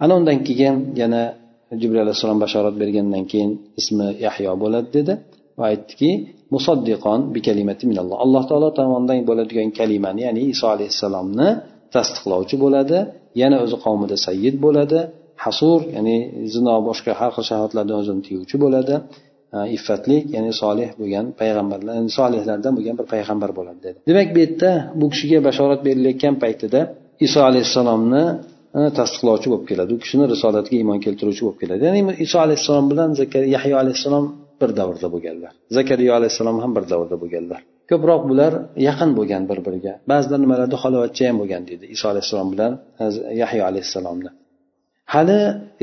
أنا 0.02 0.14
undan 0.14 0.44
keyin 0.44 0.94
yana 0.96 1.34
jibril 1.74 2.06
alayhissalom 2.06 2.40
bashorat 2.42 2.76
bergandan 2.78 3.26
keyin 3.26 3.52
ismi 3.78 4.08
yahyo 4.26 4.54
bo'ladi 4.62 5.18
va 5.60 5.66
aytdiki 5.72 6.12
musaddiqon 6.56 7.20
bi 7.34 7.40
kalimati 7.48 7.84
minalloh. 7.92 8.18
Alloh 8.26 8.44
taolo 8.50 8.70
tomonidan 8.80 9.18
bo'ladigan 9.30 9.70
kalimani 9.80 10.22
ya'ni 10.28 10.42
iso 10.54 10.66
alayhissalomni 10.76 11.50
tasdiqlovchi 11.96 12.56
bo'ladi 12.64 12.98
yana 13.42 13.58
o'zi 13.66 13.78
qavmida 13.86 14.16
sayyid 14.28 14.56
bo'ladi 14.66 15.00
hasur 15.46 15.80
ya'ni 15.96 16.18
zino 16.54 16.74
boshqa 16.90 17.12
har 17.20 17.32
xil 17.36 17.46
shahodatlardan 17.52 17.98
o'zini 18.02 18.22
tiyuvchi 18.28 18.58
bo'ladi 18.64 18.96
iffatlik 19.78 20.24
ya'ni 20.36 20.52
solih 20.62 20.90
bo'lgan 21.00 21.26
payg'ambarlar 21.42 21.96
solihlardan 22.20 22.72
bo'lgan 22.78 22.96
bir 23.00 23.08
payg'ambar 23.14 23.50
bo'ladi 23.60 23.80
dedi. 23.86 23.98
Demak 24.10 24.28
bu 24.36 24.40
yerda 24.44 24.72
bu 25.00 25.06
kishiga 25.14 25.40
bashorat 25.48 25.82
berilayotgan 25.88 26.36
paytida 26.44 26.80
iso 27.26 27.40
alayhissalomni 27.50 28.24
tasdiqlovchi 29.00 29.48
bo'lib 29.52 29.66
keladi. 29.72 29.90
U 29.96 30.00
kishini 30.04 30.26
risolatiga 30.34 30.76
iymon 30.82 31.00
keltiruvchi 31.06 31.42
bo'lib 31.46 31.60
keladi. 31.64 31.82
Ya'ni 31.88 32.02
iso 32.26 32.38
alayhissalom 32.46 32.86
bilan 32.92 33.10
yahyo 33.56 33.76
alayhissalom 33.84 34.26
bir 34.62 34.70
davrda 34.80 35.08
bo'lganlar. 35.14 35.52
Zakariya 35.78 36.12
alayhissalom 36.20 36.58
ham 36.64 36.72
bir 36.78 36.84
davrda 36.92 37.16
bo'lganlar. 37.24 37.62
Ko'proq 37.92 38.22
bular 38.30 38.54
yaqin 38.88 39.10
bo'lgan 39.20 39.44
bir 39.50 39.60
biriga 39.66 39.94
ba'zilar 40.12 40.40
nimalarda 40.46 40.78
xalovatcha 40.84 41.24
ham 41.30 41.38
bo'lgan 41.42 41.64
deydi 41.70 41.86
iso 41.96 42.06
alayhissalom 42.14 42.48
bilan 42.54 42.72
yahyo 43.42 43.64
alayhissalomni. 43.70 44.30
Hali 45.14 45.40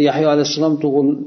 yahyo 0.08 0.26
alayhissalom 0.34 0.74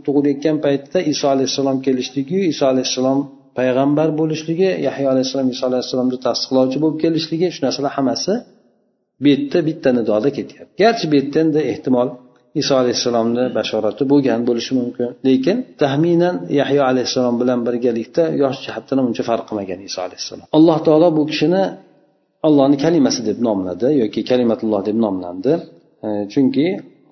tug'ilayotgan 0.06 0.58
paytda 0.66 1.00
iso 1.12 1.26
alayhissalom 1.36 1.78
kelishligiyu 1.86 2.44
iso 2.54 2.66
alayhissalom 2.74 3.20
payg'ambar 3.60 4.10
bo'lishligi 4.20 4.70
yahyo 4.88 5.08
alayhissalom 5.14 5.48
iso 5.56 5.64
alayhissalomni 5.70 6.18
tasdiqlovchi 6.28 6.78
bo'lib 6.84 6.98
kelishligi 7.04 7.48
shu 7.56 7.62
narsalar 7.66 7.92
hammasi 7.98 8.34
bu 9.22 9.28
yerda 9.34 9.60
bitta 9.70 9.90
nidoda 9.98 10.30
ketyapti. 10.38 10.74
Garchi 10.84 11.06
bu 11.12 11.16
yerda 11.20 11.38
endi 11.46 11.60
ehtimol 11.72 12.08
iso 12.62 12.74
alayhissalomni 12.82 13.44
bashorati 13.58 14.04
bo'lgan 14.12 14.40
bo'lishi 14.48 14.72
mumkin. 14.80 15.10
Lekin 15.28 15.58
taxminan 15.82 16.36
yahyo 16.60 16.82
alayhissalom 16.92 17.36
bilan 17.42 17.60
birgalikda 17.68 18.24
yosh 18.44 18.58
jihatdan 18.66 18.98
uncha 19.08 19.24
farq 19.30 19.46
qilmagan 19.50 19.80
iso 19.90 20.00
alayhissalom. 20.08 20.46
Alloh 20.58 20.78
taolo 20.88 21.08
bu 21.18 21.24
kishini 21.32 21.64
allohni 22.48 22.78
kalimasi 22.86 23.22
deb 23.30 23.38
nomladi 23.48 23.88
yoki 24.04 24.22
kalimatulloh 24.32 24.82
deb 24.90 24.98
nomlandi. 25.06 25.54
E, 26.08 26.10
chunki 26.34 26.68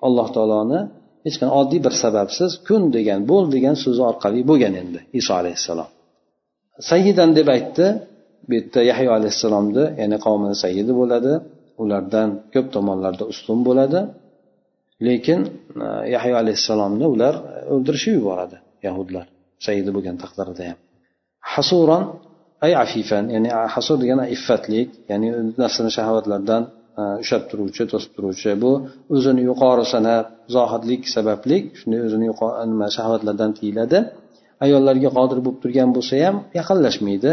alloh 0.06 0.28
taoloni 0.36 0.80
hech 1.26 1.36
qanday 1.40 1.54
oddiy 1.60 1.80
bir 1.86 1.94
sababsiz 2.02 2.50
kun 2.68 2.82
degan 2.96 3.20
bo'l 3.30 3.44
degan 3.54 3.76
so'zi 3.84 4.02
orqali 4.10 4.40
bo'lgan 4.50 4.74
endi 4.82 5.00
iso 5.20 5.32
alayhissalom. 5.40 5.88
Sayyidan 6.90 7.30
deb 7.38 7.48
aytdi. 7.56 7.86
Bu 8.48 8.52
yerda 8.58 8.80
yahyo 8.90 9.10
alayhissalomni 9.18 9.84
ya'ni 10.00 10.16
qavmini 10.26 10.56
sayyidi 10.64 10.92
bo'ladi. 11.00 11.32
Ulardan 11.82 12.28
ko'p 12.54 12.66
tomonlarda 12.76 13.24
ustun 13.32 13.58
bo'ladi. 13.68 14.00
Lekin 15.00 15.40
e, 15.84 16.10
yahyo 16.14 16.34
alayhissalomni 16.42 17.06
ular 17.14 17.34
o'ldirishib 17.74 18.14
yuboradi 18.18 18.56
yahudlar. 18.86 19.26
Saidi 19.66 19.90
bo'lgan 19.96 20.16
taqdirda 20.22 20.62
ham. 20.68 20.78
Hasuron 21.54 22.04
ay 22.64 22.72
afifan 22.84 23.24
ya'ni 23.34 23.50
hasur 23.74 23.96
degani 24.02 24.24
iffatlik 24.36 24.88
ya'ni 25.10 25.28
nafsini 25.62 25.90
shahovatlardan 25.96 26.62
e, 27.00 27.02
ushlab 27.22 27.44
turuvchi 27.50 27.82
to'sib 27.92 28.12
turuvchi. 28.16 28.50
Bu 28.62 28.70
o'zini 29.14 29.42
yuqori 29.50 29.84
sanab 29.94 30.24
zohidlik 30.56 31.02
sababli 31.14 31.56
shunday 31.78 32.00
o'zini 32.06 32.26
nima 32.72 32.86
shahovatlardan 32.96 33.50
tiyiladi 33.58 33.98
ayollarga 34.64 35.10
qodir 35.18 35.38
bo'lib 35.44 35.58
turgan 35.62 35.90
bo'lsa 35.96 36.14
ham 36.24 36.36
yaqinlashmaydi. 36.58 37.32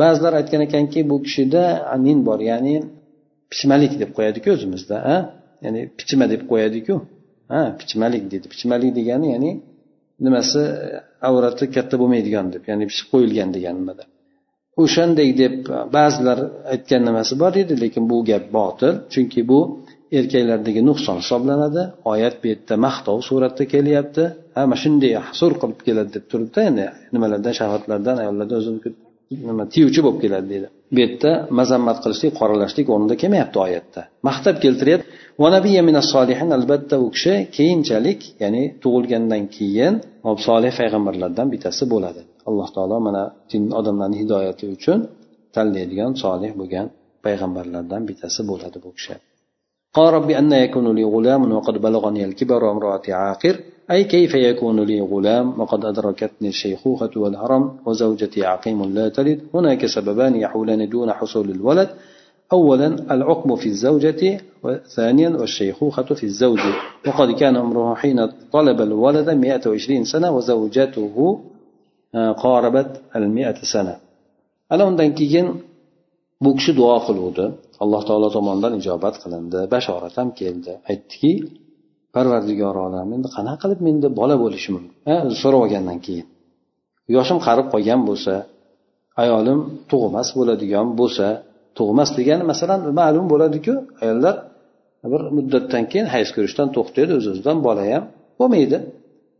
Ba'zilar 0.00 0.32
aytgan 0.40 0.62
ekanki 0.68 1.00
bu 1.10 1.16
kishida 1.26 1.62
anin 1.94 2.18
bor 2.28 2.40
ya'ni 2.50 2.74
pishmalik 3.50 3.92
deb 4.02 4.10
qo'yadiku 4.16 4.48
o'zimizda 4.56 4.98
ya'ni 5.64 5.80
pichma 5.98 6.26
deb 6.32 6.42
qo'yadiku. 6.50 6.94
Ha 7.52 7.60
pichmalik 7.80 8.24
deydi. 8.32 8.46
Pichmalik 8.54 8.92
degani 8.98 9.26
ya'ni 9.34 9.50
nimasi 10.26 10.60
avrati 11.28 11.64
katta 11.76 11.94
bo'lmaydigan 12.02 12.46
deb 12.54 12.62
ya'ni 12.70 12.84
pishib 12.90 13.06
qo'yilgan 13.12 13.50
degan 13.56 13.74
nimada. 13.80 14.04
O'shanday 14.82 15.30
deb 15.42 15.56
ba'zilar 15.96 16.38
aytgan 16.72 17.02
nimasi 17.08 17.32
bor 17.42 17.52
edi 17.62 17.74
lekin 17.84 18.04
bu 18.10 18.16
gap 18.30 18.44
botil 18.58 18.92
chunki 19.12 19.40
bu 19.50 19.60
erkaklardagi 20.18 20.80
nuqson 20.88 21.16
hisoblanadi. 21.22 21.82
Oyat 22.12 22.34
bu 22.42 22.46
yerda 22.52 22.74
maqtov 22.86 23.18
suratda 23.28 23.64
kelyapti. 23.74 24.24
Ha 24.54 24.62
mana 24.70 24.80
shunday 24.82 25.12
sur 25.40 25.52
qilib 25.60 25.80
keladi 25.88 26.10
deb 26.16 26.24
turibdi 26.30 26.60
endi 26.68 26.84
nimalardan 27.14 27.54
shahodatlardan 27.60 28.16
ayollardan 28.22 28.56
o'zini 28.60 28.78
nima 29.48 29.64
tiyuvchi 29.74 30.00
bo'lib 30.06 30.20
keladi 30.24 30.46
deydi. 30.52 30.68
Bu 30.94 30.98
yerda 31.04 31.30
mazammat 31.58 31.98
qilishlik 32.04 32.32
qoralashlik 32.40 32.86
o'rnida 32.94 33.14
kelmayapti 33.22 33.58
oyatda. 33.66 34.00
Maqtab 34.28 34.56
keltiryapti. 34.64 35.08
albatta 36.57 36.95
u 37.05 37.07
kishi 37.15 37.33
keyinchalik 37.55 38.19
ya'ni 38.43 38.63
tug'ilgandan 38.83 39.43
keyin 39.55 39.93
solih 40.47 40.71
payg'ambarlardan 40.79 41.47
bittasi 41.53 41.83
bo'ladi 41.93 42.21
alloh 42.49 42.67
taolo 42.75 42.97
mana 43.07 43.23
odamlarni 43.79 44.17
hidoyati 44.21 44.65
uchun 44.75 44.99
tanlaydigan 45.55 46.11
solih 46.23 46.51
bo'lgan 46.59 46.87
payg'ambarlardan 47.25 48.01
bittasi 48.09 48.41
bo'ladi 48.51 48.79
bu 48.85 48.91
kishi 48.97 49.15
قال 49.97 50.13
رب 50.13 50.29
أن 50.41 50.51
يكون 50.51 50.95
لي 50.95 51.03
غلام 51.03 51.51
وقد 51.51 51.75
بلغني 51.85 52.25
الكبر 52.25 52.63
وامرأتي 52.63 53.11
عاقر 53.13 53.55
أي 53.91 54.03
كيف 54.03 54.33
يكون 54.35 54.77
لي 54.89 55.01
غلام 55.01 55.59
وقد 55.59 55.85
أدركتني 55.85 56.47
الشيخوخة 56.47 57.13
والهرم 57.15 57.63
وزوجتي 57.85 58.45
عقيم 58.45 58.79
لا 58.97 59.09
تلد 59.09 59.39
هناك 59.53 59.85
سببان 59.85 60.35
يحولان 60.35 60.89
دون 60.89 61.09
حصول 61.11 61.49
الولد 61.49 61.89
أولا 62.53 62.87
العقم 63.15 63.55
في 63.55 63.67
الزوجة 63.73 64.41
وثانيا 64.63 65.29
والشيخوخة 65.29 66.09
في 66.19 66.23
الزوج 66.23 66.59
وقد 67.07 67.31
كان 67.31 67.55
عمره 67.57 67.95
حين 67.95 68.19
طلب 68.51 68.81
الولد 68.81 69.29
120 69.29 70.03
سنة 70.03 70.31
وزوجته 70.35 71.39
آه، 72.15 72.31
قاربت 72.31 73.01
المئة 73.15 73.59
سنة 73.73 73.95
أنا 74.71 74.83
undan 74.89 75.15
keyin 75.15 75.63
bu 76.41 76.55
kishi 76.55 76.75
duo 76.77 76.97
الله 76.97 77.31
تعالى 77.33 77.53
alloh 77.83 78.01
taolo 78.07 78.29
tomonidan 78.29 78.73
ijobat 78.79 79.15
qilindi 79.23 79.59
bashorat 79.73 80.13
ham 80.19 80.29
keldi 80.39 80.73
aytdiki 80.91 81.33
parvardigor 82.15 82.75
olam 82.87 83.07
endi 83.15 83.27
qanaqa 83.35 83.57
qilib 83.63 83.79
menda 83.87 84.07
bola 84.19 84.35
bo'lishi 84.43 84.69
mumkin 84.75 84.93
so'rab 85.41 85.59
olgandan 85.65 85.99
keyin 86.05 86.27
yoshim 87.15 87.37
qarib 87.47 87.67
qolgan 87.73 88.01
bo'lsa 88.09 88.33
ayolim 89.23 89.59
tug'mas 89.91 90.27
bo'ladigan 90.37 90.87
bo'lsa 90.99 91.27
tug'mas 91.78 92.10
degani 92.18 92.44
masalan 92.52 92.80
ma'lum 93.00 93.26
bo'ladiku 93.32 93.74
ayollar 94.02 94.34
bir 95.12 95.22
muddatdan 95.36 95.84
keyin 95.90 96.06
hayz 96.14 96.28
ko'rishdan 96.36 96.68
to'xtaydi 96.76 97.12
o'z 97.18 97.26
o'zidan 97.32 97.58
bola 97.66 97.82
ham. 97.92 98.04
Bo'lmaydi. 98.40 98.78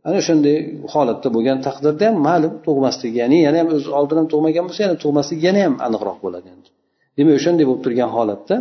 Ana 0.07 0.19
shunday 0.27 0.55
holatda 0.93 1.27
bo'lgan 1.35 1.57
taqdirda 1.67 2.03
ham 2.09 2.17
ma'lum 2.29 2.53
tug'masligi 2.67 3.17
ya'ni 3.23 3.37
yana 3.47 3.57
ham 3.61 3.69
o'zi 3.75 3.89
oldin 3.99 4.17
ham 4.19 4.27
tug'magan 4.33 4.63
bo'lsa 4.67 4.81
yana 4.85 4.97
tug'masligi 5.03 5.43
yana 5.49 5.59
ham 5.65 5.75
aniqroq 5.87 6.17
bo'ladi 6.25 6.47
endi. 6.55 6.69
Demak 7.17 7.33
o'shanday 7.39 7.65
bo'lib 7.69 7.81
turgan 7.85 8.09
holatda 8.17 8.55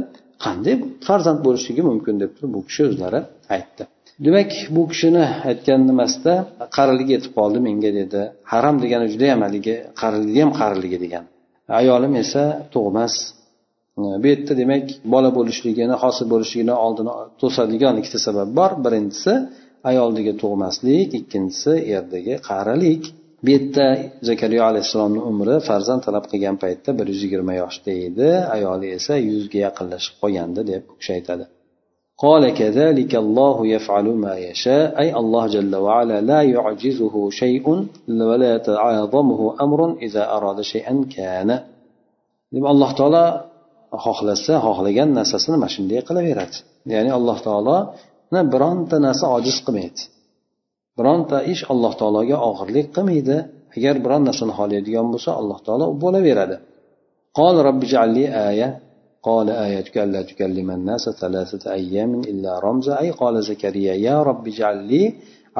qanday 0.45 0.74
farzand 1.07 1.41
bo'lishligi 1.47 1.83
mumkin 1.91 2.14
deb 2.22 2.31
turib 2.37 2.51
bu 2.57 2.61
kishi 2.68 2.83
o'zlari 2.89 3.20
aytdi. 3.57 3.83
Demak 4.27 4.51
bu 4.77 4.83
kishini 4.91 5.24
aytgan 5.51 5.81
nimasida 5.91 6.35
qarilik 6.77 7.09
yetib 7.14 7.33
qoldi 7.39 7.59
menga 7.68 7.91
dedi. 8.01 8.20
Haram 8.53 8.77
degani 8.83 9.07
judayam 9.12 9.41
haligi 9.47 9.74
qariligi 10.01 10.41
ham 10.45 10.53
qariligi 10.61 10.99
degan 11.05 11.24
ayolim 11.81 12.14
esa 12.22 12.43
tug'mas 12.74 13.14
bu 14.22 14.28
yerda 14.32 14.53
demak 14.62 14.86
bola 15.14 15.30
bo'lishligini 15.38 15.95
hosil 16.03 16.26
bo'lishligini 16.34 16.76
oldini 16.86 17.12
to'sadigan 17.41 17.95
ikkita 18.01 18.20
sabab 18.28 18.49
bor 18.59 18.72
birinchisi 18.86 19.34
ayoldagi 19.89 20.34
tug'maslik 20.41 21.09
ikkinchisi 21.20 21.74
erdagi 21.97 22.34
qarilik 22.49 23.03
bu 23.43 23.49
yerda 23.55 23.86
zakariya 24.30 24.64
alayhissalomni 24.72 25.22
umri 25.32 25.55
farzand 25.68 26.01
talab 26.07 26.26
qilgan 26.32 26.55
paytda 26.64 26.89
bir 26.99 27.05
yuz 27.14 27.22
yigirma 27.26 27.53
yoshda 27.64 27.91
edi 28.07 28.30
ayoli 28.55 28.88
esa 28.97 29.14
yuzga 29.30 29.59
yaqinlashib 29.68 30.14
qolgandi 30.22 30.62
deb 30.72 30.84
u 30.91 30.93
kishi 30.99 31.14
aytadi 31.20 31.45
قال 32.26 32.43
كذلك 32.62 33.12
الله 33.24 33.57
يفعل 33.76 34.07
ما 34.26 34.34
يشاء 34.47 34.88
أي 35.01 35.07
الله 35.22 35.43
جل 35.55 35.74
وعلا 35.86 36.18
لا 36.32 36.41
يعجزه 36.55 37.16
شيء 37.41 37.66
ولا 38.30 38.47
يتعاظمه 38.55 39.41
أمر 39.66 39.80
إذا 40.05 40.24
أراد 40.36 40.59
شيئا 40.74 40.93
كان 41.18 41.49
alloh 42.72 42.91
taolo 42.99 43.26
xohlasa 44.05 44.55
xohlagan 44.66 45.09
narsasini 45.20 45.57
mana 45.62 45.72
shunday 45.76 45.99
qilaveradi 46.07 46.57
ya'ni 46.93 47.12
alloh 47.20 47.38
taoloni 47.47 48.41
bironta 48.53 48.95
narsa 49.07 49.26
ojiz 49.38 49.57
qilmaydi 49.66 50.01
bironta 50.97 51.38
ish 51.53 51.64
alloh 51.74 51.93
taologa 52.01 52.38
og'irlik 52.49 52.88
qilmaydi 52.95 53.38
agar 53.78 53.95
biron 54.05 54.22
narsani 54.30 54.53
xohlaydigan 54.59 55.07
bo'lsa 55.14 55.30
alloh 55.41 55.59
taolo 55.68 55.86
bo'laveradi 56.03 56.57
قال 57.39 57.55
رب 57.70 57.84
اجعل 57.84 58.09
لي 58.14 58.49
آية 58.49 58.80
قال 59.24 59.49
آيتك 59.49 59.97
ألا 59.97 60.22
تكلم 60.22 60.72
الناس 60.72 61.09
ثلاثة 61.09 61.64
أيام 61.74 62.20
إلا 62.32 62.59
رمزا 62.59 62.99
أي 62.99 63.09
قال 63.12 63.43
زكريا 63.43 63.93
يا 63.93 64.24
رب 64.24 64.47
اجعل 64.47 64.78
لي 64.91 65.03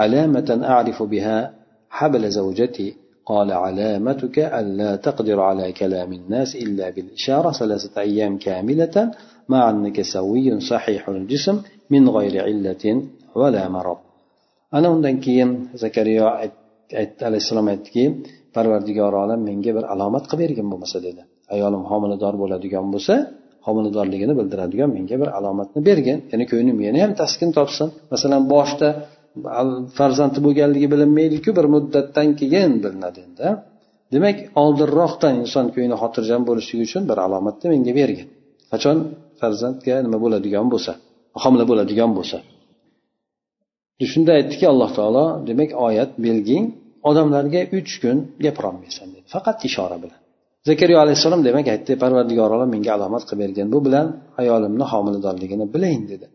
علامة 0.02 0.49
أعرف 0.64 1.04
بها 1.04 1.54
حبل 1.89 2.30
زوجتي 2.30 2.95
قال 3.32 3.49
علامتك 3.52 4.38
ألا 4.60 4.91
تقدر 5.08 5.39
على 5.49 5.72
كلام 5.72 6.14
الناس 6.20 6.56
إلا 6.64 6.89
بالإشارة 6.89 7.52
ثلاثة 7.52 8.02
أيام 8.02 8.34
كاملة 8.38 8.95
مع 9.49 9.62
أنك 9.70 10.02
سوي 10.02 10.60
صحيح 10.60 11.10
الجسم 11.10 11.58
من 11.93 12.04
غير 12.10 12.34
علة 12.47 12.84
ولا 13.36 13.64
مرض 13.70 13.99
ana 14.72 14.88
undan 14.95 15.16
keyin 15.26 15.49
zakariyo 15.84 16.26
alayhissalom 17.28 17.68
aytdiki 17.74 18.04
parvardigor 18.56 19.14
olam 19.24 19.39
menga 19.49 19.72
bir 19.78 19.86
alomat 19.93 20.24
qilib 20.30 20.41
bergin 20.43 20.68
bo'lmasa 20.72 20.97
dedi 21.08 21.22
ayolim 21.56 21.84
homilador 21.91 22.34
bo'ladigan 22.41 22.86
bo'lsa 22.93 23.16
homiladorligini 23.68 24.34
bildiradigan 24.39 24.89
menga 24.97 25.16
bir 25.22 25.30
alomatni 25.38 25.80
bergin 25.89 26.18
ya'ni 26.32 26.45
ko'nglim 26.52 26.78
yana 26.88 26.99
ham 27.04 27.12
taskin 27.22 27.49
topsin 27.58 27.88
masalan 28.14 28.43
boshida 28.54 28.89
farzandi 29.99 30.39
bo'lganligi 30.47 30.89
bilinmaydiku 30.95 31.51
bir 31.59 31.66
muddatdan 31.74 32.28
keyin 32.41 32.72
bilinadi 32.84 33.18
endi. 33.26 33.47
Demak 34.14 34.37
oldinroqdan 34.62 35.34
inson 35.43 35.66
ko'ngli 35.74 35.97
xotirjam 36.03 36.43
bo'lishligi 36.49 36.84
uchun 36.89 37.03
bir 37.11 37.18
alomatni 37.26 37.66
menga 37.74 37.93
bergin. 38.01 38.28
Qachon 38.72 38.97
farzandga 39.41 39.97
nima 40.07 40.18
bo'ladigan 40.24 40.66
bo'lsa 40.72 40.93
homila 41.43 41.64
bo'ladigan 41.70 42.11
bo'lsa. 42.18 42.39
Shunda 44.12 44.32
aytdiki 44.39 44.66
alloh 44.72 44.91
taolo 44.99 45.24
demak 45.49 45.70
oyat 45.87 46.11
belging 46.26 46.64
odamlarga 47.11 47.61
uch 47.78 47.93
kun 48.03 48.16
gapirolmaysan 48.45 49.09
dedi. 49.14 49.26
Faqat 49.34 49.59
ishora 49.68 49.97
bilan. 50.05 50.20
Zakariya 50.68 50.99
alayhissalom 51.05 51.41
demak 51.49 51.66
aytdi 51.74 51.93
parvardigor 52.03 52.51
olam 52.57 52.68
menga 52.74 52.91
alomat 52.97 53.22
qilib 53.28 53.41
bergin 53.45 53.66
bu 53.74 53.78
bilan 53.87 54.07
ayolimni 54.41 54.84
homiladorligini 54.93 55.66
bilayin 55.74 56.05
dedi. 56.12 56.26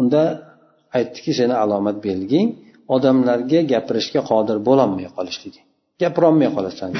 Unda 0.00 0.22
aytdiki 0.96 1.32
seni 1.38 1.54
alomat 1.64 1.96
belging 2.06 2.48
odamlarga 2.94 3.60
gapirishga 3.72 4.20
qodir 4.30 4.56
bo'lolmay 4.68 5.08
qolishligi 5.16 5.60
gapirolmay 6.02 6.48
qolasan. 6.56 6.90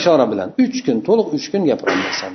Ishora 0.00 0.26
bilan 0.32 0.48
uch 0.64 0.78
kun 0.86 0.98
to'liq 1.06 1.28
uch 1.36 1.46
kun 1.52 1.62
gapirolmaysan 1.70 2.32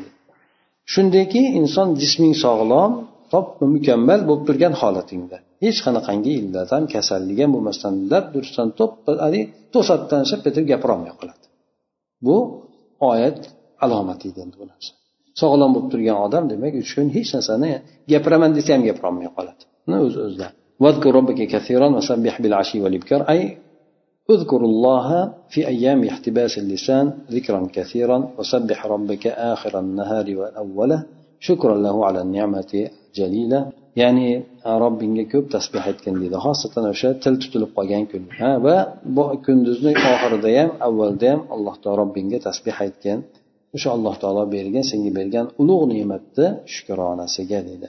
shundayki 0.93 1.41
inson 1.59 1.87
jisming 2.01 2.33
sog'lom 2.45 2.91
top 3.33 3.47
mukammal 3.75 4.21
bo'lib 4.29 4.43
turgan 4.47 4.73
holatingda. 4.81 5.37
Hech 5.65 5.79
qanaqangi 5.85 6.31
illat 6.41 6.69
ham 6.75 6.83
kasallik 6.93 7.37
ham 7.43 7.51
bo'lmasdan 7.55 7.93
lab 8.11 8.25
durustdan 8.33 8.67
to'satdan 9.73 10.23
shap 10.29 10.43
etib 10.49 10.65
gapirolmay 10.71 11.13
qoladi. 11.19 11.45
Bu 12.25 12.37
oyat 13.11 13.39
alomati 13.85 14.27
endi 14.43 14.55
bu 14.61 14.65
narsa. 14.71 14.91
Sog'lom 15.41 15.69
bo'lib 15.75 15.89
turgan 15.93 16.17
odam 16.25 16.43
demak 16.51 16.73
uch 16.81 16.91
kun 16.95 17.07
hech 17.17 17.29
narsani 17.35 17.71
gapiraman 18.11 18.51
desa 18.57 18.69
ham 18.75 18.83
gapirolmay 18.89 19.29
qoladi. 19.37 19.61
O'z 20.05 20.15
o'zidan 20.25 20.53
واذكر 20.80 21.14
ربك 21.14 21.40
كثيرا 21.54 21.88
وسبح 21.96 22.34
بالعشي 22.42 22.80
والإبكار 22.80 23.20
أي 23.32 23.40
اذكر 24.30 24.60
الله 24.70 25.08
في 25.52 25.60
أيام 25.68 26.04
احتباس 26.04 26.58
اللسان 26.58 27.12
ذكرا 27.30 27.68
كثيرا 27.72 28.18
وسبح 28.38 28.86
ربك 28.86 29.26
آخر 29.26 29.78
النهار 29.78 30.26
وأوله 30.38 31.00
شكرا 31.40 31.74
له 31.78 32.06
على 32.06 32.20
النعمة 32.20 32.72
الجليلة 33.10 33.60
ya'ni 34.02 34.28
robbingga 34.82 35.24
ko'p 35.32 35.46
tasbeh 35.54 35.82
aytgin 35.90 36.14
deydi 36.22 36.38
xosatan 36.46 36.84
o'sha 36.92 37.10
til 37.22 37.34
tutilib 37.42 37.70
qolgan 37.76 38.04
kun 38.10 38.22
ha 38.38 38.50
va 38.64 38.76
bu 39.16 39.24
kunduzni 39.46 39.92
oxirida 40.12 40.50
ham 40.58 40.70
avvalda 40.86 41.26
ham 41.32 41.40
alloh 41.54 41.74
taolo 41.82 41.96
robbingga 42.02 42.38
tasbeh 42.48 42.76
aytgin 42.84 43.18
o'sha 43.76 43.88
alloh 43.96 44.14
taolo 44.22 44.42
bergan 44.54 44.84
senga 44.90 45.10
bergan 45.18 45.46
ulug' 45.62 45.84
ne'matni 45.92 46.46
shukronasiga 46.74 47.60
deydi 47.68 47.88